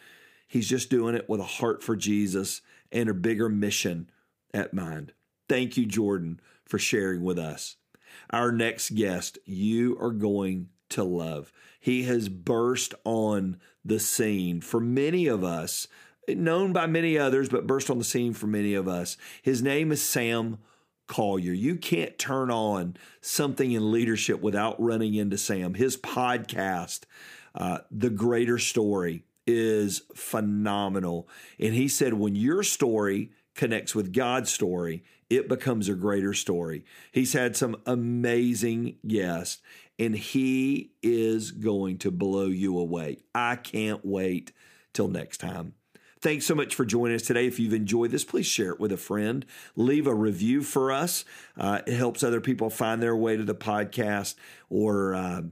He's 0.47 0.69
just 0.69 0.91
doing 0.91 1.17
it 1.17 1.29
with 1.29 1.41
a 1.41 1.45
heart 1.45 1.83
for 1.83 1.97
Jesus 1.97 2.61
and 2.93 3.09
a 3.09 3.15
bigger 3.15 3.49
mission 3.49 4.11
at 4.55 4.73
mind. 4.73 5.13
Thank 5.49 5.77
you, 5.77 5.85
Jordan, 5.85 6.41
for 6.65 6.79
sharing 6.79 7.23
with 7.23 7.39
us. 7.39 7.77
Our 8.31 8.53
next 8.53 8.95
guest, 8.95 9.39
you 9.45 9.99
are 10.01 10.13
going 10.13 10.69
to 10.91 11.05
love. 11.05 11.53
He 11.81 12.05
has 12.05 12.29
burst 12.29 12.95
on 13.05 13.59
the 13.85 14.01
scene 14.01 14.61
for 14.61 14.81
many 14.81 15.27
of 15.27 15.45
us, 15.45 15.89
known 16.29 16.73
by 16.73 16.87
many 16.87 17.19
others, 17.19 17.49
but 17.49 17.67
burst 17.67 17.91
on 17.91 17.99
the 17.99 18.05
scene 18.05 18.33
for 18.33 18.47
many 18.47 18.75
of 18.75 18.89
us. 18.89 19.19
His 19.43 19.61
name 19.63 19.93
is 19.93 20.03
Sam 20.03 20.59
Collier. 21.07 21.53
You 21.53 21.77
can't 21.77 22.19
turn 22.19 22.51
on 22.51 22.97
something 23.21 23.73
in 23.73 23.93
leadership 23.93 24.41
without 24.41 24.81
running 24.81 25.15
into 25.15 25.37
Sam. 25.37 25.75
His 25.75 25.99
podcast, 25.99 27.03
uh, 27.55 27.79
The 27.91 28.11
Greater 28.11 28.59
Story, 28.59 29.25
is 29.47 30.03
phenomenal. 30.15 31.29
And 31.59 31.75
he 31.75 31.89
said, 31.89 32.15
when 32.15 32.35
your 32.37 32.63
story 32.63 33.33
connects 33.55 33.95
with 33.95 34.13
God's 34.13 34.53
story, 34.53 35.05
it 35.31 35.49
becomes 35.49 35.89
a 35.89 35.95
greater 35.95 36.35
story. 36.35 36.85
He's 37.13 37.33
had 37.33 37.57
some 37.57 37.77
amazing 37.87 38.97
guests, 39.07 39.63
and 39.99 40.15
he 40.15 40.93
is 41.03 41.51
going 41.51 41.99
to 41.99 42.11
blow 42.11 42.47
you 42.47 42.79
away. 42.79 43.19
I 43.35 43.57
can't 43.57 44.05
wait 44.05 44.53
till 44.93 45.09
next 45.09 45.39
time. 45.39 45.75
Thanks 46.21 46.47
so 46.47 46.55
much 46.55 46.75
for 46.75 46.87
joining 46.87 47.17
us 47.17 47.23
today. 47.23 47.47
If 47.47 47.59
you've 47.59 47.75
enjoyed 47.75 48.11
this, 48.11 48.25
please 48.25 48.47
share 48.47 48.71
it 48.71 48.81
with 48.81 48.93
a 48.93 48.97
friend. 48.97 49.45
Leave 49.77 50.07
a 50.07 50.15
review 50.15 50.63
for 50.63 50.91
us. 50.91 51.25
Uh, 51.55 51.81
it 51.87 51.95
helps 51.95 52.23
other 52.23 52.41
people 52.41 52.71
find 52.71 53.03
their 53.03 53.15
way 53.15 53.37
to 53.37 53.45
the 53.45 53.55
podcast. 53.55 54.35
Or, 54.71 55.15
uh, 55.15 55.43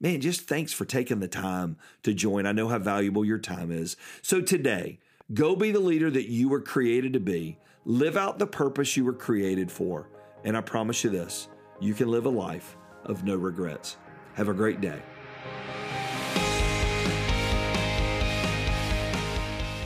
man, 0.00 0.20
just 0.20 0.42
thanks 0.42 0.72
for 0.72 0.84
taking 0.84 1.18
the 1.18 1.26
time 1.26 1.78
to 2.04 2.14
join. 2.14 2.46
I 2.46 2.52
know 2.52 2.68
how 2.68 2.78
valuable 2.78 3.24
your 3.24 3.40
time 3.40 3.72
is. 3.72 3.96
So 4.22 4.40
today, 4.40 5.00
go 5.34 5.56
be 5.56 5.70
the 5.70 5.80
leader 5.80 6.10
that 6.10 6.28
you 6.28 6.48
were 6.48 6.60
created 6.60 7.12
to 7.12 7.20
be. 7.20 7.58
Live 7.84 8.16
out 8.16 8.38
the 8.38 8.46
purpose 8.46 8.96
you 8.96 9.04
were 9.04 9.12
created 9.12 9.70
for. 9.70 10.08
And 10.44 10.56
I 10.56 10.60
promise 10.60 11.04
you 11.04 11.10
this 11.10 11.48
you 11.80 11.94
can 11.94 12.08
live 12.08 12.26
a 12.26 12.30
life 12.30 12.76
of 13.04 13.24
no 13.24 13.36
regrets. 13.36 13.96
Have 14.34 14.48
a 14.48 14.54
great 14.54 14.80
day. 14.80 15.00